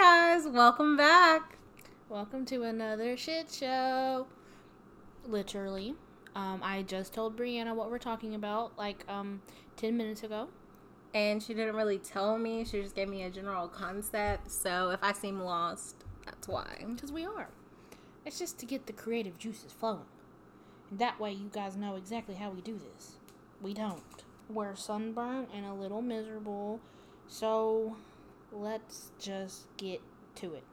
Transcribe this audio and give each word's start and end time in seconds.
guys, 0.00 0.46
welcome 0.46 0.96
back. 0.96 1.58
Welcome 2.08 2.46
to 2.46 2.62
another 2.62 3.18
shit 3.18 3.50
show. 3.52 4.26
Literally. 5.26 5.94
Um, 6.34 6.62
I 6.64 6.80
just 6.84 7.12
told 7.12 7.36
Brianna 7.36 7.74
what 7.74 7.90
we're 7.90 7.98
talking 7.98 8.34
about 8.34 8.78
like 8.78 9.04
um 9.10 9.42
10 9.76 9.98
minutes 9.98 10.22
ago. 10.22 10.48
And 11.12 11.42
she 11.42 11.52
didn't 11.52 11.76
really 11.76 11.98
tell 11.98 12.38
me, 12.38 12.64
she 12.64 12.80
just 12.80 12.94
gave 12.94 13.10
me 13.10 13.24
a 13.24 13.30
general 13.30 13.68
concept. 13.68 14.50
So 14.50 14.88
if 14.88 15.00
I 15.02 15.12
seem 15.12 15.38
lost, 15.38 15.96
that's 16.24 16.48
why. 16.48 16.82
Because 16.88 17.12
we 17.12 17.26
are. 17.26 17.50
It's 18.24 18.38
just 18.38 18.58
to 18.60 18.64
get 18.64 18.86
the 18.86 18.94
creative 18.94 19.36
juices 19.36 19.70
flowing. 19.70 20.06
And 20.88 20.98
that 20.98 21.20
way 21.20 21.32
you 21.32 21.50
guys 21.52 21.76
know 21.76 21.96
exactly 21.96 22.36
how 22.36 22.48
we 22.48 22.62
do 22.62 22.80
this. 22.94 23.16
We 23.60 23.74
don't. 23.74 24.00
We're 24.48 24.76
sunburnt 24.76 25.50
and 25.54 25.66
a 25.66 25.74
little 25.74 26.00
miserable. 26.00 26.80
So 27.28 27.96
let's 28.52 29.12
just 29.18 29.66
get 29.76 30.00
to 30.36 30.54
it. 30.54 30.64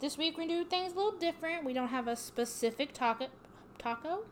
This 0.00 0.16
week 0.16 0.38
we're 0.38 0.46
do 0.46 0.64
things 0.64 0.92
a 0.92 0.96
little 0.96 1.18
different. 1.18 1.64
We 1.64 1.72
don't 1.72 1.88
have 1.88 2.08
a 2.08 2.16
specific 2.16 2.92
taco. 2.92 3.26
Taco? 3.78 4.24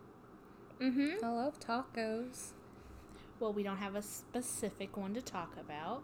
Mm-hmm. 0.80 1.24
I 1.24 1.28
love 1.28 1.58
tacos. 1.60 2.52
Well, 3.40 3.52
we 3.52 3.62
don't 3.62 3.76
have 3.76 3.94
a 3.94 4.02
specific 4.02 4.96
one 4.96 5.14
to 5.14 5.22
talk 5.22 5.54
about. 5.60 6.02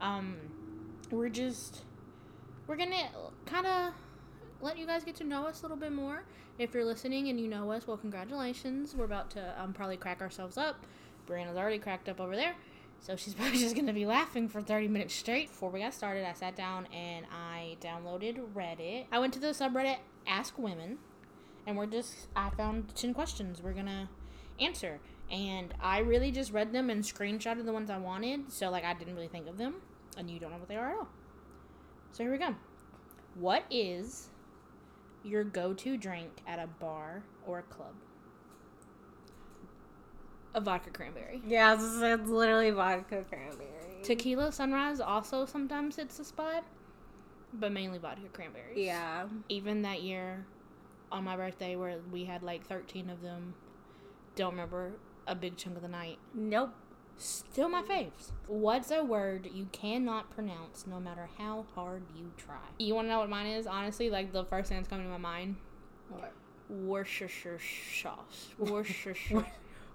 Um, 0.00 0.36
we're 1.10 1.28
just 1.28 1.82
we're 2.66 2.76
gonna 2.76 3.10
kind 3.46 3.66
of 3.66 3.92
let 4.60 4.78
you 4.78 4.86
guys 4.86 5.04
get 5.04 5.16
to 5.16 5.24
know 5.24 5.46
us 5.46 5.60
a 5.60 5.62
little 5.62 5.76
bit 5.76 5.92
more. 5.92 6.24
If 6.58 6.74
you're 6.74 6.84
listening 6.84 7.28
and 7.28 7.40
you 7.40 7.48
know 7.48 7.70
us, 7.72 7.86
well, 7.86 7.96
congratulations. 7.96 8.94
We're 8.94 9.06
about 9.06 9.30
to 9.32 9.60
um, 9.60 9.72
probably 9.72 9.96
crack 9.96 10.20
ourselves 10.20 10.56
up. 10.56 10.84
Brianna's 11.26 11.56
already 11.56 11.78
cracked 11.78 12.08
up 12.08 12.20
over 12.20 12.36
there. 12.36 12.54
So 13.00 13.16
she's 13.16 13.34
probably 13.36 13.58
just 13.58 13.74
gonna 13.74 13.92
be 13.92 14.06
laughing 14.06 14.48
for 14.48 14.60
30 14.60 14.88
minutes 14.88 15.14
straight. 15.14 15.48
Before 15.48 15.70
we 15.70 15.80
got 15.80 15.94
started, 15.94 16.28
I 16.28 16.32
sat 16.34 16.56
down 16.56 16.86
and 16.86 17.26
I 17.32 17.76
downloaded 17.80 18.40
Reddit. 18.54 19.06
I 19.10 19.18
went 19.18 19.32
to 19.34 19.40
the 19.40 19.48
subreddit 19.48 19.96
Ask 20.26 20.58
Women, 20.58 20.98
and 21.66 21.76
we're 21.76 21.86
just 21.86 22.28
I 22.36 22.50
found 22.50 22.94
10 22.94 23.14
questions 23.14 23.62
we're 23.62 23.72
gonna 23.72 24.08
answer. 24.60 25.00
And 25.30 25.72
I 25.80 26.00
really 26.00 26.32
just 26.32 26.52
read 26.52 26.72
them 26.72 26.90
and 26.90 27.04
screenshotted 27.04 27.64
the 27.64 27.72
ones 27.72 27.88
I 27.88 27.98
wanted. 27.98 28.52
So 28.52 28.70
like 28.70 28.84
I 28.84 28.94
didn't 28.94 29.14
really 29.14 29.28
think 29.28 29.48
of 29.48 29.58
them, 29.58 29.76
and 30.16 30.30
you 30.30 30.38
don't 30.38 30.50
know 30.50 30.58
what 30.58 30.68
they 30.68 30.76
are 30.76 30.90
at 30.90 30.96
all. 30.96 31.08
So 32.12 32.24
here 32.24 32.32
we 32.32 32.38
go. 32.38 32.54
What 33.36 33.64
is 33.70 34.28
your 35.22 35.44
go-to 35.44 35.96
drink 35.96 36.30
at 36.46 36.58
a 36.58 36.66
bar 36.66 37.22
or 37.46 37.60
a 37.60 37.62
club? 37.62 37.94
A 40.54 40.60
vodka 40.60 40.90
cranberry. 40.90 41.42
Yeah, 41.46 41.74
it's, 41.74 42.00
it's 42.02 42.28
literally 42.28 42.70
vodka 42.70 43.24
cranberry. 43.28 43.68
Tequila 44.02 44.50
sunrise 44.52 45.00
also 45.00 45.44
sometimes 45.44 45.96
hits 45.96 46.16
the 46.16 46.24
spot, 46.24 46.64
but 47.52 47.72
mainly 47.72 47.98
vodka 47.98 48.28
cranberries. 48.32 48.76
Yeah. 48.78 49.26
Even 49.48 49.82
that 49.82 50.02
year 50.02 50.46
on 51.12 51.24
my 51.24 51.36
birthday 51.36 51.76
where 51.76 51.98
we 52.10 52.24
had 52.24 52.42
like 52.42 52.66
13 52.66 53.10
of 53.10 53.22
them, 53.22 53.54
don't 54.36 54.52
remember 54.52 54.92
a 55.26 55.34
big 55.34 55.56
chunk 55.56 55.76
of 55.76 55.82
the 55.82 55.88
night. 55.88 56.18
Nope. 56.34 56.74
Still 57.16 57.68
my 57.68 57.82
faves. 57.82 58.32
What's 58.46 58.90
a 58.90 59.04
word 59.04 59.50
you 59.52 59.68
cannot 59.72 60.30
pronounce 60.30 60.86
no 60.86 60.98
matter 60.98 61.28
how 61.36 61.66
hard 61.74 62.04
you 62.16 62.32
try? 62.38 62.56
You 62.78 62.94
want 62.94 63.06
to 63.06 63.10
know 63.10 63.18
what 63.18 63.28
mine 63.28 63.46
is? 63.46 63.66
Honestly, 63.66 64.08
like 64.08 64.32
the 64.32 64.44
first 64.44 64.70
thing 64.70 64.78
that's 64.78 64.88
coming 64.88 65.04
to 65.04 65.12
my 65.12 65.18
mind 65.18 65.56
What? 66.08 66.32
Worcestershire 66.70 67.58
sauce. 68.00 68.48
Worcestershire. 68.58 69.44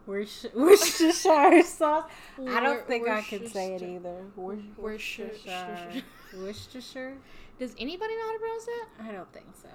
Worcestershire 0.06 0.52
Worcestershire 0.59 1.64
sauce. 1.64 2.09
I 2.48 2.59
don't 2.59 2.86
think 2.88 3.08
I 3.09 3.22
can 3.22 3.48
say 3.48 3.75
it 3.75 3.81
either. 3.81 4.23
Worcestershire. 4.36 4.75
Worcestershire. 4.78 6.03
Worcestershire? 6.38 7.14
Does 7.59 7.73
anybody 7.80 8.14
know 8.16 8.26
how 8.26 8.33
to 8.33 8.39
pronounce 8.39 8.66
that? 8.66 8.88
I 9.08 9.11
don't 9.11 9.33
think 9.33 9.45
so. 9.61 9.70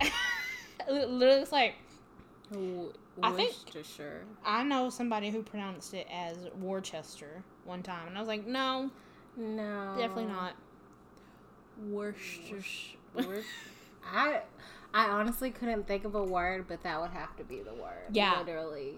It 0.88 1.08
literally 1.10 1.40
looks 1.40 1.50
like 1.50 1.74
I 2.52 3.32
think- 3.32 3.50
Worcestershire. 3.50 4.24
I 4.44 4.62
know 4.62 4.88
somebody 4.88 5.30
who 5.30 5.42
pronounced 5.42 5.94
it 5.94 6.06
as 6.12 6.36
Worcester 6.60 7.42
one 7.64 7.82
time, 7.82 8.06
and 8.06 8.16
I 8.16 8.20
was 8.20 8.28
like, 8.28 8.46
no, 8.46 8.90
No. 9.36 9.94
definitely 9.98 10.26
not. 10.26 10.52
Worcestershire. 11.88 12.98
Wor- 13.14 13.42
I 14.04 14.42
I 14.96 15.10
honestly 15.10 15.50
couldn't 15.50 15.86
think 15.86 16.06
of 16.06 16.14
a 16.14 16.24
word, 16.24 16.66
but 16.66 16.82
that 16.82 16.98
would 16.98 17.10
have 17.10 17.36
to 17.36 17.44
be 17.44 17.60
the 17.60 17.74
word. 17.74 18.08
Yeah. 18.12 18.38
Literally. 18.38 18.94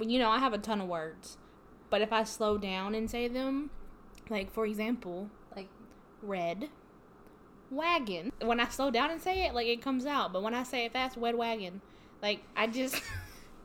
you 0.00 0.20
know, 0.20 0.30
I 0.30 0.38
have 0.38 0.52
a 0.52 0.58
ton 0.58 0.80
of 0.80 0.86
words, 0.86 1.36
but 1.90 2.00
if 2.00 2.12
I 2.12 2.22
slow 2.22 2.56
down 2.58 2.94
and 2.94 3.10
say 3.10 3.26
them, 3.26 3.70
like 4.30 4.52
for 4.52 4.64
example, 4.64 5.28
Like 5.56 5.68
red 6.22 6.68
wagon. 7.72 8.30
When 8.40 8.60
I 8.60 8.68
slow 8.68 8.92
down 8.92 9.10
and 9.10 9.20
say 9.20 9.44
it, 9.46 9.52
like 9.52 9.66
it 9.66 9.82
comes 9.82 10.06
out, 10.06 10.32
but 10.32 10.44
when 10.44 10.54
I 10.54 10.62
say 10.62 10.84
it 10.84 10.92
fast, 10.92 11.16
red 11.16 11.34
wagon, 11.34 11.80
like 12.22 12.42
I 12.56 12.68
just 12.68 13.02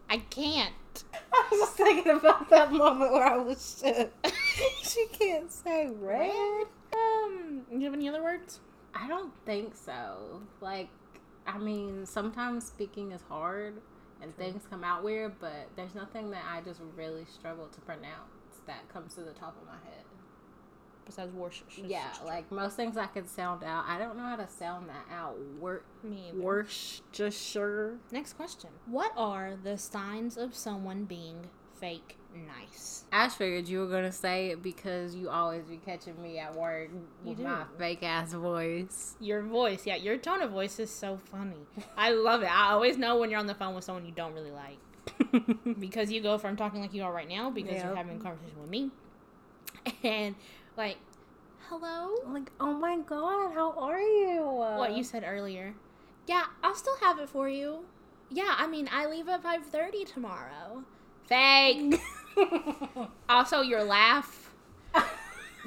I 0.09 0.17
can't. 0.17 0.73
I 1.33 1.47
was 1.51 1.59
just 1.59 1.78
thinking 1.78 2.11
about 2.11 2.49
that 2.49 2.72
moment 2.72 3.11
where 3.13 3.23
I 3.23 3.38
was 3.38 3.79
shook. 3.79 4.11
she 4.81 5.05
can't 5.13 5.51
say 5.51 5.91
red. 5.91 6.66
Um, 6.91 7.61
you 7.72 7.85
have 7.85 7.93
any 7.93 8.09
other 8.09 8.23
words? 8.23 8.61
I 8.95 9.07
don't 9.07 9.31
think 9.45 9.75
so. 9.75 10.41
Like, 10.59 10.89
I 11.53 11.57
mean, 11.57 12.06
sometimes 12.06 12.66
speaking 12.66 13.12
is 13.12 13.22
hard 13.28 13.81
and 14.22 14.35
things 14.38 14.63
come 14.69 14.84
out 14.84 15.03
weird, 15.03 15.34
but 15.39 15.69
there's 15.75 15.95
nothing 15.95 16.31
that 16.31 16.44
I 16.50 16.62
just 16.62 16.79
really 16.95 17.25
struggle 17.25 17.67
to 17.67 17.81
pronounce 17.81 18.31
that 18.67 18.88
comes 18.89 19.16
to 19.16 19.22
the 19.22 19.31
top 19.31 19.56
of 19.59 19.67
my 19.67 19.73
head. 19.73 20.06
Besides 21.06 21.34
Worcestershire. 21.34 21.85
Yeah, 21.88 22.11
like 22.25 22.51
most 22.51 22.75
things 22.75 22.95
I 22.95 23.07
could 23.07 23.28
sound 23.28 23.63
out. 23.63 23.85
I 23.88 23.97
don't 23.97 24.16
know 24.16 24.23
how 24.23 24.35
to 24.35 24.47
sound 24.47 24.88
that 24.90 25.07
out. 25.11 25.38
Wor- 25.59 25.84
me. 26.03 26.29
either. 26.29 26.41
Worcestershire. 26.41 27.97
Next 28.11 28.34
question. 28.34 28.69
What 28.85 29.11
are 29.17 29.56
the 29.61 29.78
signs 29.78 30.38
of 30.38 30.56
someone 30.56 31.06
being 31.06 31.47
fake 31.79 32.17
nice? 32.34 33.06
I 33.12 33.28
figured 33.28 33.68
you 33.68 33.80
were 33.80 33.88
gonna 33.88 34.12
say 34.12 34.52
it 34.52 34.64
because 34.64 35.16
you 35.16 35.30
always 35.30 35.64
be 35.64 35.78
catching 35.78 36.22
me 36.22 36.40
at 36.40 36.56
work 36.56 36.90
with 37.25 37.40
my 37.40 37.64
fake 37.78 38.03
ass 38.03 38.31
voice. 38.34 39.16
Your 39.19 39.42
voice, 39.42 39.86
yeah, 39.86 39.97
your 39.97 40.18
tone 40.18 40.41
of 40.41 40.52
voice 40.52 40.80
is 40.80 40.90
so 40.90 41.20
funny. 41.30 41.68
I 41.97 42.12
love 42.12 42.41
it. 42.41 42.52
I 42.52 42.72
always 42.72 42.97
know 42.97 43.18
when 43.18 43.30
you're 43.30 43.40
on 43.40 43.47
the 43.47 43.56
phone 43.56 43.75
with 43.75 43.84
someone 43.84 44.06
you 44.06 44.14
don't 44.14 44.34
really 44.34 44.52
like 44.52 44.78
because 45.80 46.12
you 46.12 46.22
go 46.22 46.38
from 46.38 46.56
talking 46.56 46.81
like 46.81 46.94
you 46.94 47.03
are 47.03 47.12
right 47.12 47.28
now 47.28 47.50
because 47.50 47.84
you're 47.84 47.96
having 47.96 48.18
a 48.18 48.24
conversation 48.24 48.62
with 48.62 48.70
me, 48.70 48.91
and 50.03 50.36
like, 50.78 50.97
hello. 51.68 52.16
like, 52.31 52.52
oh 52.59 52.74
my 52.74 52.97
god, 53.00 53.53
how 53.53 53.74
are 53.78 54.00
you? 54.00 54.41
What 54.44 54.96
you 54.96 55.03
said 55.03 55.24
earlier? 55.25 55.74
Yeah, 56.28 56.46
I'll 56.64 56.75
still 56.75 56.97
have 57.02 57.20
it 57.20 57.28
for 57.28 57.50
you. 57.50 57.80
Yeah, 58.30 58.56
I 58.58 58.68
mean, 58.68 58.90
I 58.91 59.08
leave 59.08 59.28
at 59.28 59.44
five 59.44 59.66
thirty 59.66 60.06
tomorrow. 60.06 60.86
Fake. 61.28 62.00
also, 63.30 63.62
your 63.62 63.84
laugh. 63.84 64.53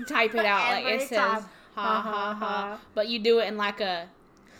Type 0.08 0.34
it 0.34 0.44
out 0.44 0.70
like 0.72 0.86
it 0.86 1.00
says 1.02 1.16
time. 1.16 1.44
ha 1.74 2.00
ha 2.00 2.34
ha, 2.34 2.80
but 2.94 3.08
you 3.08 3.20
do 3.20 3.38
it 3.38 3.46
in 3.46 3.56
like 3.56 3.80
a. 3.80 4.08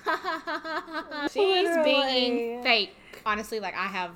She's 1.33 1.69
being 1.83 2.63
fake. 2.63 2.95
Honestly, 3.27 3.59
like 3.59 3.75
I 3.75 3.87
have, 3.87 4.13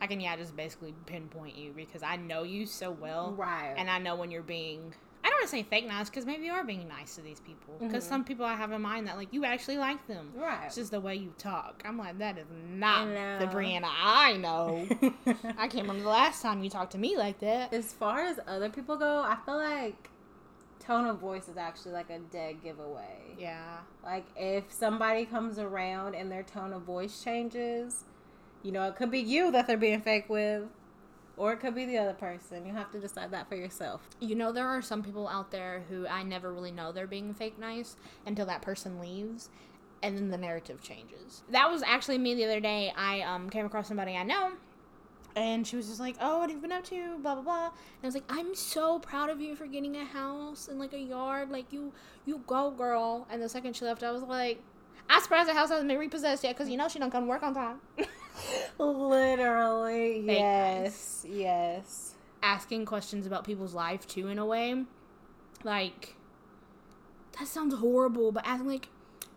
I 0.00 0.06
can 0.06 0.18
yeah 0.18 0.34
just 0.36 0.56
basically 0.56 0.94
pinpoint 1.04 1.56
you 1.56 1.72
because 1.76 2.02
I 2.02 2.16
know 2.16 2.42
you 2.42 2.64
so 2.64 2.90
well, 2.90 3.34
right. 3.36 3.74
and 3.76 3.90
I 3.90 3.98
know 3.98 4.16
when 4.16 4.30
you're 4.30 4.42
being. 4.42 4.94
I 5.28 5.30
don't 5.30 5.40
want 5.40 5.50
to 5.50 5.56
say 5.56 5.62
fake 5.62 5.86
nice 5.86 6.08
because 6.08 6.24
maybe 6.24 6.46
you 6.46 6.52
are 6.52 6.64
being 6.64 6.88
nice 6.88 7.16
to 7.16 7.20
these 7.20 7.40
people. 7.40 7.74
Because 7.78 8.04
Mhm. 8.06 8.08
some 8.08 8.24
people 8.24 8.46
I 8.46 8.54
have 8.54 8.72
in 8.72 8.80
mind 8.80 9.06
that 9.08 9.18
like 9.18 9.30
you 9.30 9.44
actually 9.44 9.76
like 9.76 10.06
them. 10.06 10.32
right. 10.34 10.64
It's 10.66 10.76
just 10.76 10.90
the 10.90 11.00
way 11.02 11.16
you 11.16 11.34
talk. 11.36 11.82
I'm 11.84 11.98
like 11.98 12.16
that 12.18 12.38
is 12.38 12.46
not 12.70 13.06
the. 13.38 13.46
Brianna 13.46 13.90
I 13.90 14.38
know. 14.38 14.86
I 15.58 15.68
can't 15.68 15.82
remember 15.86 16.02
the 16.04 16.08
last 16.08 16.40
time 16.40 16.64
you 16.64 16.70
talked 16.70 16.92
to 16.92 16.98
me 16.98 17.16
like 17.18 17.40
that. 17.40 17.74
as 17.74 17.92
far 17.92 18.20
as 18.20 18.40
other 18.46 18.70
people 18.70 18.96
go, 18.96 19.20
I 19.22 19.36
feel 19.44 19.56
like 19.58 20.08
tone 20.80 21.04
of 21.06 21.18
voice 21.18 21.48
is 21.48 21.58
actually 21.58 21.92
like 21.92 22.08
a 22.08 22.18
dead 22.18 22.62
giveaway. 22.62 23.34
Yeah. 23.38 23.78
Like 24.02 24.24
if 24.34 24.72
somebody 24.72 25.26
comes 25.26 25.58
around 25.58 26.14
and 26.14 26.32
their 26.32 26.42
tone 26.42 26.72
of 26.72 26.82
voice 26.82 27.22
changes, 27.22 28.04
you 28.62 28.72
know, 28.72 28.84
it 28.88 28.96
could 28.96 29.10
be 29.10 29.18
you 29.20 29.50
that 29.52 29.66
they're 29.66 29.76
being 29.76 30.00
fake 30.00 30.30
with, 30.30 30.62
or 31.38 31.52
it 31.52 31.60
could 31.60 31.74
be 31.74 31.86
the 31.86 31.98
other 31.98 32.12
person. 32.12 32.66
You 32.66 32.74
have 32.74 32.90
to 32.92 32.98
decide 32.98 33.30
that 33.30 33.48
for 33.48 33.56
yourself. 33.56 34.08
You 34.20 34.34
know, 34.34 34.52
there 34.52 34.66
are 34.66 34.82
some 34.82 35.02
people 35.02 35.28
out 35.28 35.50
there 35.50 35.84
who 35.88 36.06
I 36.06 36.22
never 36.22 36.52
really 36.52 36.72
know 36.72 36.92
they're 36.92 37.06
being 37.06 37.32
fake 37.32 37.58
nice 37.58 37.96
until 38.26 38.46
that 38.46 38.62
person 38.62 39.00
leaves 39.00 39.48
and 40.02 40.16
then 40.16 40.30
the 40.30 40.38
narrative 40.38 40.82
changes. 40.82 41.42
That 41.50 41.70
was 41.70 41.82
actually 41.82 42.18
me 42.18 42.34
the 42.34 42.44
other 42.44 42.60
day. 42.60 42.92
I 42.96 43.22
um, 43.22 43.50
came 43.50 43.66
across 43.66 43.88
somebody 43.88 44.16
I 44.16 44.22
know 44.22 44.52
and 45.38 45.66
she 45.66 45.76
was 45.76 45.86
just 45.86 46.00
like, 46.00 46.16
"Oh, 46.20 46.38
what 46.38 46.50
have 46.50 46.56
you 46.56 46.62
been 46.62 46.72
up 46.72 46.84
to?" 46.84 47.18
Blah 47.18 47.34
blah 47.34 47.42
blah. 47.42 47.66
And 47.66 48.02
I 48.02 48.06
was 48.06 48.14
like, 48.14 48.24
"I'm 48.28 48.54
so 48.54 48.98
proud 48.98 49.30
of 49.30 49.40
you 49.40 49.54
for 49.54 49.66
getting 49.66 49.96
a 49.96 50.04
house 50.04 50.68
and 50.68 50.78
like 50.78 50.92
a 50.92 50.98
yard. 50.98 51.50
Like 51.50 51.72
you, 51.72 51.92
you 52.26 52.42
go, 52.46 52.70
girl." 52.70 53.26
And 53.30 53.40
the 53.40 53.48
second 53.48 53.76
she 53.76 53.84
left, 53.84 54.02
I 54.02 54.10
was 54.10 54.22
like, 54.22 54.60
"I'm 55.08 55.22
surprised 55.22 55.48
the 55.48 55.54
house 55.54 55.70
hasn't 55.70 55.88
been 55.88 55.98
repossessed 55.98 56.42
yet 56.42 56.56
because 56.56 56.68
you 56.68 56.76
know 56.76 56.88
she 56.88 56.98
don't 56.98 57.10
come 57.10 57.28
work 57.28 57.42
on 57.42 57.54
time." 57.54 57.80
Literally, 58.78 60.22
Fake 60.26 60.38
yes, 60.38 61.26
yes. 61.28 62.14
Asking 62.42 62.84
questions 62.84 63.26
about 63.26 63.44
people's 63.44 63.74
life 63.74 64.06
too, 64.06 64.28
in 64.28 64.38
a 64.38 64.46
way. 64.46 64.84
Like, 65.64 66.14
that 67.38 67.48
sounds 67.48 67.74
horrible, 67.74 68.32
but 68.32 68.46
asking, 68.46 68.68
like, 68.68 68.88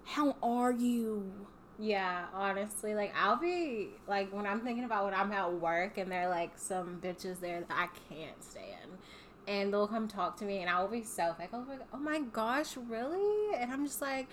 how 0.05 0.35
are 0.43 0.71
you? 0.71 1.31
Yeah, 1.79 2.25
honestly, 2.31 2.93
like 2.93 3.11
I'll 3.17 3.37
be 3.37 3.89
like 4.07 4.31
when 4.31 4.45
I'm 4.45 4.61
thinking 4.61 4.83
about 4.83 5.05
when 5.05 5.15
I'm 5.15 5.31
at 5.31 5.51
work 5.53 5.97
and 5.97 6.11
there 6.11 6.27
are 6.27 6.29
like 6.29 6.51
some 6.55 6.99
bitches 7.01 7.39
there 7.39 7.61
that 7.61 7.71
I 7.71 8.13
can't 8.13 8.43
stand, 8.43 8.99
and 9.47 9.73
they'll 9.73 9.87
come 9.87 10.07
talk 10.07 10.37
to 10.37 10.45
me, 10.45 10.59
and 10.59 10.69
I 10.69 10.79
will 10.79 10.89
be 10.89 11.01
so 11.01 11.33
like, 11.39 11.49
oh 11.53 11.65
my, 11.65 11.77
oh 11.91 11.97
my 11.97 12.19
gosh, 12.19 12.77
really? 12.77 13.55
And 13.55 13.71
I'm 13.71 13.85
just 13.85 13.99
like, 13.99 14.27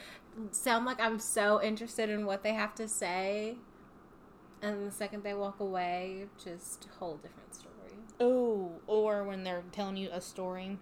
sound 0.51 0.85
like 0.85 1.01
I'm 1.01 1.19
so 1.19 1.63
interested 1.63 2.11
in 2.11 2.27
what 2.27 2.43
they 2.43 2.53
have 2.53 2.75
to 2.75 2.87
say, 2.87 3.57
and 4.63 4.87
the 4.87 4.91
second 4.91 5.23
they 5.25 5.35
walk 5.35 5.61
away, 5.61 6.27
just 6.43 6.87
a 6.87 6.99
whole 6.99 7.17
different 7.17 7.55
story. 7.55 7.75
Oh, 8.21 8.73
or 8.87 9.25
when 9.25 9.45
they're 9.45 9.63
telling 9.73 9.97
you 9.97 10.09
a 10.13 10.21
story 10.21 10.79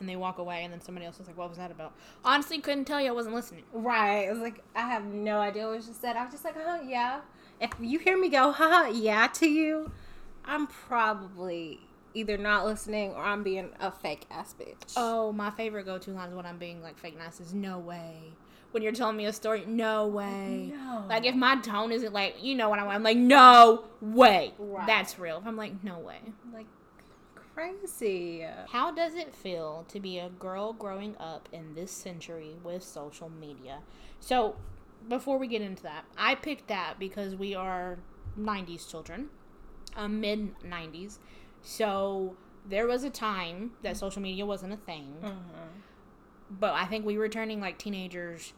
and 0.00 0.08
they 0.08 0.16
walk 0.16 0.38
away 0.38 0.64
and 0.64 0.72
then 0.72 0.80
somebody 0.80 1.06
else 1.06 1.18
is 1.18 1.26
like, 1.26 1.36
what 1.36 1.48
was 1.48 1.58
that 1.58 1.70
about? 1.70 1.92
Honestly, 2.24 2.60
couldn't 2.60 2.84
tell 2.84 3.00
you. 3.00 3.08
I 3.08 3.12
wasn't 3.12 3.34
listening. 3.34 3.64
Right. 3.72 4.28
It 4.28 4.30
was 4.30 4.40
like, 4.40 4.62
I 4.74 4.82
have 4.82 5.04
no 5.04 5.40
idea 5.40 5.66
what 5.66 5.76
was 5.76 5.86
just 5.86 6.00
said. 6.00 6.16
I 6.16 6.24
was 6.24 6.32
just 6.32 6.44
like, 6.44 6.56
huh, 6.56 6.80
yeah. 6.86 7.20
If 7.60 7.70
you 7.80 7.98
hear 7.98 8.18
me 8.18 8.28
go, 8.28 8.52
haha, 8.52 8.90
yeah 8.90 9.26
to 9.34 9.48
you, 9.48 9.90
I'm 10.44 10.66
probably 10.66 11.80
either 12.14 12.38
not 12.38 12.64
listening 12.64 13.12
or 13.12 13.22
I'm 13.22 13.42
being 13.42 13.70
a 13.80 13.90
fake 13.90 14.26
ass 14.30 14.54
bitch. 14.58 14.94
Oh, 14.96 15.32
my 15.32 15.50
favorite 15.50 15.84
go 15.84 15.98
to 15.98 16.10
line 16.10 16.28
is 16.30 16.34
when 16.34 16.46
I'm 16.46 16.58
being 16.58 16.82
like 16.82 16.98
fake 16.98 17.18
nice 17.18 17.40
is 17.40 17.54
no 17.54 17.78
way. 17.78 18.32
When 18.72 18.82
you're 18.82 18.92
telling 18.92 19.16
me 19.16 19.24
a 19.26 19.32
story, 19.32 19.64
no 19.66 20.06
way. 20.06 20.72
No. 20.74 21.04
Like 21.08 21.24
if 21.24 21.34
my 21.34 21.56
tone 21.60 21.90
isn't 21.92 22.12
like, 22.12 22.36
you 22.42 22.54
know 22.54 22.68
what 22.68 22.78
I'm, 22.78 22.88
I'm 22.88 23.02
like, 23.02 23.16
no 23.16 23.84
way. 24.00 24.52
Right. 24.58 24.86
That's 24.86 25.18
real. 25.18 25.38
If 25.38 25.46
I'm 25.46 25.56
like, 25.56 25.82
no 25.82 25.98
way. 25.98 26.18
like 26.52 26.66
crazy. 27.54 28.46
How 28.68 28.90
does 28.92 29.14
it 29.14 29.34
feel 29.34 29.84
to 29.88 29.98
be 30.00 30.18
a 30.18 30.28
girl 30.28 30.72
growing 30.72 31.16
up 31.18 31.48
in 31.52 31.74
this 31.74 31.90
century 31.90 32.56
with 32.62 32.82
social 32.82 33.28
media? 33.28 33.78
So, 34.20 34.56
before 35.08 35.38
we 35.38 35.46
get 35.48 35.62
into 35.62 35.82
that, 35.84 36.04
I 36.16 36.34
picked 36.34 36.68
that 36.68 36.98
because 36.98 37.34
we 37.34 37.54
are 37.54 37.98
90s 38.38 38.88
children, 38.88 39.28
um, 39.96 40.20
mid 40.20 40.54
90s. 40.60 41.18
So, 41.62 42.36
there 42.68 42.86
was 42.86 43.02
a 43.02 43.10
time 43.10 43.72
that 43.82 43.96
social 43.96 44.22
media 44.22 44.44
wasn't 44.46 44.72
a 44.72 44.76
thing, 44.76 45.14
Mm-hmm. 45.22 45.80
but 46.60 46.74
I 46.74 46.84
think 46.84 47.04
we 47.06 47.16
were 47.18 47.28
turning 47.28 47.60
like 47.60 47.78
teenagers 47.78 48.52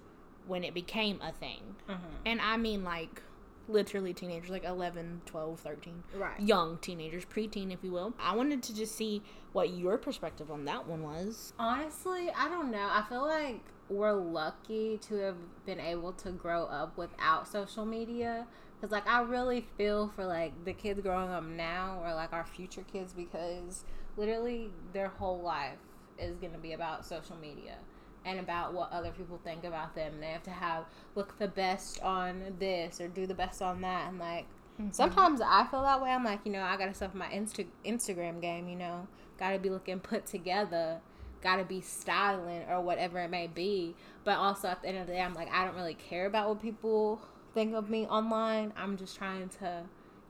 when 0.46 0.64
it 0.64 0.74
became 0.74 1.20
a 1.22 1.32
thing. 1.32 1.76
Mm-hmm. 1.88 2.06
And 2.26 2.40
I 2.40 2.56
mean 2.56 2.84
like 2.84 3.22
literally 3.68 4.12
teenagers, 4.12 4.50
like 4.50 4.64
11, 4.64 5.22
12, 5.26 5.60
13 5.60 6.02
Right. 6.16 6.40
young 6.40 6.78
teenagers, 6.78 7.24
preteen, 7.24 7.72
if 7.72 7.84
you 7.84 7.92
will. 7.92 8.14
I 8.18 8.34
wanted 8.34 8.62
to 8.64 8.74
just 8.74 8.96
see 8.96 9.22
what 9.52 9.70
your 9.70 9.96
perspective 9.96 10.50
on 10.50 10.64
that 10.64 10.86
one 10.88 11.02
was. 11.02 11.52
Honestly, 11.58 12.30
I 12.36 12.48
don't 12.48 12.70
know. 12.70 12.88
I 12.90 13.04
feel 13.08 13.22
like 13.22 13.60
we're 13.88 14.12
lucky 14.12 14.98
to 15.02 15.14
have 15.16 15.36
been 15.66 15.80
able 15.80 16.12
to 16.12 16.30
grow 16.30 16.64
up 16.64 16.96
without 16.96 17.48
social 17.48 17.84
media. 17.84 18.46
Cause 18.80 18.90
like 18.90 19.06
I 19.06 19.20
really 19.20 19.66
feel 19.76 20.08
for 20.08 20.24
like 20.24 20.64
the 20.64 20.72
kids 20.72 21.00
growing 21.00 21.28
up 21.30 21.44
now 21.44 22.00
or 22.02 22.14
like 22.14 22.32
our 22.32 22.46
future 22.46 22.84
kids 22.90 23.12
because 23.12 23.84
literally 24.16 24.70
their 24.94 25.08
whole 25.08 25.40
life 25.42 25.76
is 26.18 26.36
gonna 26.38 26.56
be 26.58 26.72
about 26.72 27.04
social 27.04 27.36
media 27.36 27.76
and 28.24 28.38
about 28.38 28.74
what 28.74 28.90
other 28.92 29.10
people 29.10 29.40
think 29.42 29.64
about 29.64 29.94
them. 29.94 30.14
They 30.20 30.28
have 30.28 30.42
to 30.44 30.50
have 30.50 30.84
look 31.14 31.38
the 31.38 31.48
best 31.48 32.00
on 32.02 32.54
this 32.58 33.00
or 33.00 33.08
do 33.08 33.26
the 33.26 33.34
best 33.34 33.62
on 33.62 33.80
that 33.82 34.08
and 34.08 34.18
like 34.18 34.46
mm-hmm. 34.80 34.90
Sometimes 34.92 35.40
I 35.40 35.66
feel 35.66 35.82
that 35.82 36.02
way. 36.02 36.10
I'm 36.10 36.24
like, 36.24 36.40
you 36.44 36.52
know, 36.52 36.62
I 36.62 36.76
gotta 36.76 36.94
stuff 36.94 37.14
my 37.14 37.28
Insta- 37.28 37.66
Instagram 37.84 38.40
game. 38.40 38.68
You 38.68 38.76
know, 38.76 39.08
gotta 39.38 39.58
be 39.58 39.70
looking 39.70 40.00
put 40.00 40.26
together, 40.26 41.00
gotta 41.42 41.64
be 41.64 41.80
styling 41.80 42.62
or 42.68 42.80
whatever 42.80 43.18
it 43.20 43.30
may 43.30 43.46
be. 43.46 43.94
But 44.24 44.36
also 44.36 44.68
at 44.68 44.82
the 44.82 44.88
end 44.88 44.98
of 44.98 45.06
the 45.06 45.14
day, 45.14 45.20
I'm 45.20 45.34
like, 45.34 45.50
I 45.52 45.64
don't 45.64 45.74
really 45.74 45.94
care 45.94 46.26
about 46.26 46.48
what 46.48 46.62
people 46.62 47.20
think 47.54 47.74
of 47.74 47.90
me 47.90 48.06
online. 48.06 48.72
I'm 48.76 48.96
just 48.96 49.16
trying 49.16 49.48
to, 49.60 49.82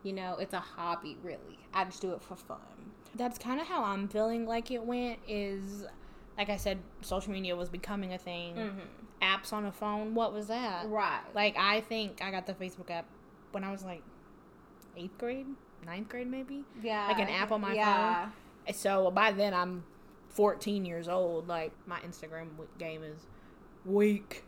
you 0.03 0.13
know, 0.13 0.37
it's 0.39 0.55
a 0.55 0.61
hobby. 0.61 1.17
Really, 1.23 1.59
I 1.75 1.85
just 1.85 2.01
do 2.01 2.13
it 2.13 2.23
for 2.23 2.37
fun. 2.37 2.59
That's 3.17 3.39
kind 3.39 3.61
of 3.61 3.67
how 3.67 3.83
I'm 3.83 4.07
feeling 4.07 4.47
like 4.47 4.71
it 4.71 4.85
went 4.85 5.19
is 5.27 5.85
like 6.41 6.49
I 6.49 6.57
said 6.57 6.79
social 7.03 7.33
media 7.35 7.55
was 7.55 7.69
becoming 7.69 8.15
a 8.15 8.19
thing. 8.19 8.55
Mm-hmm. 8.55 8.79
Apps 9.23 9.53
on 9.53 9.67
a 9.67 9.73
phone, 9.73 10.15
what 10.15 10.33
was 10.33 10.47
that? 10.47 10.89
Right. 10.89 11.21
Like 11.35 11.55
I 11.59 11.83
think 11.83 12.23
I 12.25 12.31
got 12.31 12.47
the 12.47 12.55
Facebook 12.55 12.91
app 12.91 13.05
when 13.53 13.63
I 13.63 13.71
was 13.71 13.85
like 13.85 14.03
8th 14.97 15.19
grade, 15.19 15.47
ninth 15.85 16.09
grade 16.09 16.31
maybe. 16.31 16.65
yeah. 16.83 17.09
like 17.09 17.19
an 17.19 17.29
app 17.29 17.53
on 17.53 17.61
my 17.61 17.69
phone. 17.69 17.77
yeah. 17.77 18.29
So 18.73 19.11
by 19.11 19.33
then 19.33 19.53
I'm 19.53 19.85
14 20.31 20.87
years 20.87 21.09
old. 21.09 21.47
Like 21.47 21.73
my 21.87 22.01
Instagram 22.01 22.49
game 22.79 23.03
is 23.03 23.27
weak. 23.85 24.43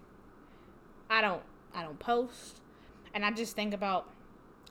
I 1.10 1.20
don't 1.20 1.42
I 1.74 1.82
don't 1.82 1.98
post, 1.98 2.62
and 3.12 3.22
I 3.22 3.32
just 3.32 3.54
think 3.54 3.74
about 3.74 4.08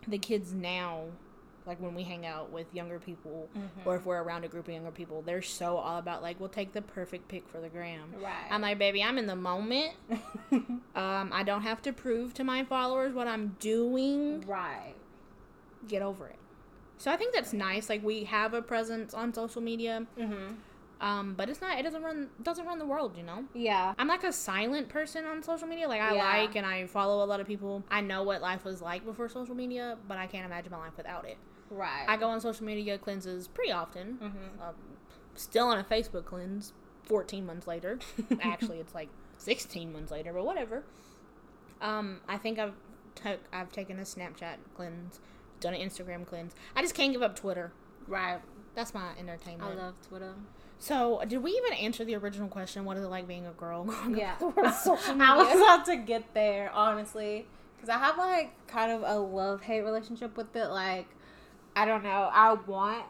the 0.08 0.18
kids 0.18 0.54
now. 0.56 1.04
Like 1.66 1.80
when 1.82 1.94
we 1.94 2.04
hang 2.04 2.26
out 2.26 2.52
with 2.52 2.74
younger 2.74 3.00
people, 3.00 3.50
Mm-hmm. 3.58 3.88
or 3.88 3.96
if 3.96 4.06
we're 4.06 4.22
around 4.22 4.44
a 4.44 4.48
group 4.48 4.68
of 4.68 4.74
younger 4.74 4.92
people, 4.92 5.22
they're 5.22 5.42
so 5.42 5.78
all 5.78 5.98
about 6.00 6.22
like 6.22 6.40
we'll 6.40 6.50
take 6.50 6.74
the 6.74 6.82
perfect 6.82 7.28
pic 7.28 7.48
for 7.50 7.60
the 7.60 7.70
gram. 7.70 8.14
Right. 8.22 8.34
I'm 8.50 8.62
like, 8.62 8.80
baby, 8.80 9.04
I'm 9.04 9.18
in 9.18 9.28
the 9.28 9.36
moment. 9.36 9.94
Um, 10.94 11.32
I 11.34 11.44
don't 11.44 11.62
have 11.62 11.82
to 11.84 11.94
prove 11.94 12.34
to 12.34 12.44
my 12.44 12.66
followers 12.66 13.14
what 13.14 13.26
I'm 13.28 13.56
doing 13.62 14.42
right. 14.46 14.94
get 15.88 16.02
over 16.02 16.28
it. 16.28 16.36
So 16.98 17.10
I 17.12 17.16
think 17.16 17.34
that's 17.34 17.54
nice. 17.54 17.88
Like 17.90 18.04
we 18.04 18.26
have 18.26 18.54
a 18.54 18.62
presence 18.62 19.14
on 19.14 19.34
social 19.34 19.62
media, 19.62 20.06
Mm-hmm. 20.20 20.56
um, 21.00 21.34
but 21.36 21.48
it's 21.50 21.62
not. 21.62 21.80
It 21.80 21.84
doesn't 21.84 22.04
run. 22.04 22.28
Doesn't 22.44 22.66
run 22.66 22.78
the 22.78 22.86
world. 22.86 23.16
You 23.16 23.24
know. 23.24 23.46
Yeah. 23.54 23.94
I'm 23.98 24.08
like 24.10 24.26
a 24.26 24.34
silent 24.34 24.90
person 24.90 25.24
on 25.26 25.42
social 25.42 25.68
media. 25.68 25.88
Like 25.88 26.02
I 26.02 26.14
Yeah. 26.16 26.24
like 26.42 26.56
and 26.58 26.66
I 26.66 26.86
follow 26.88 27.24
a 27.24 27.28
lot 27.28 27.40
of 27.40 27.48
people. 27.48 27.84
I 27.90 28.02
know 28.02 28.24
what 28.24 28.42
life 28.42 28.66
was 28.66 28.82
like 28.82 29.06
before 29.06 29.30
social 29.30 29.56
media, 29.56 29.98
but 30.10 30.18
I 30.18 30.28
can't 30.28 30.46
imagine 30.46 30.72
my 30.72 30.78
life 30.80 30.98
without 30.98 31.26
it. 31.26 31.38
Right. 31.72 32.06
I 32.08 32.18
go 32.18 32.28
on 32.28 32.42
social 32.42 32.66
media 32.66 32.98
cleanses 32.98 33.48
pretty 33.48 33.72
often. 33.72 34.18
Mm-hmm. 34.22 34.62
Um, 34.62 34.76
still 35.36 35.68
on 35.68 35.80
a 35.80 35.84
Facebook 35.84 36.26
cleanse. 36.26 36.74
14 37.06 37.46
months 37.46 37.68
later. 37.68 38.00
Actually, 38.42 38.80
it's 38.80 38.94
like 38.94 39.10
16 39.38 39.92
months 39.92 40.12
later, 40.12 40.34
but 40.34 40.46
whatever. 40.46 40.84
Um, 41.82 42.22
I 42.28 42.38
think 42.38 42.60
I've 42.60 42.76
took 43.16 43.40
I've 43.52 43.72
taken 43.72 44.00
a 44.00 44.04
Snapchat 44.04 44.58
cleanse, 44.76 45.20
done 45.60 45.74
an 45.74 45.82
Instagram 45.82 46.26
cleanse. 46.26 46.54
I 46.76 46.82
just 46.82 46.94
can't 46.94 47.12
give 47.12 47.22
up 47.22 47.36
Twitter. 47.36 47.72
Right. 48.08 48.40
That's 48.76 48.94
my 48.94 49.12
entertainment. 49.20 49.72
I 49.72 49.76
love 49.76 49.96
Twitter. 50.08 50.34
so, 50.80 51.22
did 51.28 51.44
we 51.44 51.52
even 51.52 51.74
answer 51.74 52.06
the 52.06 52.16
original 52.16 52.48
question? 52.48 52.86
What 52.86 52.98
is 52.98 53.04
it 53.04 53.08
like 53.10 53.28
being 53.28 53.46
a 53.46 53.52
girl? 53.52 53.86
Yeah. 54.10 54.32
with 54.34 54.40
the 54.40 54.48
world 54.48 54.68
of 54.68 54.76
social 54.76 55.22
I 55.22 55.36
was 55.36 55.56
about 55.56 55.86
to 55.86 55.98
get 55.98 56.34
there, 56.34 56.72
honestly. 56.72 57.48
Because 57.76 57.90
I 57.90 57.98
have, 57.98 58.18
like, 58.18 58.68
kind 58.68 58.92
of 58.92 59.04
a 59.04 59.20
love 59.20 59.64
hate 59.64 59.82
relationship 59.82 60.38
with 60.38 60.56
it. 60.56 60.68
Like, 60.68 61.08
I 61.76 61.86
don't 61.86 62.04
know. 62.04 62.30
I 62.32 62.54
want, 62.54 63.06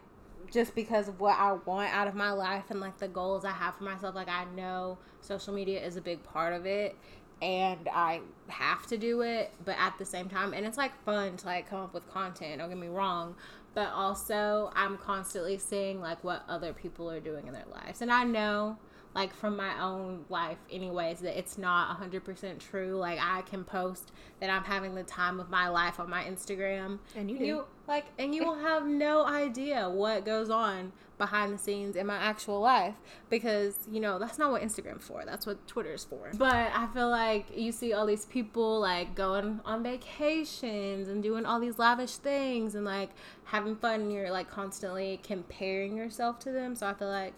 just 0.52 0.76
because 0.76 1.08
of 1.08 1.20
what 1.20 1.38
I 1.38 1.54
want 1.54 1.94
out 1.94 2.08
of 2.08 2.16
my 2.16 2.32
life 2.32 2.66
and, 2.70 2.80
like, 2.80 2.98
the 2.98 3.08
goals 3.08 3.46
I 3.46 3.52
have 3.52 3.76
for 3.76 3.84
myself, 3.84 4.16
like, 4.16 4.30
I 4.30 4.46
know 4.56 4.98
social 5.22 5.54
media 5.54 5.86
is 5.86 5.96
a 5.96 6.02
big 6.02 6.24
part 6.24 6.54
of 6.54 6.66
it. 6.66 6.96
And 7.42 7.90
I 7.92 8.22
have 8.50 8.86
to 8.86 8.98
do 9.00 9.22
it, 9.22 9.52
but 9.66 9.76
at 9.80 9.98
the 9.98 10.06
same 10.06 10.30
time, 10.30 10.54
and 10.54 10.64
it's 10.64 10.78
like 10.78 10.92
fun 11.04 11.38
to 11.38 11.46
like 11.48 11.68
come 11.68 11.80
up 11.80 11.92
with 11.92 12.08
content. 12.08 12.60
Don't 12.60 12.70
get 12.70 12.78
me 12.78 12.88
wrong, 12.88 13.34
but 13.74 13.90
also 13.90 14.72
I'm 14.76 15.00
constantly 15.00 15.58
seeing 15.58 16.02
like 16.02 16.24
what 16.24 16.44
other 16.48 16.72
people 16.72 17.10
are 17.10 17.20
doing 17.20 17.48
in 17.48 17.54
their 17.54 17.66
lives, 17.72 18.04
and 18.04 18.12
I 18.12 18.26
know 18.26 18.78
like 19.14 19.34
from 19.36 19.58
my 19.58 19.82
own 19.82 20.24
life 20.30 20.58
anyways 20.72 21.20
that 21.20 21.38
it's 21.38 21.58
not 21.58 22.00
100% 22.00 22.60
true. 22.60 22.96
Like 22.96 23.20
i 23.22 23.42
can 23.42 23.64
post 23.64 24.12
that 24.40 24.50
i'm 24.50 24.64
having 24.64 24.96
the 24.96 25.04
time 25.04 25.40
of 25.40 25.50
my 25.50 25.68
life 25.68 26.00
on 26.00 26.10
my 26.10 26.24
instagram. 26.24 27.00
And 27.16 27.30
you 27.30 27.38
do. 27.38 27.64
like 27.88 28.06
and 28.18 28.34
you 28.34 28.46
will 28.46 28.60
have 28.68 28.86
no 28.86 29.26
idea 29.26 29.90
what 29.90 30.26
goes 30.26 30.50
on 30.50 30.92
behind 31.18 31.54
the 31.54 31.58
scenes 31.58 31.96
in 31.96 32.08
my 32.08 32.16
actual 32.16 32.60
life 32.60 32.96
because 33.30 33.78
you 33.92 34.00
know 34.00 34.18
that's 34.18 34.40
not 34.40 34.52
what 34.52 34.62
instagram's 34.62 35.06
for. 35.06 35.24
That's 35.26 35.46
what 35.46 35.68
twitter's 35.68 36.06
for. 36.06 36.32
But 36.38 36.72
i 36.74 36.88
feel 36.94 37.10
like 37.10 37.46
you 37.56 37.72
see 37.72 37.94
all 37.94 38.06
these 38.06 38.26
people 38.26 38.80
like 38.80 39.14
going 39.14 39.60
on 39.66 39.84
vacations 39.84 41.08
and 41.10 41.22
doing 41.22 41.46
all 41.46 41.60
these 41.60 41.78
lavish 41.78 42.16
things 42.16 42.76
and 42.76 42.86
like 42.86 43.10
having 43.44 43.76
fun 43.76 44.02
and 44.02 44.14
you're 44.14 44.32
like 44.32 44.50
constantly 44.50 45.20
comparing 45.22 45.98
yourself 45.98 46.40
to 46.40 46.52
them. 46.52 46.76
So 46.76 46.88
i 46.88 46.94
feel 46.94 47.10
like 47.10 47.34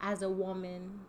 as 0.00 0.22
a 0.22 0.28
woman 0.28 1.00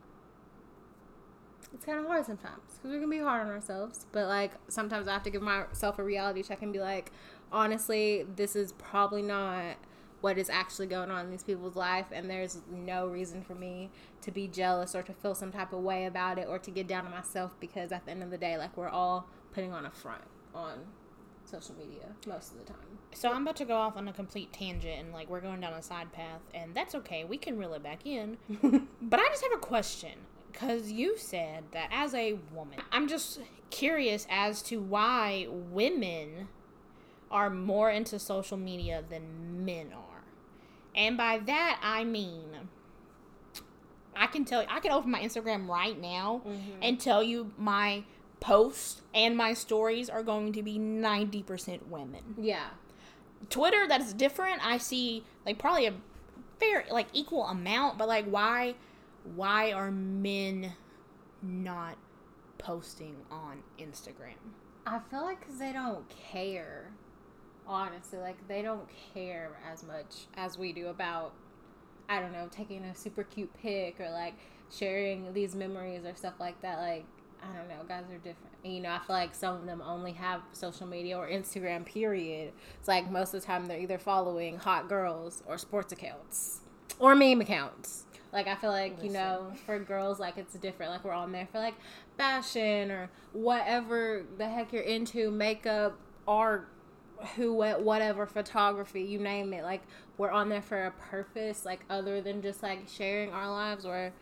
it's 1.73 1.85
kind 1.85 1.99
of 1.99 2.05
hard 2.05 2.25
sometimes 2.25 2.61
because 2.75 2.91
we 2.91 2.99
can 2.99 3.09
be 3.09 3.19
hard 3.19 3.47
on 3.47 3.53
ourselves 3.53 4.05
but 4.11 4.27
like 4.27 4.51
sometimes 4.67 5.07
i 5.07 5.13
have 5.13 5.23
to 5.23 5.29
give 5.29 5.41
myself 5.41 5.99
a 5.99 6.03
reality 6.03 6.43
check 6.43 6.61
and 6.61 6.73
be 6.73 6.79
like 6.79 7.11
honestly 7.51 8.25
this 8.35 8.55
is 8.55 8.73
probably 8.73 9.21
not 9.21 9.75
what 10.21 10.37
is 10.37 10.49
actually 10.49 10.85
going 10.85 11.09
on 11.09 11.25
in 11.25 11.31
these 11.31 11.43
people's 11.43 11.75
life 11.75 12.05
and 12.11 12.29
there's 12.29 12.61
no 12.71 13.07
reason 13.07 13.41
for 13.41 13.55
me 13.55 13.89
to 14.21 14.31
be 14.31 14.47
jealous 14.47 14.93
or 14.93 15.01
to 15.01 15.13
feel 15.13 15.33
some 15.33 15.51
type 15.51 15.73
of 15.73 15.81
way 15.81 16.05
about 16.05 16.37
it 16.37 16.47
or 16.47 16.59
to 16.59 16.69
get 16.69 16.87
down 16.87 17.05
on 17.05 17.11
myself 17.11 17.55
because 17.59 17.91
at 17.91 18.05
the 18.05 18.11
end 18.11 18.21
of 18.21 18.29
the 18.29 18.37
day 18.37 18.57
like 18.57 18.75
we're 18.77 18.89
all 18.89 19.27
putting 19.51 19.73
on 19.73 19.85
a 19.85 19.91
front 19.91 20.23
on 20.53 20.77
social 21.51 21.75
media 21.75 22.07
most 22.25 22.51
of 22.51 22.59
the 22.59 22.65
time. 22.65 22.77
So 23.13 23.29
I'm 23.29 23.43
about 23.43 23.57
to 23.57 23.65
go 23.65 23.75
off 23.75 23.97
on 23.97 24.07
a 24.07 24.13
complete 24.13 24.53
tangent 24.53 24.99
and 24.99 25.13
like 25.13 25.29
we're 25.29 25.41
going 25.41 25.59
down 25.59 25.73
a 25.73 25.81
side 25.81 26.11
path 26.13 26.41
and 26.53 26.73
that's 26.73 26.95
okay. 26.95 27.23
We 27.23 27.37
can 27.37 27.57
reel 27.57 27.73
it 27.73 27.83
back 27.83 28.05
in. 28.05 28.37
but 29.01 29.19
I 29.19 29.27
just 29.27 29.43
have 29.43 29.53
a 29.53 29.57
question 29.57 30.13
cuz 30.53 30.91
you 30.91 31.17
said 31.17 31.65
that 31.71 31.89
as 31.91 32.13
a 32.13 32.33
woman, 32.53 32.79
I'm 32.91 33.07
just 33.07 33.39
curious 33.69 34.25
as 34.29 34.61
to 34.63 34.81
why 34.81 35.47
women 35.49 36.47
are 37.29 37.49
more 37.49 37.89
into 37.89 38.19
social 38.19 38.57
media 38.57 39.03
than 39.09 39.65
men 39.65 39.91
are. 39.93 40.23
And 40.95 41.17
by 41.17 41.39
that 41.39 41.79
I 41.83 42.03
mean 42.03 42.69
I 44.15 44.27
can 44.27 44.45
tell 44.45 44.61
you, 44.61 44.67
I 44.69 44.79
can 44.79 44.91
open 44.91 45.09
my 45.11 45.21
Instagram 45.21 45.67
right 45.67 45.99
now 45.99 46.41
mm-hmm. 46.45 46.71
and 46.81 46.99
tell 46.99 47.23
you 47.23 47.51
my 47.57 48.03
posts 48.41 49.01
and 49.13 49.37
my 49.37 49.53
stories 49.53 50.09
are 50.09 50.23
going 50.23 50.51
to 50.51 50.61
be 50.61 50.77
90% 50.77 51.87
women. 51.87 52.35
Yeah. 52.37 52.67
Twitter, 53.49 53.87
that's 53.87 54.11
different. 54.11 54.65
I 54.65 54.77
see 54.77 55.23
like 55.45 55.57
probably 55.57 55.85
a 55.85 55.93
fair, 56.59 56.83
like 56.91 57.07
equal 57.13 57.45
amount, 57.45 57.97
but 57.97 58.09
like 58.09 58.25
why, 58.25 58.75
why 59.35 59.71
are 59.71 59.91
men 59.91 60.73
not 61.41 61.97
posting 62.57 63.15
on 63.31 63.63
Instagram? 63.79 64.35
I 64.85 64.99
feel 65.09 65.21
like 65.21 65.39
because 65.39 65.59
they 65.59 65.71
don't 65.71 66.03
care. 66.09 66.91
Honestly, 67.67 68.19
like 68.19 68.47
they 68.47 68.63
don't 68.63 68.87
care 69.13 69.51
as 69.71 69.83
much 69.83 70.25
as 70.35 70.57
we 70.57 70.73
do 70.73 70.87
about, 70.87 71.33
I 72.09 72.19
don't 72.19 72.33
know, 72.33 72.49
taking 72.51 72.83
a 72.85 72.95
super 72.95 73.23
cute 73.23 73.53
pic 73.61 73.99
or 73.99 74.09
like 74.09 74.33
sharing 74.71 75.31
these 75.33 75.55
memories 75.55 76.03
or 76.05 76.15
stuff 76.15 76.33
like 76.39 76.59
that. 76.61 76.79
Like, 76.79 77.05
I 77.43 77.57
don't 77.57 77.67
know, 77.67 77.83
guys 77.87 78.03
are 78.11 78.17
different. 78.17 78.53
And, 78.63 78.73
you 78.73 78.81
know, 78.81 78.91
I 78.91 78.99
feel 78.99 79.15
like 79.15 79.33
some 79.33 79.55
of 79.55 79.65
them 79.65 79.81
only 79.85 80.11
have 80.13 80.41
social 80.51 80.85
media 80.85 81.17
or 81.17 81.27
Instagram, 81.27 81.85
period. 81.85 82.53
It's 82.77 82.87
like 82.87 83.09
most 83.09 83.33
of 83.33 83.41
the 83.41 83.47
time 83.47 83.65
they're 83.65 83.79
either 83.79 83.97
following 83.97 84.57
hot 84.57 84.87
girls 84.87 85.41
or 85.47 85.57
sports 85.57 85.91
accounts 85.91 86.61
or 86.99 87.15
meme 87.15 87.41
accounts. 87.41 88.05
Like, 88.31 88.47
I 88.47 88.55
feel 88.55 88.69
like, 88.69 89.03
you 89.03 89.09
know, 89.09 89.51
for 89.65 89.77
girls, 89.79 90.19
like, 90.19 90.37
it's 90.37 90.53
different. 90.53 90.91
Like, 90.91 91.03
we're 91.03 91.11
on 91.11 91.33
there 91.33 91.47
for 91.51 91.59
like 91.59 91.73
fashion 92.17 92.89
or 92.89 93.09
whatever 93.33 94.23
the 94.37 94.47
heck 94.47 94.71
you're 94.71 94.83
into, 94.83 95.31
makeup, 95.31 95.99
art, 96.27 96.69
who, 97.35 97.53
what, 97.53 97.81
whatever, 97.81 98.25
photography, 98.25 99.01
you 99.01 99.19
name 99.19 99.51
it. 99.53 99.63
Like, 99.63 99.81
we're 100.17 100.31
on 100.31 100.47
there 100.47 100.61
for 100.61 100.85
a 100.85 100.91
purpose, 100.91 101.65
like, 101.65 101.81
other 101.89 102.21
than 102.21 102.41
just 102.41 102.63
like 102.63 102.87
sharing 102.87 103.31
our 103.31 103.49
lives 103.49 103.85
or 103.85 104.13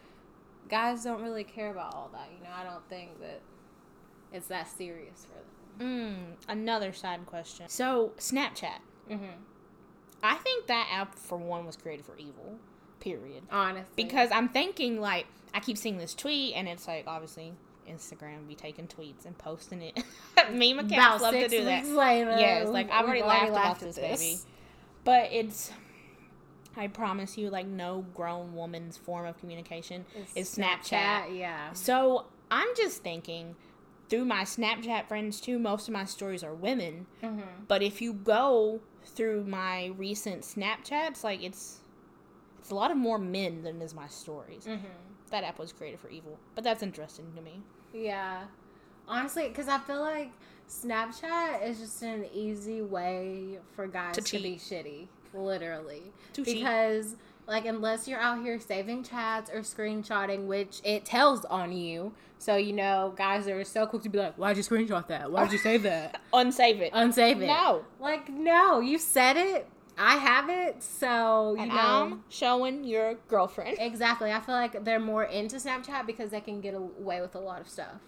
guys 0.70 1.04
don't 1.04 1.22
really 1.22 1.44
care 1.44 1.72
about 1.72 1.94
all 1.94 2.10
that. 2.14 2.28
You 2.38 2.44
know, 2.44 2.52
I 2.56 2.64
don't 2.64 2.88
think 2.90 3.20
that 3.22 3.42
it's 4.32 4.48
that 4.48 4.68
serious 4.68 5.26
for 5.26 5.84
them. 5.84 6.36
Mm, 6.48 6.52
another 6.52 6.94
side 6.94 7.26
question. 7.26 7.68
So, 7.70 8.12
Snapchat. 8.18 8.80
Mm-hmm. 9.10 9.26
I 10.22 10.36
think 10.36 10.68
that 10.68 10.90
app, 10.92 11.16
for 11.16 11.38
one, 11.38 11.66
was 11.66 11.78
created 11.78 12.06
for 12.06 12.18
evil, 12.18 12.58
period. 13.00 13.44
Honestly, 13.52 13.90
Because 13.96 14.30
I'm 14.32 14.50
thinking, 14.50 15.00
like, 15.00 15.26
I 15.54 15.60
keep 15.62 15.78
seeing 15.78 15.98
this 15.98 16.14
tweet, 16.14 16.54
and 16.56 16.68
it's 16.68 16.88
like, 16.88 17.06
obviously, 17.08 17.54
Instagram 17.90 18.48
be 18.48 18.56
taking 18.56 18.88
tweets 18.88 19.26
and 19.26 19.38
posting 19.38 19.82
it. 19.82 20.04
Meme 20.52 20.80
accounts 20.80 21.24
love 21.24 21.34
to 21.34 21.40
six 21.42 21.52
do 21.52 21.64
that. 21.66 21.86
later, 21.88 22.36
Yes, 22.38 22.68
like, 22.68 22.92
I've 22.92 23.06
we've 23.06 23.22
already 23.24 23.50
laughed 23.50 23.50
about 23.50 23.84
at 23.84 23.96
this, 23.96 23.98
baby. 23.98 24.38
But 25.06 25.30
it's, 25.32 25.72
I 26.78 26.88
promise 26.88 27.38
you, 27.38 27.50
like, 27.50 27.68
no 27.68 28.06
grown 28.14 28.54
woman's 28.54 28.98
form 28.98 29.26
of 29.26 29.38
communication 29.40 30.06
is 30.36 30.56
Snapchat. 30.56 31.38
Yeah. 31.38 31.74
So 31.74 32.26
I'm 32.52 32.68
just 32.76 33.04
thinking, 33.04 33.56
through 34.10 34.26
my 34.26 34.44
Snapchat 34.44 35.08
friends 35.08 35.40
too, 35.40 35.60
most 35.60 35.88
of 35.88 35.94
my 35.94 36.06
stories 36.06 36.44
are 36.44 36.54
women. 36.54 37.06
Mm-hmm. 37.24 37.42
But 37.68 37.82
if 37.82 38.02
you 38.02 38.14
go 38.14 38.82
through 39.06 39.46
my 39.46 39.88
recent 39.98 40.42
Snapchats, 40.42 41.24
like 41.24 41.44
it's 41.44 41.80
it's 42.60 42.72
a 42.72 42.76
lot 42.76 42.92
of 42.92 42.98
more 42.98 43.18
men 43.18 43.64
than 43.64 43.82
is 43.82 43.94
my 43.94 44.08
stories. 44.08 44.66
Mm-hmm. 44.66 44.86
That 45.32 45.44
app 45.44 45.60
was 45.60 45.72
created 45.72 46.00
for 46.00 46.10
evil, 46.10 46.40
but 46.56 46.64
that's 46.64 46.82
interesting 46.84 47.32
to 47.36 47.42
me. 47.42 47.62
Yeah. 47.94 48.46
Honestly, 49.08 49.48
because 49.48 49.68
I 49.68 49.78
feel 49.80 50.02
like 50.02 50.32
Snapchat 50.68 51.68
is 51.68 51.80
just 51.80 52.02
an 52.04 52.26
easy 52.34 52.82
way 52.82 53.60
for 53.76 53.88
guys 53.88 54.16
To 54.16 54.22
to, 54.22 54.40
be 54.40 54.56
shitty, 54.56 55.08
literally. 55.34 56.12
Because, 56.36 57.16
like, 57.48 57.66
unless 57.66 58.08
you're 58.08 58.20
out 58.20 58.42
here 58.42 58.60
saving 58.60 59.04
chats 59.04 59.50
or 59.50 59.62
screenshotting, 59.62 60.48
which 60.48 60.82
it 60.84 61.06
tells 61.06 61.46
on 61.46 61.72
you. 61.72 62.14
So, 62.38 62.56
you 62.56 62.72
know, 62.72 63.14
guys 63.18 63.48
are 63.48 63.64
so 63.66 63.86
quick 63.86 64.02
to 64.04 64.10
be 64.10 64.18
like, 64.18 64.36
why'd 64.36 64.56
you 64.56 64.64
screenshot 64.64 65.08
that? 65.08 65.30
Why'd 65.32 65.52
you 65.52 65.58
save 65.58 65.84
that? 65.84 66.22
Unsave 66.34 66.80
it. 66.80 66.94
Unsave 66.94 67.42
it. 67.42 67.48
No. 67.48 67.84
Like, 68.00 68.30
no, 68.30 68.80
you 68.80 68.98
said 68.98 69.36
it. 69.36 69.68
I 69.98 70.16
have 70.16 70.50
it. 70.50 70.82
So, 70.82 71.56
you 71.56 71.64
and 71.64 71.72
know. 71.72 71.78
I'm 71.78 72.24
showing 72.30 72.86
your 72.86 73.16
girlfriend. 73.28 73.78
Exactly. 73.82 74.32
I 74.32 74.40
feel 74.40 74.56
like 74.56 74.86
they're 74.86 75.00
more 75.00 75.26
into 75.26 75.58
Snapchat 75.58 76.08
because 76.08 76.30
they 76.30 76.40
can 76.40 76.62
get 76.62 76.74
away 76.74 77.20
with 77.20 77.36
a 77.36 77.40
lot 77.40 77.60
of 77.60 77.68
stuff. 77.68 78.00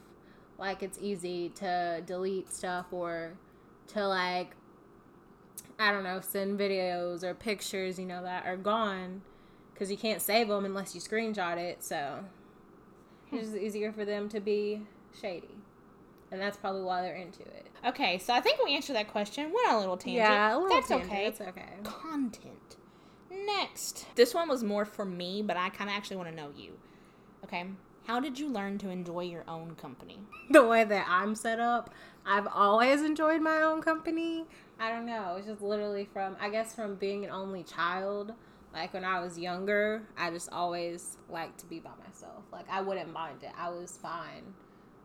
Like 0.58 0.84
it's 0.84 0.98
easy 1.02 1.50
to 1.56 2.02
delete 2.06 2.52
stuff 2.52 2.86
or 2.92 3.34
to 3.88 4.08
like 4.08 4.56
I 5.82 5.92
don't 5.92 6.04
know, 6.04 6.22
send 6.22 6.60
videos 6.60 7.24
or 7.24 7.34
pictures, 7.34 7.98
you 7.98 8.06
know, 8.06 8.24
that 8.24 8.46
are 8.46 8.58
gone 8.58 9.22
cuz 9.76 9.90
you 9.90 9.98
can't 9.98 10.22
save 10.22 10.48
them 10.48 10.66
unless 10.66 10.94
you 10.94 11.02
screenshot 11.02 11.58
it. 11.58 11.84
So 11.84 12.24
hmm. 13.30 13.38
it's 13.38 13.50
just 13.50 13.60
easier 13.60 13.92
for 13.92 14.06
them 14.06 14.30
to 14.30 14.40
be 14.40 14.86
shady. 15.20 15.58
And 16.32 16.40
that's 16.40 16.56
probably 16.56 16.84
why 16.84 17.02
they're 17.02 17.16
into 17.16 17.42
it. 17.42 17.68
Okay, 17.86 18.18
so 18.20 18.34
I 18.34 18.40
think 18.42 18.64
we 18.64 18.74
answered 18.74 18.96
that 18.96 19.10
question. 19.10 19.52
Went 19.54 19.68
on 19.70 19.76
a 19.76 19.80
little 19.80 19.98
tangent. 19.98 20.18
Yeah, 20.18 20.54
a 20.54 20.58
little 20.58 20.70
That's 20.70 20.88
tangent, 20.88 21.12
okay. 21.12 21.26
That's 21.26 21.42
okay. 21.42 21.74
Content. 21.84 22.78
Next. 23.30 24.06
This 24.16 24.34
one 24.34 24.48
was 24.48 24.64
more 24.64 24.86
for 24.86 25.04
me, 25.04 25.42
but 25.42 25.58
I 25.58 25.70
kind 25.70 25.90
of 25.90 25.96
actually 25.96 26.18
want 26.18 26.30
to 26.30 26.36
know 26.36 26.50
you. 26.56 26.78
Okay. 27.44 27.66
How 28.08 28.20
did 28.20 28.40
you 28.40 28.50
learn 28.50 28.78
to 28.80 28.90
enjoy 28.90 29.22
your 29.22 29.44
own 29.48 29.76
company? 29.76 30.20
the 30.50 30.66
way 30.66 30.84
that 30.84 31.06
I'm 31.10 31.36
set 31.36 31.60
up, 31.60 31.90
I've 32.26 32.48
always 32.48 33.02
enjoyed 33.02 33.42
my 33.42 33.62
own 33.62 33.82
company. 33.82 34.46
I 34.82 34.90
don't 34.90 35.06
know. 35.06 35.36
It's 35.38 35.46
just 35.46 35.62
literally 35.62 36.06
from, 36.12 36.36
I 36.42 36.50
guess, 36.50 36.74
from 36.74 36.96
being 36.96 37.24
an 37.24 37.30
only 37.30 37.64
child. 37.64 38.34
Like 38.74 38.96
when 38.96 39.06
I 39.06 39.20
was 39.20 39.38
younger, 39.38 40.02
I 40.18 40.32
just 40.32 40.50
always 40.52 41.18
liked 41.30 41.60
to 41.60 41.68
be 41.68 41.80
by 41.80 41.92
myself. 42.04 42.44
Like 42.52 42.66
I 42.68 42.82
wouldn't 42.82 43.14
mind 43.14 43.44
it. 43.44 43.52
I 43.56 43.70
was 43.70 43.98
fine 44.02 44.56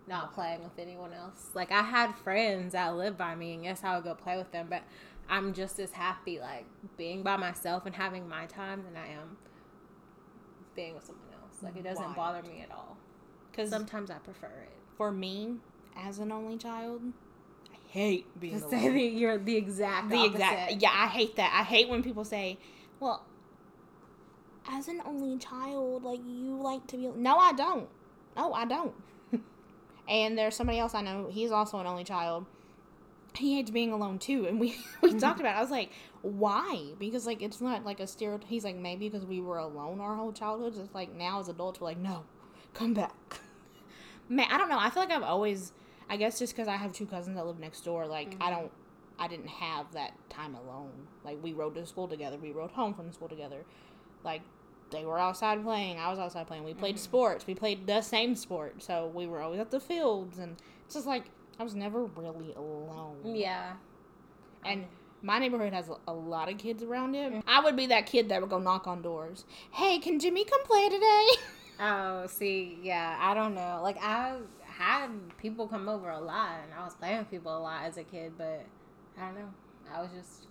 not 0.09 0.33
playing 0.35 0.63
with 0.63 0.79
anyone 0.79 1.13
else. 1.13 1.51
Like 1.53 1.71
I 1.73 1.83
had 1.83 2.15
friends 2.15 2.73
that 2.73 2.97
lived 2.97 3.19
by 3.19 3.35
me, 3.35 3.55
and 3.55 3.65
yes, 3.65 3.83
I 3.85 3.97
would 3.97 4.05
go 4.05 4.15
play 4.15 4.39
with 4.39 4.51
them, 4.51 4.69
but 4.71 4.83
I'm 5.29 5.53
just 5.53 5.79
as 5.79 5.93
happy 5.93 6.39
like 6.41 6.65
being 6.97 7.23
by 7.23 7.37
myself 7.37 7.85
and 7.85 7.95
having 7.95 8.29
my 8.29 8.47
time 8.47 8.83
than 8.85 8.97
I 8.97 9.09
am 9.09 9.37
being 10.75 10.95
with 10.95 11.05
someone 11.05 11.27
else. 11.43 11.63
Like 11.63 11.77
it 11.77 11.85
doesn't 11.85 12.03
Wild. 12.03 12.17
bother 12.17 12.43
me 12.49 12.61
at 12.63 12.71
all. 12.71 12.97
Because 13.51 13.69
Sometimes 13.69 14.11
I 14.11 14.15
prefer 14.15 14.47
it. 14.47 14.73
for 14.97 15.11
me, 15.11 15.57
as 15.97 16.19
an 16.19 16.31
only 16.31 16.57
child, 16.57 17.03
hate 17.97 18.41
being 18.41 18.59
To 18.61 18.67
alone. 18.67 18.71
say 18.83 18.89
that 18.91 19.17
you're 19.19 19.39
the 19.39 19.57
exact 19.57 20.11
the 20.11 20.25
exact 20.25 20.73
yeah 20.83 20.91
i 20.93 21.07
hate 21.07 21.37
that. 21.37 21.53
I 21.59 21.63
hate 21.65 21.89
when 21.89 22.03
people 22.03 22.25
say 22.25 22.59
well 23.01 23.25
as 24.69 24.89
an 24.89 25.01
only 25.07 25.39
child 25.39 26.03
like 26.05 26.21
you 26.27 26.57
like 26.61 26.87
to 26.89 26.97
be 26.97 27.07
no 27.09 27.37
i 27.39 27.53
don't. 27.53 27.89
No 28.37 28.53
i 28.53 28.65
don't. 28.65 28.95
And 30.09 30.37
there's 30.39 30.55
somebody 30.55 30.79
else 30.79 30.95
i 30.95 31.01
know 31.03 31.29
he's 31.31 31.51
also 31.51 31.79
an 31.79 31.87
only 31.87 32.05
child. 32.05 32.47
He 33.35 33.55
hates 33.57 33.71
being 33.71 33.93
alone 33.93 34.19
too. 34.19 34.47
And 34.47 34.59
we 34.59 34.77
we 35.03 35.13
talked 35.15 35.41
about 35.41 35.55
it. 35.55 35.59
I 35.59 35.61
was 35.61 35.71
like 35.71 35.91
why? 36.23 36.93
Because 36.99 37.27
like 37.27 37.41
it's 37.43 37.61
not 37.61 37.85
like 37.85 38.01
a 38.01 38.07
stereotype 38.07 38.49
he's 38.49 38.65
like 38.65 38.77
maybe 38.77 39.09
because 39.09 39.25
we 39.27 39.41
were 39.41 39.59
alone 39.59 40.01
our 40.01 40.17
whole 40.17 40.33
childhoods 40.33 40.77
it's 40.79 40.95
like 40.95 41.15
now 41.15 41.41
as 41.41 41.49
adults 41.49 41.81
we're 41.81 41.87
like 41.89 41.99
no 41.99 42.25
come 42.75 42.93
back. 42.95 43.41
Man 44.29 44.49
i 44.51 44.59
don't 44.59 44.69
know. 44.69 44.79
I 44.79 44.91
feel 44.91 45.03
like 45.03 45.13
i've 45.13 45.23
always 45.23 45.73
i 46.09 46.17
guess 46.17 46.39
just 46.39 46.55
because 46.55 46.69
i 46.69 46.77
have 46.77 46.93
two 46.93 47.07
cousins 47.07 47.37
that 47.37 47.47
live 47.47 47.59
next 47.59 47.83
door 47.83 48.07
like 48.07 48.29
i 48.41 48.51
mm-hmm. 48.51 48.61
don't 48.61 48.73
I 49.19 49.29
didn't 49.29 49.49
have 49.49 49.93
that 49.93 50.13
time 50.29 50.55
alone. 50.55 50.93
Like 51.25 51.43
we 51.43 51.53
rode 51.53 51.75
to 51.75 51.87
school 51.87 52.09
together, 52.09 52.37
we 52.37 52.53
rode 52.53 52.71
home 52.71 52.95
from 52.95 53.13
school 53.13 53.29
together. 53.29 53.65
Like 54.25 54.43
they 54.91 55.05
were 55.05 55.19
outside 55.19 55.63
playing, 55.63 55.99
I 55.99 56.11
was 56.11 56.19
outside 56.19 56.47
playing. 56.47 56.65
We 56.65 56.75
played 56.75 56.97
mm-hmm. 56.97 57.05
sports, 57.05 57.47
we 57.47 57.55
played 57.55 57.87
the 57.87 58.03
same 58.03 58.35
sport, 58.35 58.83
so 58.83 59.11
we 59.15 59.27
were 59.27 59.41
always 59.41 59.61
at 59.61 59.71
the 59.71 59.81
fields, 59.81 60.39
and 60.39 60.57
it's 60.85 60.95
just 60.95 61.07
like 61.07 61.25
I 61.59 61.65
was 61.65 61.75
never 61.75 62.05
really 62.05 62.53
alone. 62.55 63.17
Yeah. 63.25 63.73
And 64.65 64.85
my 65.23 65.39
neighborhood 65.39 65.73
has 65.73 65.89
a- 65.89 65.97
a 66.09 66.13
lot 66.13 66.51
of 66.51 66.59
kids 66.59 66.83
around 66.83 67.15
it. 67.15 67.33
Mm-hmm. 67.33 67.49
I 67.49 67.61
would 67.61 67.77
be 67.77 67.87
that 67.87 68.07
kid 68.07 68.29
that 68.29 68.41
would 68.41 68.51
go 68.51 68.59
knock 68.59 68.87
on 68.87 69.01
doors. 69.01 69.45
Hey, 69.71 69.99
can 69.99 70.19
Jimmy 70.21 70.45
come 70.45 70.63
play 70.65 70.89
today? 70.89 71.27
Oh, 71.79 72.27
see, 72.27 72.79
yeah, 72.83 73.19
I 73.21 73.35
don't 73.35 73.55
know. 73.55 73.81
Like 73.83 73.99
I 74.03 74.37
had 74.77 75.11
people 75.39 75.67
come 75.67 75.89
over 75.89 76.11
a 76.11 76.21
lot, 76.21 76.61
and 76.63 76.73
I 76.75 76.85
was 76.85 76.95
playing 76.95 77.19
with 77.19 77.31
people 77.31 77.57
a 77.57 77.61
lot 77.61 77.85
as 77.85 77.97
a 77.97 78.05
kid, 78.05 78.33
but 78.37 78.65
I 79.19 79.27
don't 79.27 79.37
know. 79.37 79.49
I 79.93 80.03
was 80.03 80.11
just 80.11 80.47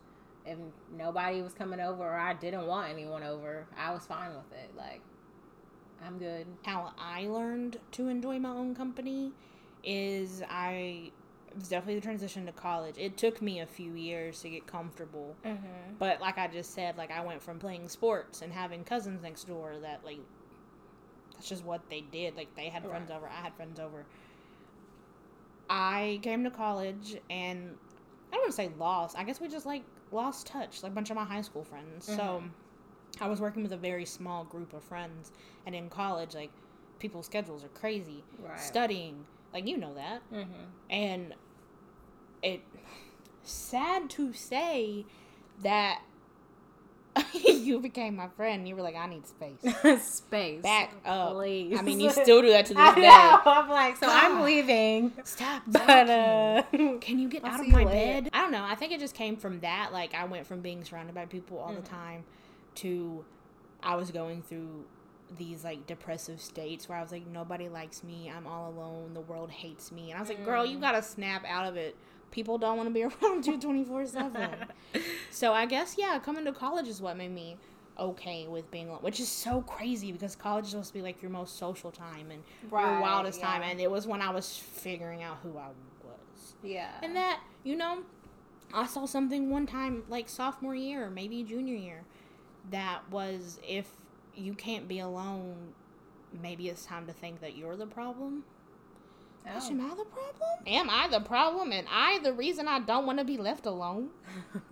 if 0.46 0.58
nobody 0.96 1.42
was 1.42 1.54
coming 1.54 1.80
over 1.80 2.04
or 2.04 2.16
I 2.16 2.34
didn't 2.34 2.68
want 2.68 2.92
anyone 2.92 3.24
over, 3.24 3.66
I 3.78 3.92
was 3.92 4.06
fine 4.06 4.30
with 4.30 4.52
it. 4.54 4.76
Like 4.78 5.02
I'm 6.06 6.18
good. 6.18 6.46
how 6.64 6.94
I 6.98 7.28
learned 7.28 7.78
to 7.94 8.08
enjoy 8.08 8.40
my 8.40 8.50
own 8.50 8.76
company 8.76 9.32
is 9.84 10.44
I 10.50 11.12
it 11.50 11.60
was 11.60 11.70
definitely 11.70 11.96
the 11.96 12.02
transition 12.02 12.46
to 12.48 12.52
college. 12.52 12.96
It 12.98 13.18
took 13.18 13.42
me 13.42 13.62
a 13.62 13.66
few 13.66 13.94
years 13.94 14.42
to 14.42 14.50
get 14.50 14.68
comfortable. 14.68 15.36
Mm-hmm. 15.46 15.94
But 15.98 16.20
like 16.20 16.38
I 16.38 16.48
just 16.48 16.74
said, 16.74 16.98
like 16.98 17.12
I 17.12 17.24
went 17.24 17.42
from 17.42 17.60
playing 17.60 17.88
sports 17.88 18.42
and 18.42 18.52
having 18.52 18.84
cousins 18.84 19.24
next 19.24 19.46
door 19.46 19.76
that 19.82 20.04
like 20.04 20.20
that's 21.46 21.50
just 21.62 21.64
what 21.66 21.82
they 21.90 22.02
did. 22.02 22.36
Like 22.36 22.56
they 22.56 22.70
had 22.70 22.84
friends 22.84 23.12
over, 23.12 23.28
I 23.28 23.42
had 23.44 23.54
friends 23.54 23.80
over. 23.80 24.04
I 25.70 26.20
came 26.24 26.44
to 26.44 26.50
college 26.50 27.18
and 27.30 27.76
I 28.32 28.36
don't 28.36 28.42
want 28.42 28.52
to 28.52 28.56
say 28.56 28.70
lost. 28.80 29.18
I 29.18 29.24
guess 29.24 29.40
we 29.40 29.48
just 29.48 29.66
like 29.66 29.84
lost 30.12 30.48
touch, 30.48 30.82
like 30.82 30.92
a 30.92 30.96
bunch 30.96 31.10
of 31.12 31.16
my 31.16 31.24
high 31.24 31.42
school 31.42 31.64
friends. 31.64 32.06
So 32.06 32.42
Mhm. 32.44 32.50
I 33.22 33.28
was 33.28 33.40
working 33.40 33.62
with 33.64 33.72
a 33.74 33.78
very 33.78 34.06
small 34.06 34.44
group 34.44 34.74
of 34.74 34.84
friends, 34.84 35.32
and 35.66 35.74
in 35.76 35.90
college, 35.90 36.34
like 36.36 36.52
people's 37.00 37.26
schedules 37.28 37.64
are 37.64 37.70
crazy. 37.70 38.24
Right. 38.40 38.60
Studying, 38.60 39.26
like 39.54 39.68
you 39.68 39.78
know 39.78 39.94
that, 39.94 40.22
Mm-hmm. 40.34 40.64
and 40.90 41.36
it 42.42 42.62
sad 43.44 44.10
to 44.12 44.34
say 44.34 45.06
that 45.62 46.02
you 47.34 47.80
became 47.80 48.16
my 48.16 48.28
friend. 48.30 48.68
You 48.68 48.76
were 48.76 48.82
like, 48.82 48.96
I 48.96 49.08
need 49.08 49.24
space. 49.28 49.60
Space. 50.06 50.62
Back 50.62 50.94
up. 51.06 51.34
please. 51.34 51.78
I 51.78 51.82
mean, 51.82 52.00
you 52.00 52.10
still 52.12 52.42
do 52.42 52.50
that 52.52 52.66
to 52.68 52.74
this 52.76 52.82
I 52.82 52.96
day. 52.96 53.02
know. 53.02 53.42
I'm 53.46 53.70
like, 53.70 53.98
so 53.98 54.08
I'm 54.10 54.42
leaving, 54.44 55.14
Stop. 55.24 55.64
but 55.68 56.10
uh, 56.10 56.64
Can 57.02 57.20
you 57.20 57.30
get 57.30 57.44
I'll 57.46 57.52
out 57.52 57.60
of 57.62 57.68
my 57.68 57.86
bed? 57.86 58.30
I 58.34 58.42
don't 58.42 58.52
know. 58.52 58.64
I 58.64 58.76
think 58.76 58.92
it 58.92 59.00
just 59.00 59.16
came 59.16 59.38
from 59.38 59.60
that. 59.62 59.92
Like, 59.94 60.14
I 60.14 60.26
went 60.26 60.46
from 60.46 60.62
being 60.62 60.84
surrounded 60.84 61.16
by 61.16 61.26
people 61.26 61.60
all 61.60 61.74
the 61.74 61.82
Mhm. 61.82 61.90
time 61.90 62.24
to 62.76 63.24
I 63.82 63.96
was 63.96 64.12
going 64.12 64.42
through 64.42 64.86
these 65.38 65.64
like 65.64 65.88
depressive 65.88 66.40
states 66.42 66.88
where 66.90 66.98
I 66.98 67.02
was 67.02 67.12
like, 67.12 67.26
nobody 67.28 67.68
likes 67.70 68.04
me. 68.04 68.32
I'm 68.36 68.46
all 68.48 68.70
alone. 68.70 69.14
The 69.14 69.22
world 69.22 69.50
hates 69.52 69.92
me. 69.92 70.10
And 70.12 70.18
I 70.18 70.20
was 70.20 70.30
like, 70.30 70.44
girl, 70.46 70.66
you 70.66 70.78
Mm. 70.78 70.82
gotta 70.82 71.02
snap 71.02 71.44
out 71.48 71.66
of 71.68 71.78
it. 71.78 71.96
People 72.36 72.58
don't 72.58 72.76
want 72.76 72.90
to 72.90 72.94
be 72.94 73.04
around 73.24 73.48
you 73.48 73.58
24 73.58 74.06
7. 74.08 74.50
So 75.32 75.54
I 75.54 75.66
guess, 75.66 75.96
yeah, 75.98 76.20
coming 76.20 76.46
to 76.46 76.52
college 76.54 76.88
is 76.88 77.02
what 77.02 77.18
made 77.18 77.32
me 77.32 77.58
okay 78.00 78.46
with 78.48 78.70
being 78.72 78.88
alone, 78.90 79.00
which 79.02 79.20
is 79.20 79.28
so 79.30 79.62
crazy 79.62 80.12
because 80.12 80.36
college 80.36 80.66
is 80.66 80.72
supposed 80.72 80.90
to 80.90 80.94
be 80.94 81.02
like 81.02 81.22
your 81.22 81.32
most 81.32 81.58
social 81.58 81.92
time 81.92 82.30
and 82.32 82.42
your 82.60 82.70
Right, 82.72 83.02
wildest 83.02 83.42
time. 83.42 83.62
And 83.64 83.80
it 83.82 83.90
was 83.92 84.06
when 84.08 84.22
I 84.22 84.30
was 84.32 84.58
figuring 84.58 85.24
out 85.24 85.38
who 85.44 85.58
I 85.58 85.68
was. 86.06 86.56
yeah. 86.64 86.92
And 87.02 87.16
that, 87.16 87.42
you 87.64 87.76
know, 87.76 88.04
I 88.74 88.86
saw 88.88 89.06
something 89.06 89.50
one 89.50 89.66
time, 89.66 90.04
like 90.10 90.28
sophomore 90.30 90.76
year, 90.76 91.06
or 91.06 91.10
maybe 91.10 91.44
junior 91.44 91.76
year, 91.76 92.04
that 92.72 93.02
was 93.12 93.60
if 93.68 93.88
you 94.36 94.54
can't 94.54 94.88
be 94.88 95.00
alone, 95.00 95.56
maybe 96.42 96.68
it's 96.70 96.86
time 96.86 97.08
to 97.08 97.14
think 97.14 97.40
that 97.42 97.56
you're 97.58 97.76
the 97.78 97.88
problem. 97.88 98.44
Gosh. 99.46 99.70
Am 99.70 99.82
I 99.82 99.96
the 99.96 100.06
problem? 100.06 100.50
Am 100.68 100.90
I 100.90 101.08
the 101.08 101.20
problem? 101.20 101.72
And 101.72 101.88
I 101.92 102.20
the 102.20 102.34
reason 102.34 102.68
I 102.68 102.80
don't 102.80 103.06
want 103.06 103.20
to 103.20 103.26
be 103.26 103.38
left 103.38 103.66
alone? 103.66 104.10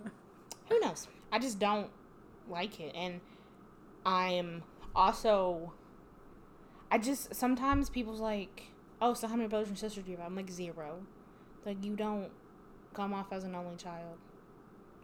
Who 0.70 0.80
knows? 0.80 1.08
I 1.32 1.40
just 1.40 1.60
don't 1.60 1.90
like 2.50 2.80
it. 2.80 2.96
And 2.96 3.22
I 4.06 4.30
am 4.30 4.64
also, 4.96 5.74
I 6.92 6.98
just, 6.98 7.36
sometimes 7.36 7.90
people's 7.90 8.20
like, 8.20 8.64
oh, 9.02 9.14
so 9.14 9.28
how 9.28 9.36
many 9.36 9.48
brothers 9.48 9.70
and 9.70 9.78
sisters 9.78 10.04
do 10.06 10.12
you 10.12 10.18
have? 10.18 10.26
I'm 10.26 10.36
like, 10.36 10.50
zero. 10.50 11.00
Like, 11.66 11.84
you 11.84 11.96
don't 11.96 12.30
come 12.94 13.14
off 13.14 13.32
as 13.32 13.44
an 13.44 13.56
only 13.56 13.78
child. 13.78 14.18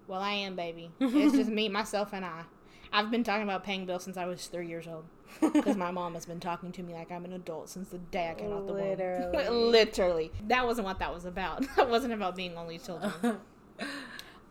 Well, 0.07 0.21
I 0.21 0.31
am, 0.31 0.55
baby. 0.55 0.91
It's 0.99 1.35
just 1.35 1.49
me, 1.51 1.69
myself, 1.69 2.13
and 2.13 2.25
I. 2.25 2.43
I've 2.91 3.11
been 3.11 3.23
talking 3.23 3.43
about 3.43 3.63
paying 3.63 3.85
bills 3.85 4.03
since 4.03 4.17
I 4.17 4.25
was 4.25 4.47
three 4.47 4.67
years 4.67 4.87
old 4.87 5.05
because 5.41 5.75
my 5.77 5.91
mom 5.91 6.13
has 6.15 6.25
been 6.25 6.39
talking 6.39 6.71
to 6.73 6.83
me 6.83 6.93
like 6.93 7.11
I'm 7.11 7.25
an 7.25 7.33
adult 7.33 7.69
since 7.69 7.89
the 7.89 7.97
day 7.97 8.29
I 8.29 8.33
came 8.39 8.51
out 8.51 8.65
the 8.67 8.73
womb. 8.73 8.81
Literally. 8.89 9.49
Literally. 9.49 10.31
That 10.47 10.65
wasn't 10.65 10.85
what 10.85 10.99
that 10.99 11.13
was 11.13 11.25
about. 11.25 11.65
That 11.75 11.89
wasn't 11.89 12.13
about 12.13 12.35
being 12.35 12.57
only 12.57 12.77
children. 12.79 13.11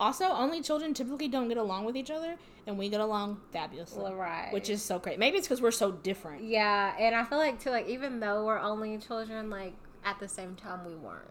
Also, 0.00 0.26
only 0.26 0.62
children 0.62 0.94
typically 0.94 1.26
don't 1.26 1.48
get 1.48 1.56
along 1.56 1.84
with 1.84 1.96
each 1.96 2.08
other, 2.10 2.36
and 2.68 2.78
we 2.78 2.88
get 2.88 3.00
along 3.00 3.40
fabulously, 3.52 4.00
Well, 4.04 4.14
right. 4.14 4.52
which 4.52 4.70
is 4.70 4.80
so 4.80 5.00
great. 5.00 5.18
Maybe 5.18 5.38
it's 5.38 5.48
because 5.48 5.60
we're 5.60 5.72
so 5.72 5.90
different. 5.90 6.44
yeah, 6.44 6.94
and 7.00 7.16
I 7.16 7.24
feel 7.24 7.38
like 7.38 7.58
too, 7.58 7.70
like 7.70 7.88
even 7.88 8.20
though 8.20 8.44
we're 8.46 8.60
only 8.60 8.96
children, 8.98 9.50
like 9.50 9.74
at 10.04 10.20
the 10.20 10.28
same 10.28 10.54
time 10.54 10.86
we 10.86 10.94
weren't, 10.94 11.26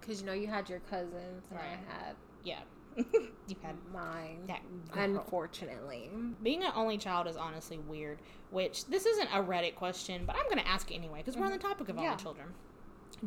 because 0.00 0.20
you 0.20 0.26
know 0.26 0.32
you 0.32 0.46
had 0.46 0.68
your 0.70 0.78
cousins 0.88 1.44
and 1.50 1.58
Right. 1.58 1.64
I 1.90 1.92
had 2.06 2.14
Yeah. 2.44 2.60
you 3.48 3.56
had 3.62 3.76
mine. 3.92 4.44
that. 4.48 4.60
girl. 4.90 5.04
Unfortunately, 5.04 6.10
Being 6.42 6.62
an 6.64 6.72
only 6.74 6.98
child 6.98 7.26
is 7.26 7.36
honestly 7.36 7.78
weird. 7.78 8.18
Which 8.50 8.86
this 8.86 9.06
isn't 9.06 9.28
a 9.32 9.42
Reddit 9.42 9.74
question, 9.76 10.24
but 10.26 10.36
I'm 10.36 10.48
gonna 10.48 10.62
ask 10.68 10.90
it 10.90 10.94
anyway 10.94 11.18
because 11.20 11.36
we're 11.36 11.46
on 11.46 11.52
the 11.52 11.58
topic 11.58 11.88
of 11.88 11.96
Mm-hmm. 11.96 12.04
Yeah. 12.04 12.10
only 12.12 12.22
children. 12.22 12.48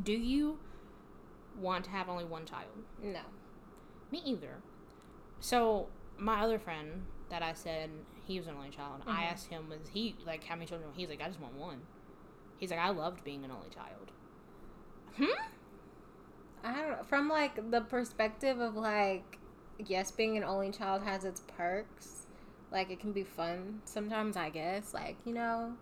Do 0.04 0.14
you 0.14 0.60
want 1.60 1.86
to 1.86 1.90
have 1.92 2.10
only 2.10 2.26
one 2.26 2.46
child? 2.46 2.70
no. 3.02 3.22
Me 4.12 4.22
either. 4.26 4.58
So 5.40 5.88
my 6.18 6.42
other 6.42 6.60
friend 6.60 7.04
that 7.30 7.42
I 7.42 7.54
said 7.54 7.90
he 8.24 8.38
was 8.38 8.48
an 8.48 8.54
only 8.56 8.70
child, 8.70 9.02
I 9.08 9.24
Mhm. 9.24 9.32
asked 9.32 9.48
him 9.48 9.70
was 9.70 9.88
he 9.92 10.16
like 10.26 10.44
how 10.44 10.56
many 10.56 10.68
children? 10.68 10.92
He's 10.96 11.10
like 11.10 11.22
I 11.22 11.28
just 11.28 11.40
want 11.40 11.56
one. 11.56 11.82
He's 12.58 12.70
like 12.70 12.80
I 12.80 12.90
loved 12.90 13.24
being 13.24 13.44
an 13.44 13.52
only 13.52 13.70
child. 13.70 14.12
Hmm. 15.18 15.26
I 16.64 16.74
don't 16.82 16.90
know. 16.92 17.04
From 17.04 17.30
like 17.30 17.72
the 17.72 17.82
perspective 17.82 18.60
of 18.60 18.76
like, 18.76 19.38
yes, 19.78 20.12
being 20.12 20.38
an 20.38 20.44
only 20.44 20.72
child 20.72 21.04
has 21.04 21.26
its 21.26 21.42
perks. 21.58 22.26
Like 22.72 22.90
it 22.92 23.00
can 23.00 23.12
be 23.12 23.24
fun 23.24 23.82
sometimes, 23.86 24.36
I 24.38 24.50
guess. 24.50 24.94
Like 24.94 25.18
you 25.26 25.34
know, 25.34 25.74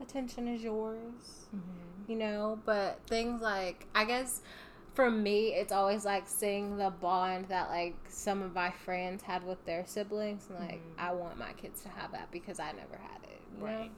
attention 0.00 0.48
is 0.48 0.62
yours. 0.62 1.46
Mm-hmm. 1.54 2.10
You 2.12 2.16
know, 2.18 2.58
but 2.64 3.00
things 3.06 3.40
like 3.40 3.86
I 3.94 4.04
guess 4.04 4.42
for 4.94 5.10
me, 5.10 5.54
it's 5.54 5.72
always 5.72 6.04
like 6.04 6.26
seeing 6.26 6.76
the 6.76 6.90
bond 6.90 7.46
that 7.48 7.68
like 7.70 7.94
some 8.08 8.42
of 8.42 8.54
my 8.54 8.70
friends 8.70 9.22
had 9.22 9.44
with 9.44 9.64
their 9.64 9.84
siblings. 9.86 10.48
And 10.48 10.58
like 10.58 10.80
Mhm. 10.80 10.98
I 10.98 11.12
want 11.12 11.38
my 11.38 11.52
kids 11.52 11.82
to 11.82 11.88
have 11.90 12.12
that 12.12 12.30
because 12.32 12.58
I 12.58 12.72
never 12.72 12.96
had 12.96 13.22
it. 13.22 13.40
You 13.54 13.60
know? 13.60 13.66
Right. 13.66 13.90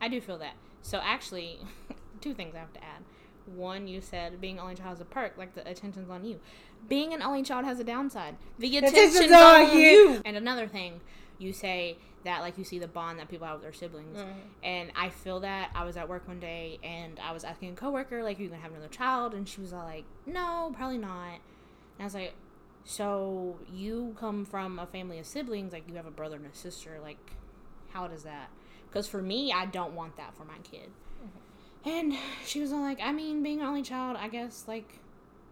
I 0.00 0.08
do 0.08 0.20
feel 0.20 0.38
that. 0.38 0.54
So 0.80 0.98
actually, 1.02 1.58
two 2.20 2.32
things 2.34 2.54
I 2.54 2.58
have 2.60 2.72
to 2.72 2.82
add. 2.82 3.02
One, 3.46 3.86
you 3.88 4.00
said 4.00 4.40
being 4.40 4.58
only 4.58 4.74
child 4.74 4.90
has 4.90 5.00
a 5.00 5.04
perk, 5.04 5.36
like 5.36 5.54
the 5.54 5.68
attention's 5.68 6.10
on 6.10 6.24
you. 6.24 6.40
Being 6.88 7.12
an 7.14 7.22
only 7.22 7.42
child 7.42 7.64
has 7.64 7.78
a 7.80 7.84
downside. 7.84 8.36
The 8.58 8.76
attention's 8.78 9.14
attention's 9.16 9.32
on 9.32 9.66
on 9.66 9.78
you. 9.78 9.88
you. 9.88 10.22
And 10.24 10.36
another 10.36 10.66
thing, 10.66 11.00
you 11.38 11.52
say 11.52 11.98
that 12.24 12.40
like 12.40 12.56
you 12.56 12.64
see 12.64 12.78
the 12.78 12.86
bond 12.88 13.18
that 13.18 13.28
people 13.28 13.46
have 13.46 13.56
with 13.56 13.62
their 13.64 13.72
siblings. 13.72 14.16
Mhm. 14.18 14.34
And 14.62 14.92
I 14.94 15.08
feel 15.10 15.40
that 15.40 15.70
I 15.74 15.84
was 15.84 15.96
at 15.96 16.08
work 16.08 16.28
one 16.28 16.38
day 16.38 16.78
and 16.84 17.18
I 17.18 17.32
was 17.32 17.42
asking 17.44 17.72
a 17.72 17.76
coworker, 17.76 18.22
like, 18.22 18.38
are 18.38 18.42
you 18.42 18.48
gonna 18.48 18.60
have 18.62 18.70
another 18.72 18.88
child? 18.88 19.34
And 19.34 19.48
she 19.48 19.60
was 19.60 19.72
all 19.72 19.84
like, 19.84 20.04
No, 20.26 20.72
probably 20.76 20.98
not. 20.98 21.34
And 21.34 22.00
I 22.00 22.04
was 22.04 22.14
like, 22.14 22.34
So 22.84 23.58
you 23.72 24.14
come 24.18 24.44
from 24.44 24.78
a 24.78 24.86
family 24.86 25.18
of 25.18 25.26
siblings, 25.26 25.72
like 25.72 25.88
you 25.88 25.94
have 25.96 26.06
a 26.06 26.10
brother 26.10 26.36
and 26.36 26.46
a 26.46 26.54
sister, 26.54 26.98
like 27.02 27.18
how 27.90 28.06
does 28.08 28.22
that? 28.24 28.48
Because 28.88 29.08
for 29.08 29.20
me, 29.22 29.52
I 29.52 29.66
don't 29.66 29.94
want 29.94 30.16
that 30.16 30.34
for 30.34 30.44
my 30.44 30.58
kid. 30.62 30.90
And 31.84 32.14
she 32.46 32.60
was 32.60 32.72
all 32.72 32.80
like, 32.80 33.00
I 33.02 33.12
mean, 33.12 33.42
being 33.42 33.60
an 33.60 33.66
only 33.66 33.82
child, 33.82 34.16
I 34.20 34.28
guess, 34.28 34.64
like, 34.68 34.98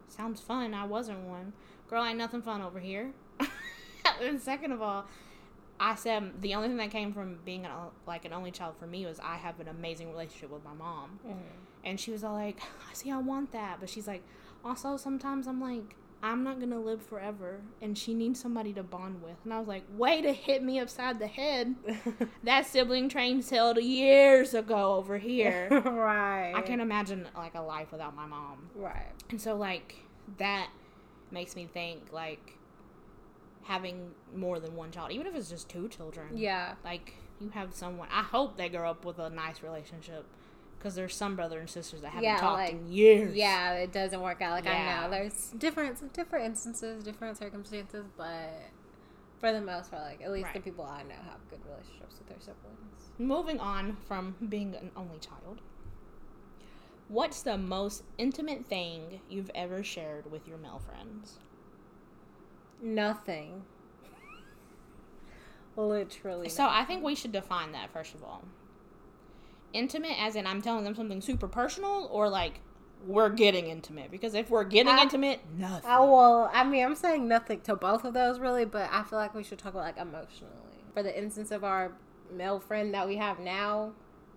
sounds 0.08 0.40
fun. 0.40 0.74
I 0.74 0.84
wasn't 0.84 1.20
one. 1.20 1.52
Girl, 1.88 2.04
ain't 2.04 2.18
nothing 2.18 2.42
fun 2.42 2.62
over 2.62 2.78
here. 2.78 3.10
and 4.22 4.40
second 4.40 4.72
of 4.72 4.80
all, 4.80 5.06
I 5.80 5.94
said 5.94 6.40
the 6.42 6.54
only 6.54 6.68
thing 6.68 6.76
that 6.76 6.90
came 6.90 7.12
from 7.12 7.38
being 7.44 7.64
an, 7.64 7.72
like 8.06 8.24
an 8.24 8.32
only 8.32 8.50
child 8.50 8.74
for 8.78 8.86
me 8.86 9.06
was 9.06 9.18
I 9.18 9.36
have 9.36 9.58
an 9.60 9.68
amazing 9.68 10.10
relationship 10.10 10.50
with 10.50 10.62
my 10.62 10.74
mom. 10.74 11.18
Mhm. 11.26 11.36
And 11.84 11.98
she 11.98 12.12
was 12.12 12.22
all 12.22 12.34
like, 12.34 12.60
I 12.88 12.92
see, 12.92 13.10
I 13.10 13.16
want 13.16 13.52
that. 13.52 13.78
But 13.80 13.88
she's 13.88 14.06
like, 14.06 14.22
also, 14.64 14.96
sometimes 14.96 15.46
I'm 15.46 15.60
like, 15.60 15.96
I'm 16.22 16.44
not 16.44 16.60
to 16.60 16.78
live 16.78 17.02
forever. 17.02 17.60
And 17.80 17.96
she 17.96 18.14
needs 18.14 18.40
somebody 18.40 18.72
to 18.74 18.82
bond 18.82 19.22
with. 19.22 19.36
And 19.44 19.54
I 19.54 19.58
was 19.58 19.68
like, 19.68 19.84
way 19.96 20.20
to 20.20 20.32
hit 20.32 20.62
me 20.62 20.78
upside 20.78 21.18
the 21.18 21.26
head. 21.26 21.74
That 22.44 22.66
sibling 22.66 23.08
train 23.08 23.42
sailed 23.42 23.78
years 23.78 24.54
ago 24.54 24.94
over 24.94 25.18
here. 25.18 25.68
right. 25.84 26.52
I 26.54 26.62
can't 26.62 26.80
imagine 26.80 27.28
like 27.36 27.54
a 27.54 27.60
life 27.60 27.92
without 27.92 28.14
my 28.14 28.26
mom. 28.26 28.70
Right. 28.74 29.12
And 29.28 29.40
so 29.40 29.56
like 29.56 29.96
that 30.38 30.68
makes 31.30 31.54
me 31.54 31.68
think 31.72 32.12
like 32.12 32.56
having 33.64 34.10
more 34.34 34.58
than 34.58 34.74
one 34.74 34.90
child, 34.90 35.12
even 35.12 35.26
if 35.26 35.34
it's 35.34 35.50
just 35.50 35.68
two 35.68 35.88
children. 35.88 36.28
Yeah. 36.34 36.74
Like 36.84 37.14
you 37.40 37.50
have 37.50 37.74
someone. 37.74 38.08
I 38.10 38.22
hope 38.22 38.56
they 38.56 38.68
grow 38.68 38.90
up 38.90 39.04
with 39.04 39.18
a 39.18 39.30
nice 39.30 39.62
relationship 39.62 40.24
because 40.80 40.94
there's 40.94 41.14
some 41.14 41.36
brothers 41.36 41.60
and 41.60 41.68
sisters 41.68 42.00
that 42.00 42.08
haven't 42.08 42.24
Yeah, 42.24 42.38
talked 42.38 42.54
like- 42.58 42.70
in 42.72 42.90
years. 42.90 43.36
Yeah, 43.36 43.74
it 43.74 43.92
doesn't 43.92 44.20
work 44.20 44.40
out. 44.40 44.52
Like 44.52 44.66
I 44.66 45.02
know 45.02 45.10
there's 45.10 45.50
different 45.58 46.12
different 46.14 46.46
instances, 46.46 47.04
different 47.04 47.36
circumstances, 47.36 48.06
but 48.16 48.48
for 49.38 49.52
the 49.52 49.60
most 49.60 49.90
part, 49.90 50.02
like 50.04 50.22
at 50.22 50.32
least 50.32 50.48
the 50.54 50.60
people 50.60 50.84
I 50.86 51.02
know 51.02 51.14
have 51.30 51.48
good 51.50 51.60
relationships 51.66 52.16
with 52.18 52.28
their 52.28 52.40
siblings. 52.40 53.10
Moving 53.18 53.60
on 53.60 53.98
from 54.08 54.36
being 54.48 54.74
an 54.74 54.90
only 54.96 55.18
child. 55.18 55.60
What's 57.08 57.42
the 57.42 57.58
most 57.58 58.04
intimate 58.16 58.64
thing 58.64 59.20
you've 59.28 59.50
ever 59.54 59.82
shared 59.82 60.30
with 60.30 60.48
your 60.48 60.56
male 60.56 60.80
friends? 60.86 61.38
Nothing. 62.80 63.64
Literally. 65.76 66.48
So 66.48 66.66
I 66.68 66.84
think 66.84 67.02
we 67.04 67.14
should 67.14 67.32
define 67.32 67.72
that 67.72 67.90
first 67.92 68.14
of 68.14 68.22
all. 68.24 68.44
Intimate, 69.72 70.20
as 70.20 70.36
in 70.36 70.46
I'm 70.46 70.62
telling 70.62 70.84
them 70.84 70.94
something 70.94 71.20
super 71.20 71.48
personal, 71.48 72.08
or 72.10 72.28
like 72.28 72.60
we're 73.06 73.30
getting 73.30 73.66
intimate. 73.68 74.10
Because 74.10 74.34
if 74.34 74.50
we're 74.50 74.64
getting 74.64 74.92
I- 74.92 75.02
intimate, 75.02 75.40
nothing. 75.56 75.88
I 75.90 76.00
well, 76.00 76.50
I 76.52 76.64
mean, 76.64 76.84
I'm 76.84 76.94
saying 76.96 77.26
nothing 77.28 77.60
to 77.62 77.76
both 77.76 78.04
of 78.04 78.14
those 78.14 78.38
really, 78.38 78.64
but 78.64 78.88
I 78.92 79.02
feel 79.04 79.18
like 79.18 79.34
we 79.34 79.42
should 79.42 79.58
talk 79.58 79.72
about 79.72 79.84
like 79.84 79.98
emotionally. 79.98 80.52
For 80.94 81.02
the 81.02 81.16
instance 81.16 81.50
of 81.50 81.62
our 81.64 81.92
male 82.32 82.60
friend 82.60 82.92
that 82.94 83.06
we 83.06 83.16
have 83.16 83.38
now, 83.38 83.92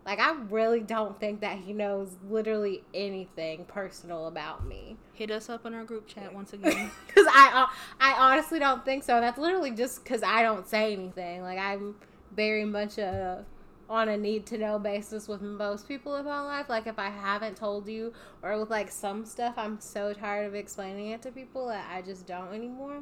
like 0.06 0.20
I 0.20 0.34
really 0.50 0.82
don't 0.82 1.20
think 1.20 1.42
that 1.42 1.58
he 1.58 1.74
knows 1.74 2.16
literally 2.30 2.84
anything 2.94 3.66
personal 3.66 4.28
about 4.28 4.66
me. 4.68 4.98
Hit 5.14 5.32
us 5.32 5.50
up 5.50 5.66
in 5.66 5.74
our 5.74 5.84
group 5.84 6.08
chat 6.08 6.34
once 6.34 6.54
again. 6.54 6.92
Because 7.08 7.28
I, 7.30 7.52
uh, 7.64 7.74
I 8.00 8.14
honestly 8.32 8.60
don't 8.60 8.84
think 8.84 9.04
so. 9.04 9.20
That's 9.22 9.38
literally 9.38 9.72
just 9.72 10.04
because 10.04 10.24
I 10.24 10.42
don't 10.44 10.68
say 10.68 10.94
anything. 10.94 11.42
Like 11.42 11.60
I'm 11.60 11.96
very 12.36 12.66
much 12.66 12.98
a 12.98 13.46
on 13.94 14.10
a 14.10 14.18
need 14.18 14.46
to 14.48 14.58
know 14.58 14.80
basis 14.80 15.28
with 15.28 15.42
most 15.42 15.88
people 15.88 16.16
in 16.16 16.26
my 16.26 16.42
life. 16.42 16.68
Like 16.68 16.88
if 16.88 16.98
I 16.98 17.10
haven't 17.10 17.56
told 17.56 17.88
you, 17.88 18.12
or 18.42 18.60
with 18.60 18.72
like 18.72 18.92
some 18.92 19.24
stuff, 19.24 19.54
I'm 19.56 19.80
so 19.80 20.14
tired 20.14 20.48
of 20.48 20.56
explaining 20.56 21.10
it 21.10 21.22
to 21.22 21.32
people 21.32 21.68
that 21.68 21.86
I 21.92 22.02
just 22.02 22.26
don't 22.26 22.54
anymore. 22.54 23.02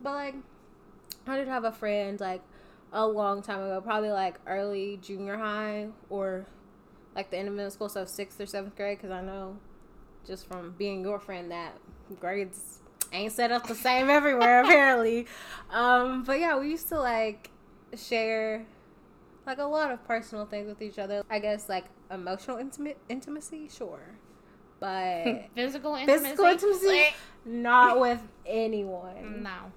But 0.00 0.14
like, 0.14 0.34
I 1.26 1.36
did 1.36 1.48
have 1.48 1.64
a 1.64 1.72
friend 1.72 2.20
like 2.20 2.42
a 2.92 3.04
long 3.04 3.42
time 3.42 3.60
ago, 3.60 3.80
probably 3.80 4.10
like 4.10 4.36
early 4.46 5.00
junior 5.02 5.36
high 5.36 5.88
or 6.08 6.46
like 7.16 7.30
the 7.30 7.38
end 7.38 7.48
of 7.48 7.54
middle 7.54 7.72
school, 7.72 7.88
so 7.88 8.04
sixth 8.04 8.40
or 8.40 8.46
seventh 8.46 8.76
grade. 8.76 8.98
Because 8.98 9.10
I 9.10 9.20
know 9.20 9.56
just 10.24 10.46
from 10.46 10.76
being 10.78 11.02
your 11.02 11.18
friend 11.18 11.50
that 11.50 11.76
grades 12.20 12.78
ain't 13.12 13.32
set 13.32 13.50
up 13.50 13.66
the 13.66 13.74
same 13.74 14.08
everywhere 14.08 14.60
apparently. 14.64 15.26
Um, 15.70 16.22
but 16.22 16.38
yeah, 16.38 16.56
we 16.56 16.70
used 16.70 16.88
to 16.90 17.00
like 17.00 17.50
share 17.96 18.64
like 19.46 19.58
a 19.58 19.64
lot 19.64 19.90
of 19.90 20.04
personal 20.06 20.46
things 20.46 20.68
with 20.68 20.80
each 20.82 20.98
other. 20.98 21.22
I 21.30 21.38
guess 21.38 21.68
like 21.68 21.86
emotional 22.10 22.58
intimate 22.58 22.98
intimacy, 23.08 23.68
sure, 23.68 24.16
but 24.80 25.24
Physical 25.54 25.94
intimacy. 25.94 26.24
physical 26.24 26.44
intimacy, 26.46 27.14
not 27.44 28.00
with 28.00 28.20
anyone. 28.46 29.42
No. 29.42 29.72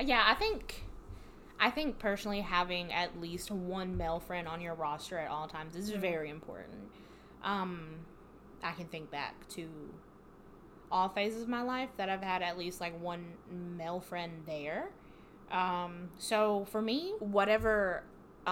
Yeah, 0.00 0.22
I 0.26 0.34
think 0.34 0.82
I 1.60 1.70
think 1.70 1.98
personally 1.98 2.40
having 2.40 2.92
at 2.92 3.20
least 3.20 3.50
one 3.50 3.96
male 3.96 4.20
friend 4.20 4.46
on 4.46 4.60
your 4.60 4.74
roster 4.74 5.18
at 5.18 5.28
all 5.30 5.48
times 5.48 5.74
is 5.74 5.90
very 5.90 6.30
important. 6.30 6.88
Um 7.42 7.96
I 8.62 8.72
can 8.72 8.86
think 8.86 9.10
back 9.10 9.48
to 9.50 9.68
all 10.90 11.08
phases 11.08 11.42
of 11.42 11.48
my 11.48 11.62
life 11.62 11.90
that 11.96 12.08
I've 12.08 12.22
had 12.22 12.42
at 12.42 12.56
least 12.58 12.80
like 12.80 12.98
one 13.00 13.24
male 13.76 14.00
friend 14.00 14.42
there. 14.46 14.90
Um 15.50 16.10
so 16.18 16.64
for 16.70 16.80
me, 16.80 17.14
whatever 17.18 18.04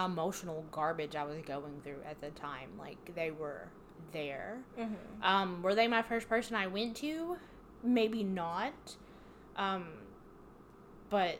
emotional 0.05 0.65
garbage 0.71 1.17
I 1.17 1.25
was 1.25 1.39
going 1.47 1.81
through 1.83 2.03
at 2.09 2.21
the 2.21 2.31
time, 2.31 2.71
like 2.79 3.15
they 3.15 3.31
were 3.31 3.69
there. 4.13 4.59
Mhm. 4.79 4.97
Um, 5.23 5.63
were 5.63 5.75
they 5.75 5.89
my 5.89 6.03
first 6.03 6.29
person 6.29 6.55
I 6.57 6.67
went 6.67 6.97
to? 6.99 7.37
Maybe 7.83 8.23
not. 8.23 8.97
Um, 9.57 9.87
but 11.09 11.39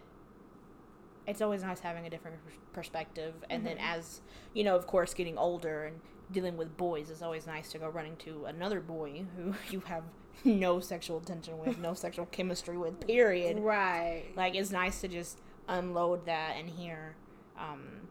it's 1.27 1.43
always 1.43 1.63
nice 1.63 1.81
having 1.81 2.07
a 2.07 2.11
different 2.11 2.39
perspective. 2.73 3.35
And 3.51 3.67
then, 3.67 3.79
as 3.79 4.21
you 4.55 4.65
know, 4.65 4.77
of 4.77 4.87
course, 4.87 5.13
getting 5.13 5.37
older 5.37 5.85
and 5.87 6.01
dealing 6.31 6.57
with 6.57 6.77
boys, 6.77 7.11
it's 7.11 7.23
always 7.23 7.47
nice 7.47 7.71
to 7.73 7.79
go 7.79 7.89
running 7.89 8.17
to 8.17 8.45
another 8.47 8.81
boy 8.81 9.25
who 9.37 9.55
you 9.71 9.81
have 9.81 10.05
no 10.45 10.81
sexual 10.81 11.21
tension 11.21 11.59
with, 11.59 11.79
no 11.79 11.95
sexual 11.95 12.27
chemistry 12.31 12.77
with, 12.79 13.07
period. 13.07 13.59
Right. 13.59 14.25
Like, 14.37 14.55
it's 14.55 14.71
nice 14.71 15.01
to 15.01 15.09
just 15.09 15.39
unload 15.69 16.27
that 16.27 16.57
and 16.59 16.71
hear. 16.71 17.17
Um, 17.59 18.09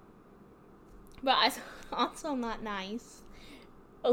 but 1.26 1.36
it's 1.48 1.60
also 1.92 2.36
not 2.36 2.64
nice 2.64 3.24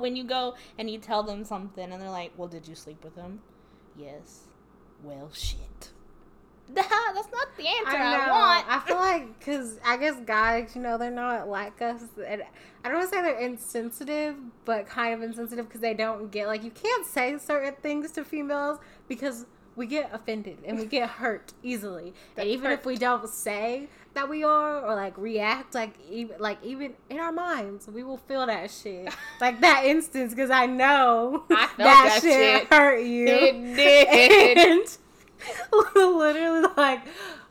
when 0.00 0.14
you 0.14 0.22
go 0.24 0.54
and 0.78 0.88
you 0.90 0.98
tell 0.98 1.22
them 1.22 1.44
something 1.44 1.90
and 1.90 2.00
they're 2.00 2.10
like, 2.10 2.32
"Well, 2.36 2.48
did 2.48 2.68
you 2.68 2.74
sleep 2.74 3.02
with 3.02 3.16
him?" 3.16 3.40
Yes. 3.96 4.42
Well, 5.02 5.30
shit. 5.32 5.90
That's 6.74 6.84
not 7.32 7.56
the 7.56 7.66
answer 7.66 7.96
I, 7.96 8.26
know. 8.26 8.32
want. 8.32 8.66
I 8.68 8.80
feel 8.80 8.96
like 8.96 9.38
because 9.38 9.78
I 9.84 9.96
guess 9.96 10.16
guys, 10.26 10.72
you 10.74 10.82
know, 10.82 10.98
they're 10.98 11.10
not 11.10 11.48
like 11.48 11.80
us. 11.80 12.02
And 12.26 12.42
I 12.84 12.88
don't 12.88 12.98
want 12.98 13.10
to 13.10 13.16
say 13.16 13.22
they're 13.22 13.38
insensitive, 13.38 14.34
but 14.64 14.86
kind 14.86 15.14
of 15.14 15.22
insensitive 15.22 15.66
because 15.68 15.80
they 15.80 15.94
don't 15.94 16.30
get 16.30 16.46
like 16.48 16.62
you 16.62 16.72
can't 16.72 17.06
say 17.06 17.38
certain 17.38 17.74
things 17.82 18.10
to 18.12 18.24
females 18.24 18.78
because 19.08 19.46
we 19.76 19.86
get 19.86 20.10
offended 20.12 20.58
and 20.66 20.78
we 20.78 20.86
get 20.86 21.08
hurt 21.08 21.52
easily. 21.62 22.14
and 22.36 22.48
even 22.48 22.72
if 22.72 22.84
we 22.84 22.96
don't 22.96 23.28
say 23.28 23.88
that 24.16 24.28
we 24.28 24.42
are 24.42 24.80
or 24.84 24.94
like 24.96 25.16
react, 25.16 25.74
like 25.74 25.94
even 26.10 26.36
like 26.40 26.58
even 26.64 26.94
in 27.08 27.20
our 27.20 27.32
minds, 27.32 27.86
we 27.86 28.02
will 28.02 28.16
feel 28.16 28.46
that 28.46 28.70
shit. 28.70 29.14
like 29.40 29.60
that 29.60 29.84
instance 29.84 30.34
because 30.34 30.50
I 30.50 30.66
know 30.66 31.44
I 31.50 31.68
that, 31.76 31.78
that 31.78 32.18
shit, 32.22 32.60
shit. 32.60 32.68
hurt 32.68 32.98
you. 33.02 33.26
It 33.28 33.76
did. 33.76 34.58
And 35.46 35.84
literally, 35.94 36.66
like, 36.76 37.00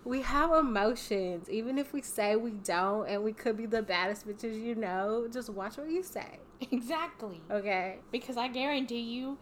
we 0.06 0.22
have 0.22 0.52
emotions. 0.54 1.50
Even 1.50 1.78
if 1.78 1.92
we 1.92 2.02
say 2.02 2.36
we 2.36 2.52
don't, 2.52 3.10
and 3.10 3.24
we 3.24 3.34
could 3.34 3.58
be 3.58 3.66
the 3.66 3.82
baddest 3.82 4.28
bitches 4.28 4.62
you 4.62 4.76
know, 4.76 5.28
just 5.32 5.50
watch 5.50 5.78
what 5.78 5.90
you 5.90 6.04
say. 6.04 6.40
exactly. 6.72 7.42
Okay. 7.50 7.98
Because 8.12 8.38
I 8.38 8.48
guarantee 8.48 9.02
you, 9.02 9.38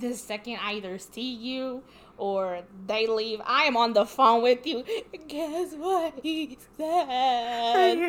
the 0.00 0.14
second 0.14 0.58
I 0.60 0.72
either 0.74 0.98
see 0.98 1.32
you 1.32 1.82
or 2.18 2.62
they 2.86 3.06
leave, 3.06 3.40
I 3.44 3.64
am 3.64 3.76
on 3.76 3.92
the 3.92 4.04
phone 4.04 4.42
with 4.42 4.66
you. 4.66 4.84
Guess 5.28 5.74
what 5.74 6.14
he 6.22 6.58
said? 6.76 8.02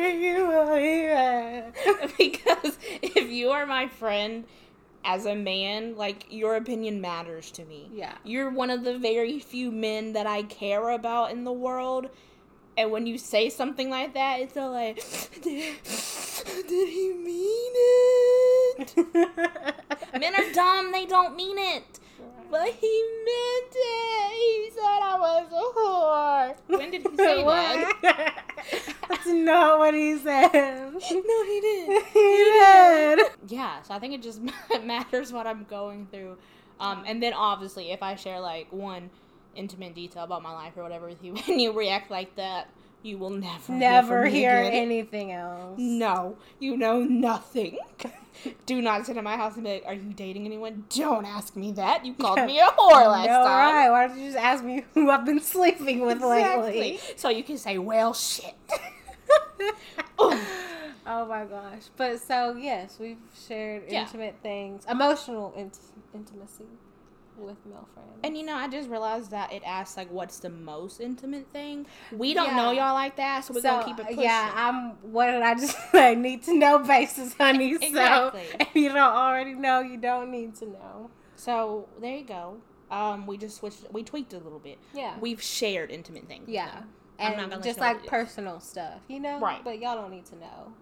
because 2.18 2.78
if 3.00 3.30
you 3.30 3.50
are 3.50 3.64
my 3.64 3.86
friend 3.86 4.44
as 5.04 5.26
a 5.26 5.34
man, 5.34 5.96
like 5.96 6.26
your 6.30 6.56
opinion 6.56 7.00
matters 7.00 7.50
to 7.52 7.64
me. 7.64 7.88
yeah. 7.92 8.14
You're 8.24 8.50
one 8.50 8.70
of 8.70 8.84
the 8.84 8.98
very 8.98 9.38
few 9.40 9.70
men 9.70 10.12
that 10.12 10.26
I 10.26 10.42
care 10.44 10.90
about 10.90 11.32
in 11.32 11.44
the 11.44 11.52
world. 11.52 12.08
And 12.76 12.90
when 12.90 13.06
you 13.06 13.18
say 13.18 13.50
something 13.50 13.90
like 13.90 14.14
that, 14.14 14.40
it's 14.40 14.56
all 14.56 14.70
like, 14.70 14.96
did, 15.42 15.74
did 16.68 16.88
he 16.88 17.12
mean 17.12 17.72
it? 17.74 18.96
Men 20.18 20.34
are 20.34 20.52
dumb, 20.52 20.92
they 20.92 21.04
don't 21.04 21.36
mean 21.36 21.58
it. 21.58 22.00
But 22.50 22.68
he 22.68 23.04
meant 23.24 23.74
it. 23.74 24.32
He 24.32 24.70
said 24.74 25.00
I 25.02 25.16
was 25.18 25.46
a 25.50 25.78
whore. 25.78 26.78
When 26.78 26.90
did 26.90 27.02
he 27.02 27.16
say 27.16 27.42
that? 27.44 27.92
What? 28.02 28.92
That's 29.08 29.26
not 29.26 29.78
what 29.78 29.94
he 29.94 30.18
said. 30.18 30.52
No, 30.52 31.44
he 31.44 31.60
did. 31.60 32.02
he 32.12 32.20
did. 32.20 33.20
Yeah, 33.48 33.82
so 33.82 33.94
I 33.94 33.98
think 33.98 34.14
it 34.14 34.22
just 34.22 34.40
matters 34.84 35.32
what 35.32 35.46
I'm 35.46 35.64
going 35.64 36.06
through. 36.10 36.36
Um, 36.80 37.04
and 37.06 37.22
then 37.22 37.32
obviously, 37.32 37.92
if 37.92 38.02
I 38.02 38.16
share 38.16 38.40
like 38.40 38.72
one 38.72 39.10
intimate 39.54 39.94
detail 39.94 40.24
about 40.24 40.42
my 40.42 40.52
life 40.52 40.76
or 40.76 40.82
whatever 40.82 41.06
with 41.06 41.22
you, 41.22 41.34
and 41.48 41.60
you 41.60 41.72
react 41.72 42.10
like 42.10 42.34
that, 42.36 42.68
you 43.02 43.18
will 43.18 43.30
never, 43.30 43.72
Never 43.72 44.26
hear, 44.26 44.62
hear 44.62 44.70
anything 44.72 45.32
else. 45.32 45.78
No, 45.78 46.36
you 46.58 46.76
know 46.76 47.02
nothing. 47.02 47.78
Do 48.66 48.80
not 48.82 49.06
sit 49.06 49.16
in 49.16 49.24
my 49.24 49.36
house 49.36 49.54
and 49.54 49.64
be 49.64 49.74
like, 49.74 49.84
"Are 49.86 49.94
you 49.94 50.12
dating 50.14 50.46
anyone?" 50.46 50.84
Don't 50.88 51.24
ask 51.24 51.54
me 51.54 51.72
that. 51.72 52.04
You 52.04 52.14
called 52.14 52.44
me 52.46 52.58
a 52.58 52.64
whore 52.78 53.06
last 53.06 53.26
no, 53.26 53.44
time. 53.44 53.74
right. 53.74 53.90
Why 53.90 54.08
don't 54.08 54.18
you 54.18 54.26
just 54.32 54.38
ask 54.38 54.64
me 54.64 54.84
who 54.94 55.10
I've 55.10 55.24
been 55.24 55.40
sleeping 55.40 56.00
with 56.00 56.20
lately? 56.22 56.98
So 57.16 57.28
you 57.28 57.44
can 57.44 57.58
say, 57.58 57.78
"Well, 57.78 58.14
shit." 58.14 58.54
oh 60.18 61.26
my 61.28 61.44
gosh. 61.44 61.82
But 61.96 62.20
so, 62.20 62.56
yes, 62.56 62.98
we've 62.98 63.18
shared 63.46 63.84
Yeah. 63.88 64.02
intimate 64.02 64.36
things, 64.42 64.84
emotional 64.90 65.52
int- 65.56 65.78
intimacy 66.14 66.64
with 67.36 67.56
male 67.66 67.88
friends. 67.94 68.08
And 68.24 68.36
you 68.36 68.44
know, 68.44 68.54
I 68.54 68.68
just 68.68 68.88
realized 68.88 69.30
that 69.30 69.52
it 69.52 69.62
asks 69.64 69.96
like, 69.96 70.10
"What's 70.10 70.38
the 70.38 70.50
most 70.50 71.00
intimate 71.00 71.46
thing?" 71.52 71.86
We 72.12 72.34
don't 72.34 72.54
know 72.56 72.70
y'all 72.70 72.94
like 72.94 73.16
that, 73.16 73.44
so 73.44 73.54
we're 73.54 73.60
so, 73.62 73.70
gonna 73.70 73.84
keep 73.84 73.98
it 73.98 74.06
pushing. 74.06 74.22
yeah, 74.22 74.52
I'm, 74.54 74.90
what 75.12 75.26
did 75.26 75.42
I 75.42 75.54
just 75.54 75.76
say? 75.92 76.14
Need 76.14 76.42
to 76.44 76.56
know 76.56 76.78
basis, 76.78 77.34
honey. 77.34 77.72
Exactly. 77.82 78.44
So, 78.50 78.56
if 78.60 78.74
you 78.74 78.88
don't 78.90 78.98
already 78.98 79.54
know, 79.54 79.80
you 79.80 79.96
don't 79.96 80.30
need 80.30 80.54
to 80.56 80.66
know. 80.66 81.10
So 81.36 81.88
there 82.00 82.16
you 82.16 82.24
go. 82.24 82.58
Um, 82.90 83.26
we 83.26 83.38
just 83.38 83.56
switched. 83.56 83.90
We 83.90 84.02
tweaked 84.02 84.32
a 84.34 84.38
little 84.38 84.58
bit. 84.58 84.78
Yeah. 84.94 85.14
We've 85.20 85.42
shared 85.42 85.90
intimate 85.90 86.28
things. 86.28 86.48
yeah. 86.48 86.66
now. 86.66 86.84
I'm 87.18 87.32
And 87.32 87.36
not 87.36 87.50
gonna 87.50 87.62
just 87.62 87.78
you 87.78 87.82
know 87.84 87.88
what 87.92 88.02
like 88.02 88.06
personal 88.10 88.60
stuff, 88.60 89.00
you 89.08 89.20
know? 89.20 89.38
Right. 89.38 89.62
But 89.62 89.80
y'all 89.80 89.94
don't 89.96 90.10
need 90.10 90.26
to 90.26 90.36
know 90.36 90.72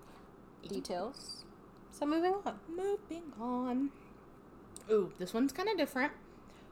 details. 0.69 1.45
So, 1.93 2.07
moving 2.07 2.35
on. 2.45 2.55
Moving 2.69 3.33
on. 3.41 3.91
Ooh, 4.91 5.13
this 5.19 5.33
one's 5.35 5.53
kind 5.53 5.69
of 5.69 5.77
different. 5.77 6.13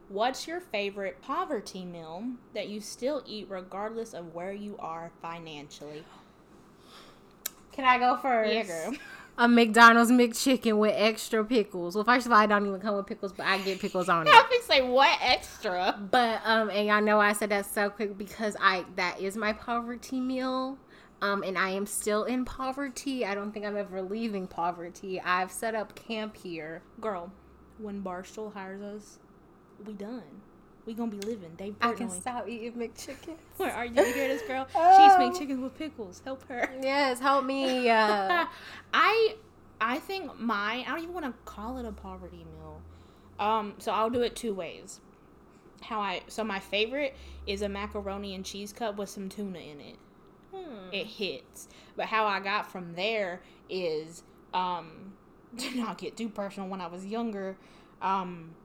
What's 0.09 0.47
your 0.47 0.59
favorite 0.59 1.21
poverty 1.21 1.85
meal 1.85 2.23
that 2.55 2.67
you 2.67 2.81
still 2.81 3.21
eat 3.27 3.45
regardless 3.47 4.13
of 4.15 4.33
where 4.33 4.51
you 4.51 4.75
are 4.79 5.11
financially? 5.21 6.03
Can 7.71 7.85
I 7.85 7.99
go 7.99 8.17
first? 8.17 8.51
Yeah, 8.51 8.63
girl. 8.63 8.95
A 9.37 9.47
McDonald's 9.47 10.11
McChicken 10.11 10.79
with 10.79 10.93
extra 10.97 11.45
pickles. 11.45 11.93
Well, 11.93 12.03
first 12.03 12.25
of 12.25 12.31
all, 12.31 12.39
I 12.39 12.47
don't 12.47 12.65
even 12.67 12.79
come 12.81 12.97
with 12.97 13.05
pickles, 13.05 13.31
but 13.31 13.45
I 13.45 13.59
get 13.59 13.79
pickles 13.79 14.09
on 14.09 14.27
it. 14.27 14.33
I 14.33 14.41
think 14.49 14.63
say 14.63 14.81
what 14.81 15.17
extra? 15.21 15.97
But 16.11 16.41
um, 16.43 16.71
and 16.71 16.87
y'all 16.87 17.01
know 17.01 17.21
I 17.21 17.33
said 17.33 17.49
that 17.49 17.67
so 17.67 17.89
quick 17.89 18.17
because 18.17 18.57
I 18.59 18.85
that 18.95 19.21
is 19.21 19.37
my 19.37 19.53
poverty 19.53 20.19
meal. 20.19 20.77
Um, 21.21 21.43
and 21.43 21.57
I 21.57 21.69
am 21.69 21.85
still 21.85 22.23
in 22.23 22.45
poverty. 22.45 23.25
I 23.25 23.35
don't 23.35 23.51
think 23.51 23.65
I'm 23.65 23.77
ever 23.77 24.01
leaving 24.01 24.47
poverty. 24.47 25.21
I've 25.21 25.51
set 25.51 25.75
up 25.75 25.93
camp 25.93 26.35
here. 26.35 26.81
Girl, 26.99 27.31
when 27.77 28.01
Barstool 28.01 28.53
hires 28.53 28.81
us, 28.81 29.19
we 29.85 29.93
done. 29.93 30.23
We 30.85 30.93
gonna 30.93 31.11
be 31.11 31.17
living. 31.19 31.51
Dave 31.57 31.75
I 31.81 31.93
can 31.93 32.09
stop 32.09 32.47
eating 32.47 32.73
McChickens. 32.73 33.37
Where 33.57 33.71
are 33.71 33.85
you? 33.85 33.93
You 33.95 34.13
hear 34.13 34.27
this 34.27 34.41
girl? 34.43 34.67
Oh. 34.75 34.97
She's 34.97 35.39
McChickens 35.47 35.61
with 35.61 35.77
pickles. 35.77 36.21
Help 36.25 36.47
her. 36.47 36.69
Yes, 36.81 37.19
help 37.19 37.45
me. 37.45 37.89
Uh, 37.89 38.45
I 38.93 39.35
I 39.79 39.99
think 39.99 40.39
my 40.39 40.83
I 40.87 40.89
don't 40.89 40.99
even 40.99 41.13
want 41.13 41.25
to 41.25 41.33
call 41.45 41.77
it 41.77 41.85
a 41.85 41.91
poverty 41.91 42.45
meal. 42.57 42.81
Um, 43.39 43.75
so 43.77 43.91
I'll 43.91 44.09
do 44.09 44.21
it 44.21 44.35
two 44.35 44.53
ways. 44.53 44.99
How 45.81 45.99
I 46.01 46.21
so 46.27 46.43
my 46.43 46.59
favorite 46.59 47.15
is 47.47 47.61
a 47.61 47.69
macaroni 47.69 48.33
and 48.35 48.43
cheese 48.43 48.73
cup 48.73 48.97
with 48.97 49.09
some 49.09 49.29
tuna 49.29 49.59
in 49.59 49.79
it. 49.79 49.95
hmm. 50.53 50.89
It 50.91 51.05
hits. 51.05 51.67
But 51.95 52.07
how 52.07 52.25
I 52.25 52.39
got 52.39 52.71
from 52.71 52.95
there 52.95 53.41
is 53.69 54.23
um 54.53 55.13
to 55.57 55.75
not 55.77 55.97
get 55.97 56.17
too 56.17 56.29
personal 56.29 56.67
when 56.67 56.81
I 56.81 56.87
was 56.87 57.05
younger, 57.05 57.57
um 58.01 58.55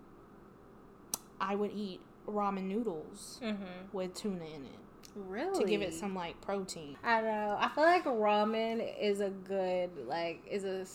I 1.46 1.54
would 1.54 1.72
eat 1.72 2.00
ramen 2.26 2.64
noodles 2.64 3.38
Mhm. 3.42 3.92
with 3.92 4.14
tuna 4.14 4.44
in 4.46 4.64
it 4.64 4.78
Really? 5.14 5.60
to 5.62 5.68
give 5.68 5.82
it 5.82 5.92
some 5.92 6.14
like 6.14 6.40
protein. 6.40 6.96
I 7.04 7.20
don't 7.20 7.30
know. 7.30 7.56
I 7.60 7.68
feel 7.68 7.84
like 7.84 8.04
ramen 8.04 8.80
is 8.98 9.20
a 9.20 9.28
good 9.30 9.90
like 10.06 10.40
is 10.50 10.64
a 10.64 10.86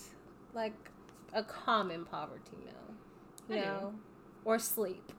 like 0.55 0.73
a 1.33 1.43
common 1.43 2.03
poverty 2.05 2.57
meal. 2.65 2.73
You 3.47 3.55
I 3.55 3.59
do. 3.59 3.65
know, 3.65 3.93
or 4.45 4.57
sleep. 4.57 5.11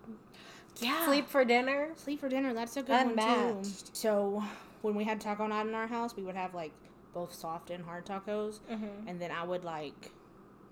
Yeah. 0.81 1.05
Sleep 1.07 1.29
for 1.29 1.45
dinner. 1.45 1.91
Sleep 1.97 2.19
for 2.21 2.29
dinner. 2.29 2.53
That's 2.55 2.77
a 2.77 2.83
good 2.83 3.17
one 3.17 3.63
too. 3.63 3.71
So 3.93 4.43
when 4.83 4.95
we 4.97 5.05
had 5.05 5.21
taco 5.21 5.47
night 5.47 5.67
in 5.67 5.75
our 5.75 5.87
house, 5.87 6.17
we 6.17 6.23
would 6.25 6.37
have 6.37 6.55
like 6.55 6.73
both 7.13 7.33
soft 7.33 7.71
and 7.71 7.85
hard 7.85 8.05
tacos, 8.07 8.61
Mm-hmm. 8.71 9.07
and 9.09 9.21
then 9.21 9.31
I 9.31 9.45
would 9.45 9.63
like 9.65 10.13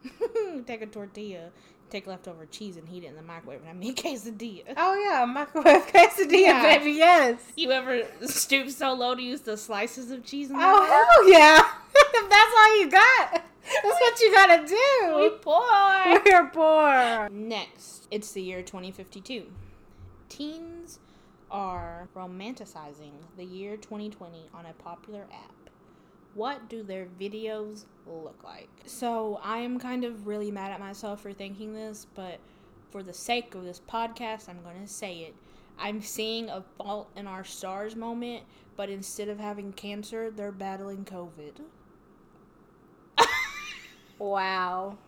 take 0.67 0.83
a 0.83 0.87
tortilla, 0.87 1.51
take 1.91 2.07
leftover 2.07 2.47
cheese, 2.47 2.77
and 2.77 2.89
heat 2.89 3.05
it 3.05 3.09
in 3.09 3.17
the 3.17 3.23
microwave, 3.23 3.61
and 3.67 3.79
me 3.79 3.91
a 3.91 3.93
quesadilla. 3.95 4.75
Oh 4.77 4.95
yeah, 4.95 5.25
microwave 5.25 5.87
quesadilla, 5.93 6.41
Yeah. 6.41 6.63
baby. 6.79 6.93
Yes. 6.93 7.41
You 7.57 7.71
ever 7.73 8.03
stoop 8.27 8.71
so 8.71 8.93
low 8.95 9.15
to 9.15 9.23
use 9.23 9.41
the 9.43 9.57
slices 9.57 10.11
of 10.11 10.25
cheese 10.25 10.51
in 10.51 10.57
the 10.57 10.63
Oh 10.63 10.85
hell 10.87 11.31
yeah! 11.31 11.61
if 11.95 12.29
that's 12.31 12.55
all 12.57 12.81
you 12.81 12.91
got, 12.91 13.31
that's 13.33 14.01
what 14.01 14.21
you 14.21 14.33
gotta 14.33 14.67
do. 14.67 15.17
We 15.19 15.31
poor. 15.41 16.23
We're 16.25 16.51
poor. 16.51 17.29
Next, 17.31 18.07
it's 18.11 18.33
the 18.33 18.43
year 18.43 18.63
2052. 18.63 19.47
Teens 20.29 20.99
are 21.51 22.09
romanticizing 22.15 23.13
the 23.37 23.45
year 23.45 23.77
2020 23.77 24.49
on 24.53 24.67
a 24.67 24.73
popular 24.75 25.23
app. 25.33 25.71
What 26.35 26.69
do 26.69 26.83
their 26.83 27.07
videos 27.21 27.85
look 28.09 28.43
like? 28.45 28.69
So, 28.87 29.41
I 29.43 29.59
am 29.59 29.79
kind 29.79 30.05
of 30.05 30.27
really 30.27 30.51
mad 30.51 30.73
at 30.73 30.81
myself 30.81 31.21
for 31.23 31.33
thinking 31.33 31.75
this, 31.75 32.07
but 32.15 32.39
for 32.91 33.03
the 33.03 33.13
sake 33.13 33.55
of 33.55 33.65
this 33.65 33.81
podcast, 33.89 34.49
I'm 34.49 34.63
going 34.63 34.81
to 34.81 34.89
say 34.89 35.19
it. 35.21 35.35
I'm 35.79 36.01
seeing 36.03 36.49
a 36.49 36.63
fault 36.77 37.11
in 37.17 37.27
our 37.27 37.45
stars 37.45 37.95
moment, 37.95 38.45
but 38.77 38.89
instead 38.91 39.29
of 39.29 39.39
having 39.39 39.73
cancer, 39.73 40.31
they're 40.31 40.51
battling 40.53 41.05
COVID. 41.05 41.61
Wow. 44.19 44.99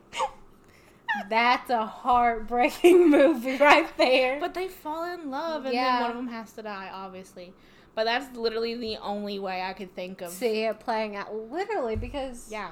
That's 1.28 1.70
a 1.70 1.84
heartbreaking 1.84 3.10
movie 3.10 3.56
right 3.56 3.88
there. 3.98 4.38
But 4.38 4.54
they 4.54 4.68
fall 4.68 5.12
in 5.12 5.30
love, 5.30 5.64
and 5.64 5.74
Yeah. 5.74 5.94
then 5.94 6.00
one 6.02 6.10
of 6.10 6.16
them 6.16 6.28
has 6.28 6.52
to 6.52 6.62
die, 6.62 6.88
obviously. 6.92 7.52
But 7.96 8.04
that's 8.04 8.36
literally 8.36 8.76
the 8.76 8.98
only 8.98 9.40
way 9.40 9.62
I 9.62 9.72
could 9.72 9.92
think 9.96 10.20
of. 10.20 10.30
see 10.30 10.60
it 10.62 10.78
playing 10.78 11.16
out 11.16 11.34
literally 11.34 11.96
because 11.96 12.46
Yeah, 12.52 12.70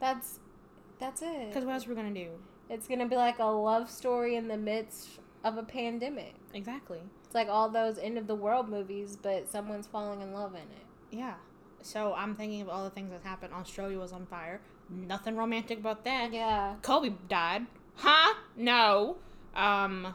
that's 0.00 0.40
that's 0.98 1.22
it. 1.22 1.48
because 1.48 1.64
what 1.64 1.74
else 1.74 1.86
we're 1.86 1.94
gonna 1.94 2.14
do? 2.14 2.30
It's 2.70 2.88
gonna 2.88 3.08
be 3.08 3.16
like 3.16 3.38
a 3.38 3.44
love 3.44 3.90
story 3.90 4.36
in 4.36 4.48
the 4.48 4.56
midst 4.56 5.20
of 5.42 5.58
a 5.58 5.62
pandemic. 5.62 6.34
Exactly. 6.52 7.00
It's 7.24 7.34
like 7.34 7.48
all 7.48 7.68
those 7.68 7.98
end 7.98 8.16
of 8.18 8.26
the 8.26 8.34
world 8.34 8.68
movies, 8.68 9.16
but 9.20 9.48
someone's 9.48 9.86
falling 9.86 10.20
in 10.20 10.32
love 10.32 10.54
in 10.54 10.62
it. 10.62 10.86
Yeah. 11.10 11.34
So 11.82 12.14
I'm 12.14 12.34
thinking 12.34 12.62
of 12.62 12.68
all 12.68 12.84
the 12.84 12.90
things 12.90 13.10
that 13.10 13.22
happened. 13.22 13.52
Australia 13.52 13.98
was 13.98 14.12
on 14.12 14.24
fire. 14.26 14.60
Nothing 14.88 15.36
romantic 15.36 15.78
about 15.78 16.04
that. 16.04 16.32
Yeah. 16.32 16.76
Kobe 16.82 17.12
died. 17.28 17.66
Huh? 17.96 18.34
No. 18.56 19.16
Um. 19.54 20.14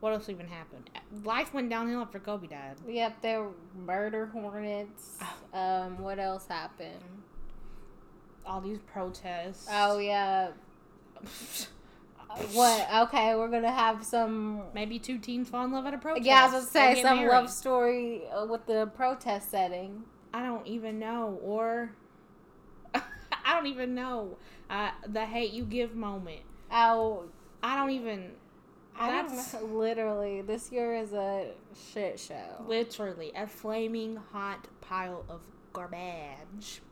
What 0.00 0.12
else 0.12 0.28
even 0.28 0.46
happened? 0.48 0.90
Life 1.24 1.54
went 1.54 1.70
downhill 1.70 2.00
after 2.00 2.18
Kobe 2.18 2.46
died. 2.48 2.76
Yep, 2.86 3.22
there 3.22 3.42
were 3.44 3.52
murder 3.74 4.26
hornets. 4.26 5.18
Um, 5.54 5.98
what 5.98 6.18
else 6.18 6.46
happened? 6.46 7.00
All 8.46 8.60
these 8.60 8.78
protests. 8.78 9.66
Oh 9.70 9.98
yeah. 9.98 10.50
What? 12.52 12.86
Okay, 13.08 13.34
we're 13.34 13.48
gonna 13.48 13.72
have 13.72 14.04
some. 14.04 14.62
Maybe 14.74 14.98
two 14.98 15.18
teens 15.18 15.48
fall 15.48 15.64
in 15.64 15.72
love 15.72 15.86
at 15.86 15.94
a 15.94 15.98
protest. 15.98 16.26
Yeah, 16.26 16.42
I 16.42 16.44
was 16.44 16.52
gonna 16.52 16.94
say 16.94 17.02
some 17.02 17.18
married. 17.18 17.30
love 17.30 17.50
story 17.50 18.22
uh, 18.28 18.44
with 18.44 18.66
the 18.66 18.90
protest 18.94 19.50
setting. 19.50 20.04
I 20.34 20.44
don't 20.44 20.66
even 20.66 20.98
know. 20.98 21.38
Or 21.42 21.92
I 22.94 23.54
don't 23.54 23.66
even 23.68 23.94
know. 23.94 24.36
Uh, 24.68 24.90
the 25.06 25.24
hate 25.24 25.52
you 25.52 25.64
give 25.64 25.94
moment. 25.94 26.40
Oh, 26.70 27.24
I 27.62 27.76
don't 27.76 27.90
even. 27.90 28.32
I 28.98 29.10
don't 29.10 29.28
That's 29.34 29.54
know. 29.54 29.64
Literally, 29.64 30.42
this 30.42 30.70
year 30.70 30.94
is 30.94 31.12
a 31.14 31.52
shit 31.92 32.18
show. 32.20 32.64
literally 32.66 33.32
a 33.34 33.46
flaming 33.46 34.16
hot 34.32 34.68
pile 34.82 35.24
of 35.28 35.40
garbage. 35.72 36.82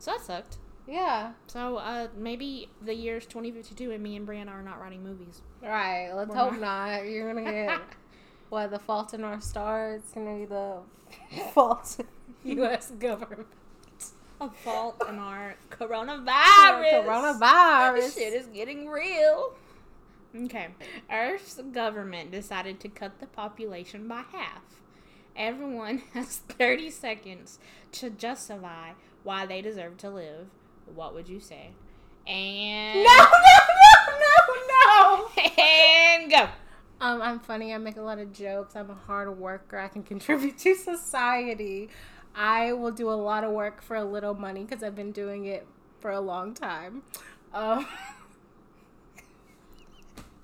So 0.00 0.12
that 0.12 0.22
sucked. 0.22 0.56
Yeah. 0.88 1.32
So 1.46 1.76
uh, 1.76 2.08
maybe 2.16 2.68
the 2.82 2.94
year's 2.94 3.26
2052 3.26 3.92
and 3.92 4.02
me 4.02 4.16
and 4.16 4.26
Brianna 4.26 4.48
are 4.48 4.62
not 4.62 4.80
writing 4.80 5.04
movies. 5.04 5.42
Right. 5.62 6.10
Let's 6.12 6.30
We're 6.30 6.36
hope 6.36 6.52
not. 6.52 6.60
not. 6.60 7.06
You're 7.06 7.32
gonna 7.32 7.50
get 7.50 7.80
what 8.48 8.70
the 8.70 8.78
fault 8.78 9.12
in 9.12 9.22
our 9.22 9.40
stars. 9.42 10.00
It's 10.02 10.12
gonna 10.12 10.38
be 10.38 10.46
the 10.46 10.78
fault 11.52 11.98
in 12.44 12.56
U.S. 12.58 12.90
government. 12.92 13.46
A 14.40 14.48
fault 14.48 14.96
in 15.06 15.16
our 15.18 15.54
coronavirus. 15.70 17.04
Coronavirus. 17.04 18.14
Shit 18.14 18.32
is 18.32 18.46
getting 18.46 18.88
real. 18.88 19.52
Okay. 20.34 20.68
Earth's 21.12 21.60
government 21.72 22.30
decided 22.30 22.80
to 22.80 22.88
cut 22.88 23.20
the 23.20 23.26
population 23.26 24.08
by 24.08 24.22
half. 24.32 24.62
Everyone 25.36 25.98
has 26.14 26.38
30 26.38 26.90
seconds 26.90 27.58
to 27.92 28.08
justify 28.08 28.92
why 29.22 29.46
they 29.46 29.62
deserve 29.62 29.96
to 29.98 30.10
live. 30.10 30.46
What 30.94 31.14
would 31.14 31.28
you 31.28 31.40
say? 31.40 31.70
And 32.26 33.02
No, 33.02 33.10
no, 33.16 33.26
no, 34.20 34.54
no, 34.56 35.28
no. 35.36 35.42
and 35.62 36.30
go. 36.30 36.48
Um, 37.00 37.22
I'm 37.22 37.40
funny. 37.40 37.72
I 37.72 37.78
make 37.78 37.96
a 37.96 38.02
lot 38.02 38.18
of 38.18 38.32
jokes. 38.32 38.76
I'm 38.76 38.90
a 38.90 38.94
hard 38.94 39.38
worker. 39.38 39.78
I 39.78 39.88
can 39.88 40.02
contribute 40.12 40.58
to 40.58 40.74
society. 40.74 41.88
I 42.34 42.72
will 42.72 42.92
do 42.92 43.10
a 43.10 43.14
lot 43.14 43.42
of 43.44 43.52
work 43.52 43.82
for 43.82 43.96
a 43.96 44.04
little 44.04 44.34
money 44.34 44.64
because 44.64 44.82
I've 44.82 44.94
been 44.94 45.12
doing 45.12 45.46
it 45.46 45.66
for 46.00 46.10
a 46.10 46.20
long 46.20 46.54
time. 46.54 47.02
Um, 47.52 47.86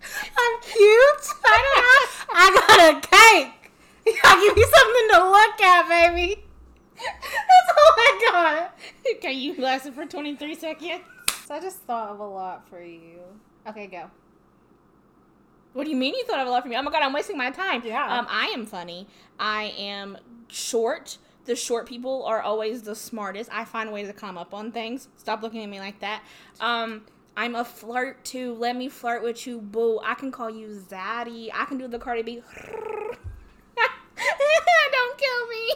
I'm 0.02 0.60
cute. 0.62 1.26
I 1.44 1.58
don't 1.64 1.82
know. 1.82 2.32
I 2.32 2.50
got 2.54 2.78
a 2.96 3.00
cake. 3.00 3.72
I'll 4.24 4.40
give 4.40 4.56
you 4.56 4.64
something 4.66 5.08
to 5.12 5.30
look 5.30 5.60
at, 5.60 5.88
baby. 5.88 6.45
That's 6.96 7.78
all 7.78 7.94
I 7.96 8.28
got. 8.32 9.20
Can 9.20 9.36
you 9.36 9.54
last 9.56 9.86
it 9.86 9.94
for 9.94 10.06
23 10.06 10.54
seconds? 10.54 11.02
So 11.46 11.54
I 11.54 11.60
just 11.60 11.78
thought 11.80 12.10
of 12.10 12.20
a 12.20 12.26
lot 12.26 12.68
for 12.68 12.82
you. 12.82 13.20
Okay, 13.66 13.86
go. 13.86 14.10
What 15.72 15.84
do 15.84 15.90
you 15.90 15.96
mean 15.96 16.14
you 16.14 16.24
thought 16.24 16.40
of 16.40 16.46
a 16.46 16.50
lot 16.50 16.62
for 16.62 16.68
me? 16.68 16.76
Oh 16.76 16.82
my 16.82 16.90
god, 16.90 17.02
I'm 17.02 17.12
wasting 17.12 17.36
my 17.36 17.50
time. 17.50 17.82
Yeah. 17.84 18.18
Um, 18.18 18.26
I 18.30 18.46
am 18.46 18.64
funny. 18.66 19.06
I 19.38 19.74
am 19.78 20.16
short. 20.48 21.18
The 21.44 21.54
short 21.54 21.86
people 21.86 22.24
are 22.24 22.40
always 22.40 22.82
the 22.82 22.94
smartest. 22.96 23.50
I 23.52 23.64
find 23.64 23.92
ways 23.92 24.08
to 24.08 24.14
come 24.14 24.38
up 24.38 24.54
on 24.54 24.72
things. 24.72 25.08
Stop 25.16 25.42
looking 25.42 25.62
at 25.62 25.68
me 25.68 25.78
like 25.78 26.00
that. 26.00 26.22
Um, 26.60 27.02
I'm 27.36 27.54
a 27.54 27.64
flirt 27.64 28.24
too. 28.24 28.54
Let 28.54 28.74
me 28.74 28.88
flirt 28.88 29.22
with 29.22 29.46
you, 29.46 29.60
boo. 29.60 30.00
I 30.02 30.14
can 30.14 30.32
call 30.32 30.48
you 30.48 30.68
Zaddy. 30.68 31.50
I 31.54 31.66
can 31.66 31.76
do 31.76 31.86
the 31.86 31.98
Cardi 31.98 32.22
B. 32.22 32.42
Don't 34.92 35.18
kill 35.18 35.46
me. 35.48 35.74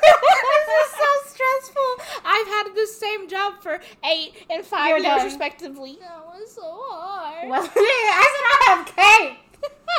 this 0.00 0.68
is 0.68 0.90
so 0.92 1.10
stressful. 1.26 1.90
I've 2.36 2.46
had 2.48 2.74
the 2.74 2.86
same 2.86 3.28
job 3.28 3.54
for 3.60 3.80
eight 4.04 4.34
and 4.50 4.64
5 4.64 4.88
You're 4.88 4.98
years, 4.98 5.06
done. 5.06 5.24
respectively. 5.24 5.96
That 6.00 6.26
was 6.26 6.52
so 6.52 6.62
hard. 6.64 7.48
Well, 7.48 7.62
I 7.76 8.26
said 8.34 8.46
I 8.52 8.64
have 8.68 8.86
cake. 8.96 9.38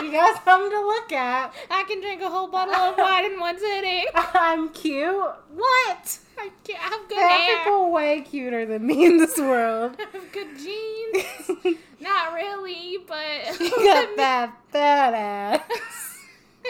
You 0.04 0.12
got 0.12 0.44
something 0.46 0.70
to 0.70 0.82
look 0.82 1.12
at. 1.12 1.52
I 1.72 1.84
can 1.88 2.00
drink 2.02 2.22
a 2.22 2.30
whole 2.30 2.48
bottle 2.48 2.76
of 2.76 2.98
wine 2.98 3.26
in 3.32 3.40
one 3.40 3.58
sitting. 3.60 4.06
I'm 4.14 4.70
cute. 4.70 5.10
What? 5.56 6.20
I 6.40 6.52
can't 6.64 6.80
I 6.80 6.84
have 6.90 7.10
good 7.10 7.18
There 7.18 7.28
are 7.28 7.64
people 7.66 7.92
way 7.92 8.22
cuter 8.22 8.66
than 8.68 8.86
me 8.86 9.06
in 9.08 9.18
this 9.18 9.38
world. 9.40 9.96
I 9.98 10.06
have 10.16 10.32
good 10.32 10.48
jeans. 10.60 11.78
Not 12.00 12.34
really, 12.34 12.98
but 13.08 13.60
you 13.60 13.72
got 13.72 14.16
that 14.18 14.54
fat 14.70 15.14
ass. 15.16 16.17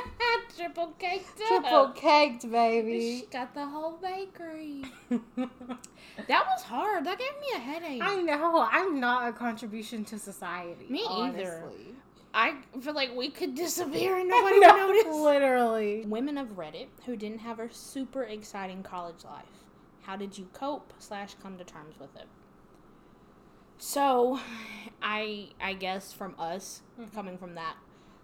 triple 0.57 0.87
caked 0.99 1.39
up. 1.41 1.47
Triple 1.47 1.89
caked, 1.95 2.51
baby. 2.51 3.19
She 3.21 3.25
got 3.31 3.53
the 3.53 3.65
whole 3.65 3.97
bakery. 4.01 4.83
that 5.09 6.45
was 6.45 6.63
hard. 6.63 7.05
That 7.05 7.17
gave 7.19 7.31
me 7.41 7.47
a 7.55 7.59
headache. 7.59 8.01
I 8.03 8.21
know. 8.21 8.67
I'm 8.71 8.99
not 8.99 9.29
a 9.29 9.33
contribution 9.33 10.03
to 10.05 10.19
society. 10.19 10.87
Me 10.89 11.03
either. 11.09 11.63
honestly. 11.63 11.95
I 12.33 12.55
feel 12.81 12.93
like 12.93 13.15
we 13.15 13.29
could 13.29 13.55
disappear 13.55 14.17
and 14.17 14.29
nobody 14.29 14.59
No, 14.59 14.73
would 14.87 14.95
notice. 15.05 15.15
Literally. 15.15 16.03
Women 16.05 16.37
of 16.37 16.49
Reddit 16.57 16.87
who 17.05 17.15
didn't 17.15 17.39
have 17.39 17.59
a 17.59 17.73
super 17.73 18.23
exciting 18.23 18.83
college 18.83 19.23
life. 19.23 19.45
How 20.03 20.15
did 20.15 20.37
you 20.37 20.47
cope 20.53 20.93
slash 20.99 21.35
come 21.41 21.57
to 21.57 21.63
terms 21.63 21.95
with 21.99 22.15
it? 22.15 22.27
So, 23.79 24.39
I 25.01 25.49
I 25.61 25.73
guess 25.73 26.11
from 26.13 26.35
us 26.39 26.81
Mhm. 26.99 27.13
coming 27.13 27.37
from 27.37 27.55
that, 27.55 27.75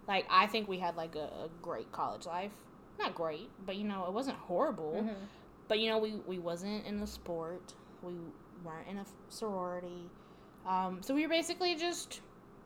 like 0.08 0.26
I 0.30 0.46
think 0.46 0.68
we 0.68 0.78
had 0.78 0.96
like 0.96 1.14
a, 1.16 1.24
a 1.44 1.48
great 1.62 1.90
college 1.92 2.26
life. 2.26 2.52
Not 2.98 3.14
great, 3.14 3.48
but 3.66 3.76
you 3.76 3.84
know 3.84 4.04
it 4.06 4.12
wasn't 4.12 4.36
horrible. 4.38 4.92
Mhm. 5.04 5.14
But 5.68 5.78
you 5.80 5.88
know 5.90 5.98
we 5.98 6.14
we 6.26 6.38
wasn't 6.38 6.86
in 6.86 7.00
a 7.00 7.06
sport. 7.06 7.74
We 8.02 8.14
weren't 8.64 8.88
in 8.88 8.98
a 8.98 9.04
sorority. 9.30 10.10
Um, 10.66 11.02
so 11.02 11.14
we 11.14 11.22
were 11.22 11.28
basically 11.28 11.74
just 11.74 12.20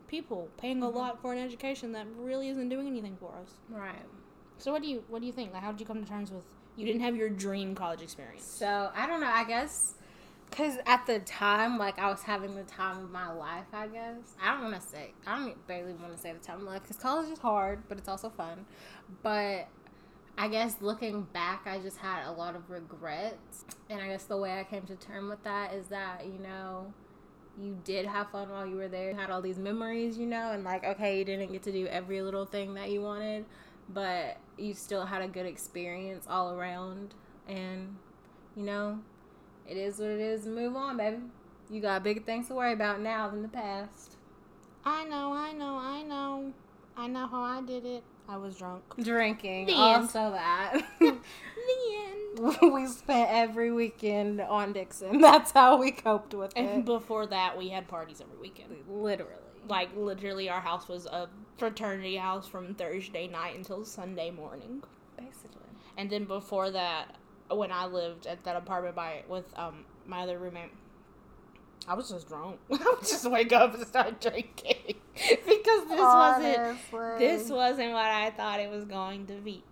people 0.07 0.49
paying 0.57 0.81
a 0.83 0.85
Mhm. 0.87 0.95
lot 0.95 1.21
for 1.21 1.33
an 1.33 1.39
education 1.39 1.91
that 1.93 2.05
really 2.17 2.49
isn't 2.49 2.69
doing 2.69 2.87
anything 2.87 3.15
for 3.19 3.33
us. 3.41 3.53
Right. 3.69 4.05
So 4.57 4.71
what 4.71 4.81
do 4.81 4.87
you 4.87 5.03
what 5.07 5.21
do 5.21 5.25
you 5.27 5.33
think? 5.33 5.53
Like, 5.53 5.63
how 5.63 5.71
did 5.71 5.79
you 5.79 5.85
come 5.87 6.03
to 6.03 6.09
terms 6.09 6.31
with 6.31 6.43
you 6.75 6.85
didn't 6.85 7.01
have 7.01 7.15
your 7.15 7.29
dream 7.29 7.75
college 7.75 8.01
experience? 8.01 8.43
So 8.45 8.91
I 8.95 9.05
don't 9.07 9.19
know. 9.21 9.27
I 9.31 9.43
guess 9.45 9.95
because 10.49 10.77
at 10.85 11.05
the 11.05 11.19
time, 11.19 11.77
like 11.77 11.99
I 11.99 12.09
was 12.09 12.23
having 12.23 12.55
the 12.55 12.63
time 12.63 13.03
of 13.03 13.11
my 13.11 13.31
life. 13.31 13.65
I 13.73 13.87
guess 13.87 14.35
I 14.41 14.53
don't 14.53 14.63
want 14.71 14.81
to 14.81 14.87
say. 14.87 15.13
I 15.25 15.39
don't 15.39 15.67
barely 15.67 15.93
want 15.93 16.15
to 16.15 16.19
say 16.19 16.33
the 16.33 16.39
time 16.39 16.57
of 16.59 16.63
my 16.63 16.73
life 16.73 16.83
because 16.83 16.97
college 16.97 17.31
is 17.31 17.39
hard, 17.39 17.83
but 17.87 17.97
it's 17.97 18.09
also 18.09 18.29
fun. 18.29 18.65
But 19.23 19.67
I 20.37 20.47
guess 20.47 20.77
looking 20.81 21.23
back, 21.33 21.63
I 21.65 21.79
just 21.79 21.97
had 21.97 22.25
a 22.27 22.31
lot 22.31 22.55
of 22.55 22.69
regrets, 22.69 23.65
and 23.89 24.01
I 24.01 24.07
guess 24.07 24.23
the 24.23 24.37
way 24.37 24.59
I 24.59 24.63
came 24.63 24.83
to 24.83 24.95
term 24.95 25.29
with 25.29 25.43
that 25.43 25.73
is 25.73 25.87
that 25.87 26.25
you 26.25 26.39
know. 26.39 26.93
You 27.61 27.77
did 27.83 28.05
have 28.05 28.29
fun 28.29 28.47
while 28.49 28.65
you 28.65 28.77
were 28.77 28.87
there. 28.87 29.09
You 29.09 29.17
had 29.17 29.29
all 29.29 29.41
these 29.41 29.57
memories, 29.57 30.17
you 30.17 30.27
know, 30.27 30.51
and 30.51 30.63
like, 30.63 30.85
okay, 30.85 31.17
you 31.19 31.25
didn't 31.25 31.51
get 31.51 31.61
to 31.63 31.73
do 31.73 31.87
every 31.87 32.21
little 32.21 32.45
thing 32.45 32.75
that 32.75 32.89
you 32.89 33.01
wanted, 33.01 33.43
but 33.89 34.37
you 34.57 34.73
still 34.73 35.05
had 35.05 35.21
a 35.21 35.27
good 35.27 35.45
experience 35.45 36.25
all 36.29 36.53
around. 36.53 37.15
And, 37.49 37.97
you 38.55 38.63
know, 38.63 38.99
it 39.69 39.77
is 39.77 39.99
what 39.99 40.09
it 40.09 40.19
is. 40.19 40.45
Move 40.45 40.75
on, 40.75 40.97
baby. 40.97 41.17
You 41.69 41.81
got 41.81 42.03
bigger 42.03 42.21
things 42.21 42.47
to 42.47 42.55
worry 42.55 42.73
about 42.73 42.99
now 43.01 43.29
than 43.29 43.41
the 43.43 43.47
past. 43.47 44.15
I 44.85 45.03
know, 45.05 45.33
I 45.33 45.51
know, 45.53 45.77
I 45.77 46.01
know, 46.03 46.53
I 46.97 47.07
know 47.07 47.27
how 47.27 47.41
I 47.43 47.61
did 47.61 47.85
it. 47.85 48.03
I 48.27 48.37
was 48.37 48.57
drunk. 48.57 48.83
Drinking, 49.01 49.65
The 49.67 49.73
end. 49.73 49.81
also 49.81 50.31
that. 50.31 50.81
The 50.99 52.43
end. 52.63 52.73
we 52.73 52.87
spent 52.87 53.29
every 53.31 53.71
weekend 53.71 54.39
on 54.41 54.73
Dixon. 54.73 55.19
That's 55.21 55.51
how 55.51 55.77
we 55.77 55.91
coped 55.91 56.33
with 56.33 56.53
And 56.55 56.67
it. 56.67 56.73
And 56.75 56.85
before 56.85 57.25
that, 57.27 57.57
we 57.57 57.69
had 57.69 57.87
parties 57.87 58.21
every 58.21 58.37
weekend. 58.39 58.75
Literally. 58.89 59.33
Like 59.67 59.89
literally, 59.95 60.49
our 60.49 60.61
house 60.61 60.87
was 60.87 61.05
a 61.05 61.27
fraternity 61.57 62.15
house 62.15 62.47
from 62.47 62.73
Thursday 62.75 63.27
night 63.27 63.55
until 63.57 63.83
Sunday 63.83 64.31
morning. 64.31 64.83
basically. 65.17 65.57
And 65.97 66.09
then 66.09 66.25
before 66.25 66.71
that, 66.71 67.15
when 67.57 67.71
I 67.71 67.85
lived 67.85 68.27
at 68.27 68.43
that 68.43 68.55
apartment 68.55 68.95
by 68.95 69.23
with 69.27 69.45
um 69.57 69.85
my 70.05 70.21
other 70.21 70.37
roommate, 70.37 70.71
I 71.87 71.93
was 71.93 72.09
just 72.09 72.27
drunk. 72.27 72.59
I 72.71 72.75
would 72.75 73.07
just 73.07 73.29
wake 73.29 73.51
up 73.53 73.73
and 73.73 73.85
start 73.85 74.21
drinking 74.21 74.95
because 75.15 75.87
this 75.87 75.99
wasn't 75.99 77.19
this 77.19 77.49
wasn't 77.49 77.93
what 77.93 78.05
I 78.05 78.31
thought 78.31 78.59
it 78.59 78.69
was 78.69 78.85
going 78.85 79.25
to 79.27 79.33
be. 79.35 79.63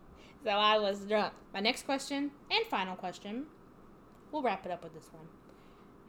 So 0.44 0.52
I 0.52 0.78
was 0.80 1.00
drunk. 1.02 1.34
My 1.54 1.60
next 1.60 1.84
question 1.86 2.32
and 2.52 2.66
final 2.70 2.96
question. 2.96 3.46
We'll 4.32 4.44
wrap 4.44 4.66
it 4.66 4.72
up 4.72 4.84
with 4.84 4.94
this 4.94 5.10
one. 5.12 5.26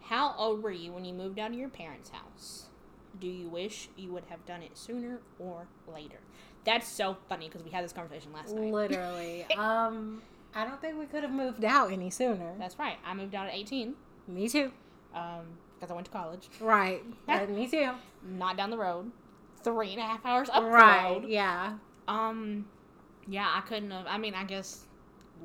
How 0.03 0.35
old 0.39 0.63
were 0.63 0.71
you 0.71 0.93
when 0.93 1.05
you 1.05 1.13
moved 1.13 1.39
out 1.39 1.51
of 1.51 1.57
your 1.57 1.69
parents' 1.69 2.11
house? 2.11 2.67
Do 3.21 3.27
you 3.27 3.49
wish 3.49 3.89
you 3.97 4.13
would 4.13 4.25
have 4.27 4.45
done 4.47 4.63
it 4.63 4.77
sooner 4.79 5.21
or 5.39 5.67
later? 5.93 6.21
That's 6.65 6.87
so 6.87 7.17
funny 7.29 7.49
because 7.49 7.63
we 7.63 7.71
had 7.71 7.85
this 7.85 7.93
conversation 7.93 8.33
last 8.33 8.55
night. 8.55 8.73
Literally. 8.73 9.47
um, 9.57 10.23
I 10.59 10.65
don't 10.65 10.81
think 10.81 10.99
we 10.99 11.07
could 11.07 11.23
have 11.23 11.33
moved 11.33 11.65
out 11.65 11.93
any 11.93 12.11
sooner. 12.11 12.55
That's 12.59 12.79
right. 12.79 12.97
I 13.07 13.15
moved 13.15 13.35
out 13.35 13.47
at 13.47 13.55
18 13.55 13.95
Me 14.27 14.49
too. 14.49 14.73
um, 15.15 15.47
because 15.75 15.91
I 15.91 15.95
went 15.95 16.07
to 16.07 16.13
college. 16.13 16.49
Right. 16.61 17.03
Me 17.49 17.67
too. 17.69 17.91
Not 18.25 18.57
down 18.57 18.71
the 18.71 18.79
road. 18.79 19.11
Three 19.63 19.93
and 19.93 20.01
a 20.01 20.05
half 20.05 20.25
hours 20.27 20.49
up 20.53 20.65
Right. 20.65 21.15
the 21.15 21.21
road. 21.21 21.29
Yeah. 21.29 21.75
Um, 22.09 22.67
yeah, 23.29 23.49
I 23.55 23.61
couldn't 23.61 23.91
have. 23.91 24.07
I 24.09 24.19
mean, 24.19 24.35
I 24.35 24.45
guess 24.45 24.87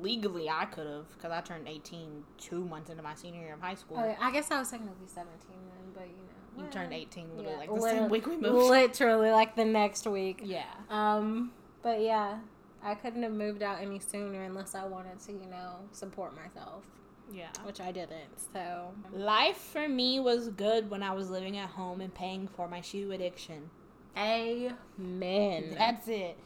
legally 0.00 0.48
I 0.48 0.64
could 0.64 0.86
have 0.86 1.08
because 1.16 1.30
I 1.30 1.40
turned 1.40 1.68
18 1.68 2.24
two 2.38 2.64
months 2.64 2.90
into 2.90 3.02
my 3.02 3.14
senior 3.14 3.40
year 3.42 3.54
of 3.54 3.60
high 3.60 3.74
school. 3.76 3.98
Oh, 4.00 4.16
I 4.20 4.32
guess 4.32 4.50
I 4.50 4.58
was 4.58 4.70
technically 4.70 5.06
17 5.06 5.30
then, 5.48 5.92
but 5.94 6.02
you 6.06 6.12
know. 6.14 6.20
You 6.56 6.62
well, 6.62 6.72
turned 6.72 6.92
18 6.92 7.28
literally 7.36 7.50
yeah, 7.52 7.58
like 7.58 7.68
the 7.68 7.74
literally- 7.74 7.98
same 7.98 8.08
week 8.10 8.26
we 8.26 8.36
moved. 8.36 8.70
Literally 8.70 9.30
like 9.30 9.56
the 9.56 9.64
next 9.64 10.06
week. 10.06 10.40
yeah. 10.44 10.64
Um, 10.88 11.52
but 11.82 12.00
yeah, 12.00 12.38
I 12.84 12.94
couldn't 12.94 13.22
have 13.22 13.32
moved 13.32 13.62
out 13.62 13.80
any 13.80 13.98
sooner 13.98 14.42
unless 14.42 14.74
I 14.74 14.84
wanted 14.84 15.18
to, 15.20 15.32
you 15.32 15.46
know, 15.50 15.76
support 15.92 16.34
myself, 16.36 16.84
Yeah. 17.32 17.48
which 17.64 17.80
I 17.80 17.90
didn't. 17.92 18.38
So 18.52 18.92
Life 19.12 19.56
for 19.56 19.88
me 19.88 20.20
was 20.20 20.48
good 20.50 20.90
when 20.90 21.02
I 21.02 21.12
was 21.12 21.30
living 21.30 21.56
at 21.56 21.70
home 21.70 22.00
and 22.02 22.14
paying 22.14 22.46
for 22.46 22.68
my 22.68 22.80
shoe 22.82 23.10
addiction. 23.12 23.70
amen. 24.16 25.74
That's 25.78 26.08
it. 26.08 26.38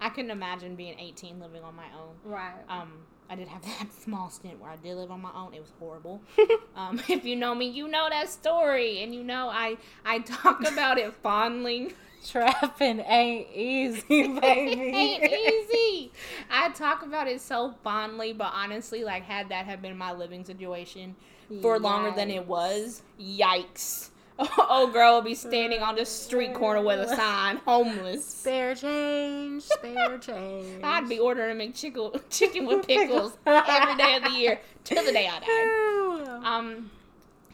I 0.00 0.10
couldn't 0.10 0.30
imagine 0.30 0.76
being 0.76 0.98
18 0.98 1.40
living 1.40 1.62
on 1.62 1.74
my 1.74 1.86
own. 1.98 2.14
right. 2.30 2.52
Um, 2.68 2.92
I 3.28 3.34
did 3.34 3.48
have 3.48 3.62
that 3.78 3.88
small 4.02 4.30
stint 4.30 4.60
where 4.60 4.70
I 4.70 4.76
did 4.76 4.94
live 4.96 5.10
on 5.10 5.20
my 5.22 5.32
own. 5.34 5.54
It 5.54 5.60
was 5.60 5.72
horrible. 5.80 6.20
um, 6.76 7.00
if 7.08 7.24
you 7.24 7.34
know 7.36 7.54
me, 7.54 7.66
you 7.68 7.88
know 7.88 8.06
that 8.10 8.28
story, 8.28 9.02
and 9.02 9.14
you 9.14 9.24
know 9.24 9.48
I 9.48 9.78
I 10.04 10.20
talk 10.20 10.60
about 10.70 10.98
it 10.98 11.12
fondly. 11.14 11.92
Trapping 12.30 13.00
ain't 13.00 13.48
easy, 13.54 14.02
baby. 14.40 14.40
ain't 14.40 15.24
easy. 15.32 16.12
I 16.50 16.70
talk 16.70 17.02
about 17.02 17.28
it 17.28 17.40
so 17.40 17.74
fondly, 17.84 18.32
but 18.32 18.52
honestly, 18.54 19.04
like 19.04 19.22
had 19.24 19.48
that 19.50 19.66
have 19.66 19.82
been 19.82 19.96
my 19.96 20.12
living 20.12 20.44
situation 20.44 21.14
for 21.62 21.78
longer 21.78 22.10
than 22.10 22.30
it 22.30 22.46
was, 22.46 23.02
yikes. 23.20 24.10
Oh, 24.38 24.90
girl 24.92 25.14
would 25.14 25.24
be 25.24 25.34
standing 25.34 25.80
on 25.80 25.94
the 25.96 26.04
street 26.04 26.52
corner 26.52 26.82
with 26.82 27.00
a 27.00 27.16
sign, 27.16 27.56
homeless. 27.64 28.22
Spare 28.26 28.74
change, 28.74 29.62
spare 29.62 30.18
change. 30.18 30.84
I'd 30.84 31.08
be 31.08 31.18
ordering 31.18 31.56
McChicken 31.56 32.20
chicken 32.28 32.66
with 32.66 32.86
pickles 32.86 33.32
every 33.46 33.96
day 33.96 34.16
of 34.16 34.24
the 34.24 34.30
year 34.38 34.60
till 34.84 35.02
the 35.02 35.12
day 35.12 35.26
I 35.26 35.40
died. 35.40 36.44
Um, 36.44 36.90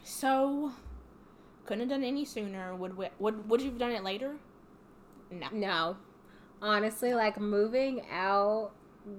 so 0.03 0.73
couldn't 1.65 1.81
have 1.81 1.89
done 1.89 2.03
any 2.03 2.25
sooner. 2.25 2.75
Would 2.75 2.97
we, 2.97 3.07
would 3.17 3.49
would 3.49 3.61
you 3.61 3.69
have 3.69 3.79
done 3.79 3.91
it 3.91 4.03
later? 4.03 4.33
No. 5.39 5.47
No. 5.51 5.97
Honestly, 6.61 7.13
like 7.13 7.39
moving 7.39 8.03
out 8.11 8.71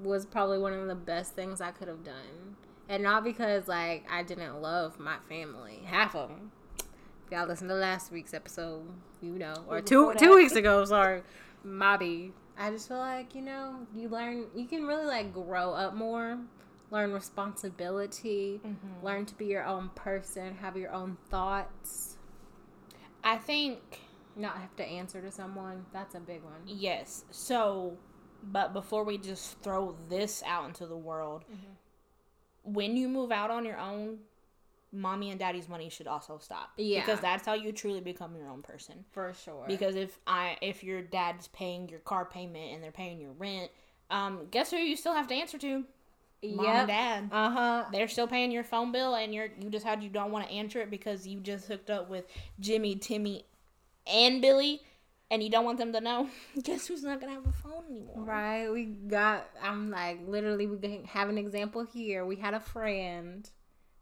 was 0.03 0.24
probably 0.24 0.59
one 0.59 0.72
of 0.72 0.87
the 0.88 0.94
best 0.94 1.35
things 1.35 1.61
I 1.61 1.70
could 1.70 1.88
have 1.88 2.03
done. 2.05 2.57
And 2.88 3.03
not 3.03 3.24
because 3.24 3.68
like 3.68 4.07
I 4.11 4.22
didn't 4.22 4.61
love 4.62 4.98
my 4.98 5.16
family. 5.29 5.81
Half 5.85 6.14
of 6.14 6.29
them. 6.31 6.53
If 7.27 7.33
y'all 7.33 7.46
listen 7.46 7.68
to 7.68 7.74
last 7.74 8.12
week's 8.12 8.35
episode, 8.35 8.83
you 9.22 9.33
know, 9.38 9.55
or 9.68 9.81
two 9.81 10.12
two 10.18 10.35
weeks 10.37 10.55
ago, 10.55 10.85
sorry, 10.85 11.22
Mobby. 11.66 12.33
I 12.57 12.70
just 12.70 12.87
feel 12.88 12.98
like 12.98 13.35
you 13.35 13.40
know 13.42 13.87
you 13.96 14.09
learn 14.09 14.46
you 14.55 14.66
can 14.66 14.85
really 14.87 15.07
like 15.07 15.33
grow 15.33 15.72
up 15.72 15.94
more, 15.94 16.38
learn 16.90 17.12
responsibility, 17.12 18.61
Mm-hmm. 18.64 19.05
learn 19.07 19.27
to 19.27 19.35
be 19.35 19.46
your 19.46 19.64
own 19.64 19.90
person, 19.94 20.55
have 20.61 20.77
your 20.77 20.92
own 20.92 21.16
thoughts, 21.31 22.16
I 23.22 23.38
think 23.38 24.00
not 24.37 24.59
have 24.59 24.75
to 24.77 24.85
answer 24.85 25.20
to 25.20 25.31
someone. 25.31 25.85
That's 25.92 26.14
a 26.14 26.20
big 26.20 26.42
one. 26.42 26.61
yes. 26.66 27.25
So, 27.31 27.97
but 28.42 28.73
before 28.73 29.05
we 29.05 29.18
just 29.18 29.59
throw 29.62 29.97
this 30.09 30.42
out 30.47 30.66
into 30.66 30.87
the 30.87 30.97
world, 30.97 31.44
when 32.62 32.97
you 32.97 33.09
move 33.09 33.31
out 33.31 33.51
on 33.51 33.64
your 33.64 33.79
own, 33.79 34.18
mommy 34.92 35.31
and 35.31 35.38
daddy's 35.38 35.68
money 35.68 35.88
should 35.88 36.07
also 36.07 36.38
stop. 36.38 36.70
Yeah. 36.77 37.01
because 37.01 37.20
that's 37.20 37.44
how 37.47 37.55
you 37.55 37.73
truly 37.73 38.01
become 38.01 38.37
your 38.37 38.49
own 38.49 38.62
person. 38.62 39.05
For 39.12 39.33
sure. 39.35 39.64
Because 39.66 39.97
if 39.97 40.18
I 40.27 40.57
if 40.61 40.85
your 40.85 41.03
dad's 41.03 41.49
paying 41.49 41.88
your 41.88 42.01
car 42.01 42.25
payment 42.25 42.73
and 42.75 42.83
they're 42.83 42.92
paying 42.92 43.21
your 43.21 43.33
rent, 43.33 43.71
um, 44.11 44.46
guess 44.50 44.71
who 44.71 44.77
you 44.77 44.96
still 44.96 45.15
have 45.15 45.27
to 45.29 45.35
answer 45.35 45.59
to? 45.59 45.85
Mom 46.42 46.67
and 46.67 46.88
dad. 46.88 47.29
Uh 47.33 47.50
huh. 47.50 47.85
They're 47.90 48.09
still 48.09 48.27
paying 48.27 48.50
your 48.50 48.65
phone 48.65 48.92
bill, 48.92 49.15
and 49.15 49.35
you're 49.35 49.48
you 49.59 49.71
decided 49.71 50.04
you 50.04 50.11
don't 50.11 50.31
want 50.31 50.46
to 50.46 50.52
answer 50.52 50.79
it 50.81 50.90
because 50.90 51.27
you 51.27 51.40
just 51.40 51.67
hooked 51.67 51.88
up 51.88 52.11
with 52.11 52.27
Jimmy, 52.61 52.96
Timmy, 52.96 53.46
and 54.07 54.40
Billy, 54.42 54.81
and 55.31 55.42
you 55.42 55.50
don't 55.50 55.65
want 55.65 55.79
them 55.79 55.92
to 55.92 56.00
know. 56.00 56.29
Guess 56.63 56.87
who's 56.87 57.02
not 57.02 57.21
gonna 57.21 57.33
have 57.35 57.46
a 57.46 57.52
phone 57.52 57.85
anymore? 57.90 58.25
Right. 58.25 58.69
We 58.69 58.85
got. 58.85 59.48
I'm 59.63 59.90
like 59.90 60.21
literally. 60.27 60.67
We 60.67 60.79
can 60.79 61.05
have 61.05 61.29
an 61.29 61.38
example 61.38 61.85
here. 61.85 62.25
We 62.25 62.37
had 62.37 62.55
a 62.55 62.61
friend 62.61 63.48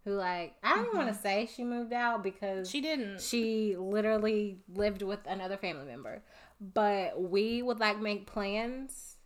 who 0.04 0.12
like 0.14 0.54
I 0.62 0.74
don't 0.74 0.86
even 0.86 0.96
want 0.98 1.14
to 1.14 1.18
say 1.20 1.48
she 1.54 1.62
moved 1.64 1.92
out 1.92 2.22
because 2.24 2.68
She 2.68 2.80
didn't. 2.80 3.20
she 3.20 3.76
literally 3.78 4.58
lived 4.72 5.02
with 5.02 5.20
another 5.26 5.56
family 5.56 5.86
member. 5.86 6.22
But 6.60 7.20
we 7.20 7.62
would 7.62 7.78
like 7.80 8.00
make 8.00 8.26
plans 8.26 9.16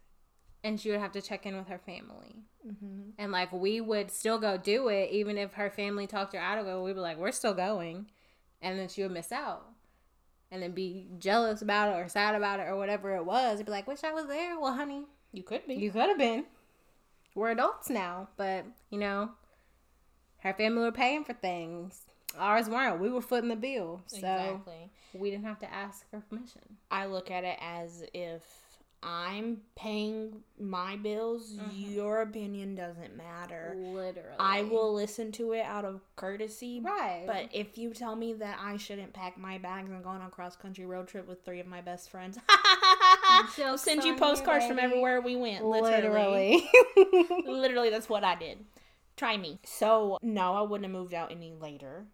and 0.64 0.80
she 0.80 0.90
would 0.90 1.00
have 1.00 1.12
to 1.12 1.22
check 1.22 1.46
in 1.46 1.56
with 1.56 1.68
her 1.68 1.78
family. 1.78 2.44
Mm-hmm. 2.66 3.10
And 3.18 3.32
like 3.32 3.52
we 3.52 3.80
would 3.80 4.10
still 4.10 4.38
go 4.38 4.56
do 4.58 4.88
it, 4.88 5.10
even 5.12 5.38
if 5.38 5.54
her 5.54 5.70
family 5.70 6.06
talked 6.06 6.34
her 6.34 6.38
out 6.40 6.58
of 6.58 6.66
it. 6.66 6.78
We'd 6.82 6.94
be 6.94 7.00
like, 7.00 7.18
we're 7.18 7.32
still 7.32 7.54
going. 7.54 8.10
And 8.60 8.78
then 8.78 8.88
she 8.88 9.02
would 9.02 9.12
miss 9.12 9.32
out. 9.32 9.66
And 10.50 10.62
then 10.62 10.72
be 10.72 11.06
jealous 11.18 11.60
about 11.60 11.92
it 11.92 12.00
or 12.00 12.08
sad 12.08 12.34
about 12.34 12.60
it 12.60 12.64
or 12.68 12.76
whatever 12.76 13.16
it 13.16 13.24
was. 13.24 13.62
Be 13.62 13.70
like, 13.70 13.86
wish 13.88 14.04
I 14.04 14.12
was 14.12 14.26
there. 14.26 14.58
Well, 14.58 14.72
honey, 14.74 15.02
You 15.32 15.42
could 15.42 15.66
be. 15.66 15.74
you 15.74 15.90
could 15.90 16.08
have 16.08 16.18
been. 16.18 16.44
We're 17.34 17.50
adults 17.50 17.90
now. 17.90 18.28
But, 18.36 18.64
you 18.90 18.98
know, 18.98 19.30
her 20.38 20.54
family 20.54 20.82
were 20.82 20.92
paying 20.92 21.24
for 21.24 21.32
things. 21.34 22.02
Ours 22.38 22.68
weren't. 22.68 23.00
We 23.00 23.10
were 23.10 23.20
footing 23.20 23.48
the 23.48 23.56
bill. 23.56 24.02
So 24.06 24.18
exactly. 24.18 24.90
we 25.14 25.30
didn't 25.30 25.44
have 25.46 25.58
to 25.60 25.72
ask 25.72 26.08
for 26.10 26.20
permission. 26.20 26.62
I 26.90 27.06
look 27.06 27.30
at 27.30 27.44
it 27.44 27.58
as 27.60 28.04
if 28.14 28.42
I'm 29.02 29.60
paying 29.76 30.42
my 30.58 30.96
bills, 30.96 31.52
Mhm. 31.52 31.94
your 31.94 32.22
opinion 32.22 32.74
doesn't 32.74 33.16
matter. 33.16 33.74
Literally. 33.76 34.36
I 34.40 34.62
will 34.62 34.92
listen 34.92 35.30
to 35.32 35.52
it 35.52 35.60
out 35.64 35.84
of 35.84 36.00
courtesy. 36.16 36.80
Right. 36.80 37.24
But 37.26 37.50
if 37.52 37.78
you 37.78 37.92
tell 37.94 38.16
me 38.16 38.32
that 38.34 38.58
I 38.60 38.76
shouldn't 38.78 39.12
pack 39.12 39.38
my 39.38 39.58
bags 39.58 39.90
and 39.90 40.02
go 40.02 40.08
on 40.10 40.22
a 40.22 40.28
cross 40.30 40.56
country 40.56 40.86
road 40.86 41.06
trip 41.08 41.28
with 41.28 41.44
three 41.44 41.60
of 41.60 41.66
my 41.66 41.80
best 41.82 42.10
friends, 42.10 42.38
I'll 43.62 43.78
send 43.78 44.02
you 44.04 44.16
postcards 44.16 44.66
from 44.66 44.78
everywhere 44.78 45.20
we 45.20 45.36
went. 45.36 45.64
Literally. 45.64 46.66
Literally. 46.96 47.42
Literally, 47.46 47.90
that's 47.90 48.08
what 48.08 48.24
I 48.24 48.34
did. 48.34 48.64
Try 49.16 49.36
me. 49.36 49.60
So, 49.64 50.18
no, 50.22 50.54
I 50.54 50.62
wouldn't 50.62 50.84
have 50.84 50.92
moved 50.92 51.14
out 51.14 51.30
any 51.30 51.52
later. 51.52 52.06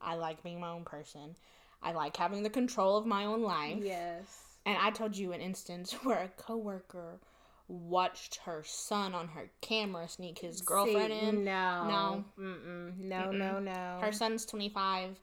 I 0.00 0.14
like 0.16 0.42
being 0.42 0.60
my 0.60 0.70
own 0.70 0.84
person. 0.84 1.36
I 1.82 1.92
like 1.92 2.16
having 2.16 2.42
the 2.42 2.50
control 2.50 2.96
of 2.96 3.06
my 3.06 3.24
own 3.24 3.42
life. 3.42 3.78
yes. 3.82 4.42
And 4.66 4.76
I 4.76 4.90
told 4.90 5.16
you 5.16 5.32
an 5.32 5.40
instance 5.40 5.92
where 6.02 6.24
a 6.24 6.28
coworker 6.28 7.20
watched 7.68 8.36
her 8.44 8.62
son 8.64 9.14
on 9.14 9.28
her 9.28 9.50
camera 9.60 10.08
sneak 10.08 10.40
his 10.40 10.60
girlfriend 10.60 11.12
See, 11.12 11.18
in. 11.18 11.44
No. 11.44 11.86
No. 11.88 12.24
Mm-mm. 12.38 12.98
No, 12.98 13.16
Mm-mm. 13.16 13.38
no, 13.38 13.58
no. 13.58 13.98
Her 14.00 14.12
son's 14.12 14.44
25. 14.44 15.18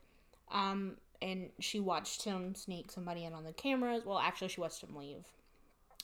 Um, 0.51 0.97
and 1.21 1.49
she 1.59 1.79
watched 1.79 2.23
him 2.23 2.55
sneak 2.55 2.91
somebody 2.91 3.25
in 3.25 3.33
on 3.33 3.43
the 3.43 3.53
cameras. 3.53 4.03
Well, 4.05 4.19
actually, 4.19 4.49
she 4.49 4.61
watched 4.61 4.81
him 4.81 4.95
leave. 4.95 5.25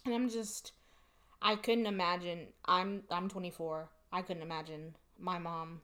And 0.05 0.13
I'm 0.13 0.29
just, 0.29 0.71
I 1.41 1.55
couldn't 1.55 1.87
imagine. 1.87 2.47
I'm 2.65 3.03
I'm 3.11 3.29
24. 3.29 3.89
I 4.11 4.21
couldn't 4.21 4.41
imagine 4.41 4.95
my 5.19 5.37
mom. 5.37 5.81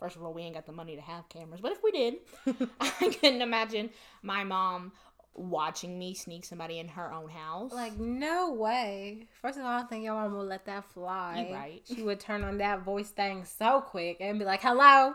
First 0.00 0.16
of 0.16 0.24
all, 0.24 0.34
we 0.34 0.42
ain't 0.42 0.54
got 0.54 0.66
the 0.66 0.72
money 0.72 0.96
to 0.96 1.02
have 1.02 1.28
cameras, 1.28 1.60
but 1.60 1.70
if 1.70 1.78
we 1.82 1.92
did, 1.92 2.14
I 2.80 3.16
couldn't 3.20 3.40
imagine 3.40 3.90
my 4.22 4.42
mom 4.42 4.90
watching 5.34 5.98
me 5.98 6.14
sneak 6.14 6.44
somebody 6.44 6.78
in 6.78 6.88
her 6.88 7.12
own 7.12 7.30
house. 7.30 7.72
like, 7.72 7.98
no 7.98 8.52
way. 8.52 9.26
First 9.40 9.58
of 9.58 9.64
all, 9.64 9.70
I 9.70 9.78
don't 9.78 9.88
think 9.88 10.04
your 10.04 10.14
mom 10.14 10.36
would 10.36 10.48
let 10.48 10.66
that 10.66 10.84
fly. 10.92 11.46
You 11.48 11.54
right. 11.54 11.82
She 11.84 12.02
would 12.02 12.20
turn 12.20 12.44
on 12.44 12.58
that 12.58 12.82
voice 12.82 13.10
thing 13.10 13.44
so 13.44 13.80
quick 13.80 14.18
and 14.20 14.38
be 14.38 14.44
like, 14.44 14.60
hello? 14.62 15.14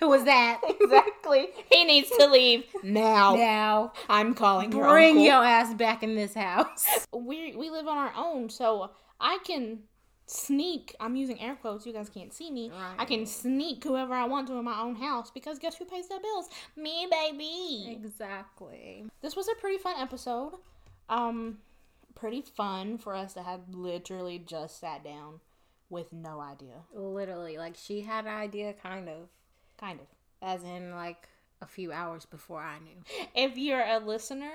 Who 0.00 0.08
was 0.08 0.24
that? 0.24 0.60
exactly. 0.80 1.48
He 1.70 1.84
needs 1.84 2.08
to 2.18 2.26
leave 2.26 2.64
now. 2.82 3.34
now. 3.34 3.92
I'm 4.08 4.32
calling 4.34 4.70
your 4.72 4.88
Bring 4.88 5.10
uncle. 5.10 5.24
your 5.24 5.44
ass 5.44 5.74
back 5.74 6.02
in 6.02 6.14
this 6.14 6.34
house. 6.34 6.86
we 7.12 7.54
we 7.56 7.68
live 7.68 7.88
on 7.88 7.96
our 7.96 8.12
own, 8.16 8.48
so 8.48 8.90
I 9.20 9.38
can 9.44 9.80
sneak. 10.30 10.94
I'm 11.00 11.16
using 11.16 11.40
air 11.40 11.56
quotes. 11.56 11.86
You 11.86 11.92
guys 11.92 12.08
can't 12.08 12.32
see 12.32 12.50
me. 12.50 12.70
I 12.98 13.04
can 13.04 13.26
sneak 13.26 13.84
whoever 13.84 14.14
I 14.14 14.24
want 14.26 14.46
to 14.48 14.54
in 14.54 14.64
my 14.64 14.80
own 14.80 14.96
house 14.96 15.30
because 15.30 15.58
guess 15.58 15.76
who 15.76 15.84
pays 15.84 16.08
the 16.08 16.18
bills? 16.22 16.48
Me, 16.76 17.06
baby. 17.10 17.88
Exactly. 17.90 19.04
This 19.22 19.36
was 19.36 19.48
a 19.48 19.54
pretty 19.60 19.78
fun 19.78 19.96
episode. 19.98 20.52
Um, 21.08 21.58
pretty 22.14 22.42
fun 22.42 22.98
for 22.98 23.14
us 23.14 23.32
to 23.34 23.42
have 23.42 23.60
literally 23.72 24.38
just 24.38 24.78
sat 24.80 25.02
down 25.02 25.40
with 25.90 26.12
no 26.12 26.40
idea, 26.40 26.82
Literally. 26.92 27.56
Like, 27.56 27.74
she 27.74 28.02
had 28.02 28.26
an 28.26 28.34
idea, 28.34 28.74
kind 28.74 29.08
of. 29.08 29.28
kind 29.78 29.98
of. 30.00 30.06
As 30.42 30.62
in, 30.62 30.90
like, 30.90 31.26
a 31.62 31.66
few 31.66 31.92
hours 31.92 32.26
before 32.26 32.60
I 32.60 32.78
knew. 32.78 33.02
If 33.34 33.56
you're 33.56 33.80
a 33.82 33.98
listener, 33.98 34.50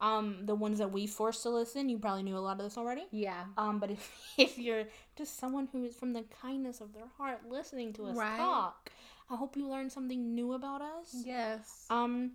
um, 0.00 0.46
the 0.46 0.54
ones 0.54 0.78
that 0.78 0.92
we 0.92 1.06
forced 1.06 1.42
to 1.42 1.50
listen, 1.50 1.88
you 1.88 1.98
probably 1.98 2.22
knew 2.22 2.36
a 2.36 2.40
lot 2.40 2.58
of 2.58 2.64
this 2.64 2.78
already. 2.78 3.06
Yeah. 3.10 3.44
Um, 3.56 3.78
but 3.78 3.90
if 3.90 4.12
if 4.38 4.58
you're 4.58 4.84
just 5.16 5.38
someone 5.38 5.68
who 5.72 5.84
is 5.84 5.94
from 5.96 6.12
the 6.12 6.24
kindness 6.40 6.80
of 6.80 6.92
their 6.94 7.08
heart 7.16 7.40
listening 7.48 7.92
to 7.94 8.06
us 8.06 8.16
Right. 8.16 8.36
talk, 8.36 8.90
I 9.30 9.36
hope 9.36 9.56
you 9.56 9.68
learned 9.68 9.92
something 9.92 10.34
new 10.34 10.52
about 10.54 10.80
us. 10.82 11.14
Yes. 11.24 11.86
Um, 11.90 12.32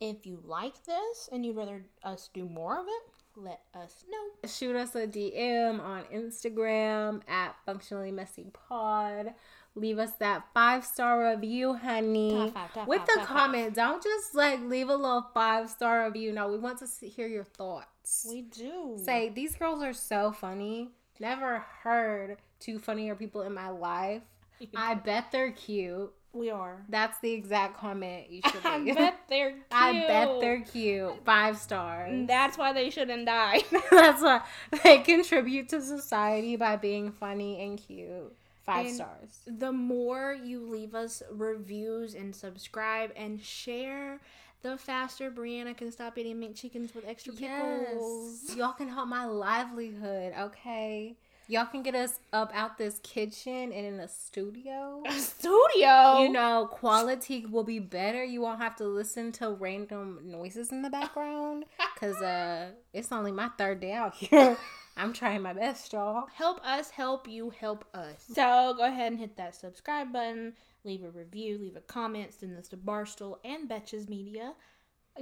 if 0.00 0.26
you 0.26 0.40
like 0.46 0.82
this 0.84 1.28
and 1.30 1.44
you'd 1.44 1.56
rather 1.56 1.84
us 2.02 2.30
do 2.32 2.44
more 2.48 2.78
of 2.80 2.86
it, 2.86 3.02
let 3.36 3.60
us 3.74 4.04
know. 4.10 4.48
shoot 4.48 4.74
us 4.76 4.94
a 4.94 5.06
DM 5.06 5.80
on 5.80 6.04
Instagram 6.04 7.20
at 7.28 7.54
functionally 7.66 8.10
messy 8.12 8.46
pod. 8.52 9.34
Leave 9.76 9.98
us 9.98 10.12
that 10.20 10.44
five 10.54 10.84
star 10.84 11.30
review, 11.30 11.74
honey. 11.74 12.30
Top 12.30 12.54
five, 12.54 12.74
top 12.74 12.88
With 12.88 12.98
five, 13.00 13.08
the 13.20 13.26
comment, 13.26 13.74
don't 13.74 14.02
just 14.02 14.34
like 14.34 14.60
leave 14.62 14.88
a 14.88 14.94
little 14.94 15.26
five 15.34 15.68
star 15.68 16.04
review. 16.06 16.32
No, 16.32 16.48
we 16.48 16.58
want 16.58 16.78
to 16.78 17.06
hear 17.08 17.26
your 17.26 17.44
thoughts. 17.44 18.26
We 18.28 18.42
do. 18.42 18.96
Say 19.04 19.30
these 19.30 19.56
girls 19.56 19.82
are 19.82 19.92
so 19.92 20.30
funny. 20.32 20.90
Never 21.18 21.64
heard 21.82 22.38
two 22.60 22.78
funnier 22.78 23.14
people 23.16 23.42
in 23.42 23.52
my 23.54 23.68
life. 23.70 24.22
I 24.76 24.94
bet 24.94 25.32
they're 25.32 25.50
cute. 25.50 26.12
we 26.32 26.50
are. 26.50 26.84
That's 26.88 27.18
the 27.18 27.32
exact 27.32 27.76
comment 27.76 28.30
you 28.30 28.42
should 28.50 28.60
I 28.64 28.78
bet 28.92 29.20
they're 29.28 29.50
cute. 29.50 29.64
I 29.72 29.92
bet 30.06 30.40
they're 30.40 30.60
cute. 30.60 31.24
Five 31.24 31.58
stars. 31.58 32.26
That's 32.28 32.56
why 32.56 32.72
they 32.72 32.90
shouldn't 32.90 33.26
die. 33.26 33.62
That's 33.90 34.22
why 34.22 34.42
they 34.84 34.98
contribute 34.98 35.68
to 35.70 35.82
society 35.82 36.54
by 36.56 36.76
being 36.76 37.10
funny 37.10 37.60
and 37.64 37.76
cute. 37.76 38.32
Five 38.66 38.86
And- 38.86 38.94
stars. 38.94 39.40
the 39.46 39.72
more 39.72 40.32
you 40.32 40.60
leave 40.60 40.94
us 40.94 41.22
reviews 41.30 42.14
and 42.14 42.34
subscribe 42.34 43.12
and 43.16 43.42
share, 43.42 44.20
the 44.62 44.78
faster 44.78 45.30
Brianna 45.30 45.76
can 45.76 45.92
stop 45.92 46.16
eating 46.16 46.36
McChickens 46.40 46.94
with 46.94 47.04
extra 47.06 47.34
pickles. 47.34 48.40
Yes. 48.48 48.56
Y'all 48.56 48.72
can 48.72 48.88
help 48.88 49.08
my 49.08 49.26
livelihood, 49.26 50.32
okay? 50.38 51.16
Y'all 51.46 51.66
can 51.66 51.82
get 51.82 51.94
us 51.94 52.20
up 52.32 52.50
out 52.54 52.78
this 52.78 53.00
kitchen 53.02 53.70
and 53.70 53.84
in 53.86 54.00
a 54.00 54.08
studio. 54.08 55.02
A 55.06 55.12
studio. 55.12 56.20
You 56.22 56.30
know, 56.30 56.66
quality 56.70 57.44
will 57.44 57.64
be 57.64 57.78
better. 57.80 58.24
You 58.24 58.40
won't 58.40 58.60
have 58.60 58.76
to 58.76 58.84
listen 58.86 59.30
to 59.32 59.50
random 59.50 60.20
noises 60.24 60.72
in 60.72 60.80
the 60.80 60.88
background 60.88 61.66
because 61.94 62.16
uh, 62.22 62.70
it's 62.94 63.12
only 63.12 63.30
my 63.30 63.50
third 63.58 63.80
day 63.80 63.92
out 63.92 64.14
here. 64.14 64.56
I'm 64.96 65.12
trying 65.12 65.42
my 65.42 65.52
best, 65.52 65.92
y'all. 65.92 66.26
help 66.34 66.64
us 66.64 66.90
help 66.90 67.26
you 67.28 67.50
help 67.50 67.84
us. 67.94 68.24
So 68.32 68.74
go 68.76 68.84
ahead 68.84 69.12
and 69.12 69.20
hit 69.20 69.36
that 69.36 69.54
subscribe 69.54 70.12
button, 70.12 70.54
leave 70.84 71.02
a 71.02 71.10
review, 71.10 71.58
leave 71.58 71.76
a 71.76 71.80
comment, 71.80 72.34
send 72.34 72.56
this 72.56 72.68
to 72.68 72.76
Barstool 72.76 73.38
and 73.44 73.68
Betches 73.68 74.08
Media. 74.08 74.54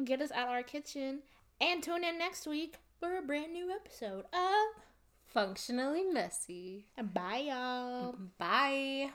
Get 0.05 0.21
us 0.21 0.33
out 0.33 0.49
our 0.49 0.63
kitchen 0.63 1.21
and 1.61 1.83
tune 1.83 2.05
in 2.05 2.19
next 2.19 2.47
week 2.47 2.77
for 3.01 3.17
a 3.17 3.23
brand 3.23 3.53
new 3.53 3.71
episode 3.71 4.25
of 4.33 4.83
Functionally 5.33 6.05
messy. 6.05 6.85
Bye 7.15 7.45
y'all. 7.49 8.15
Bye. 8.39 9.11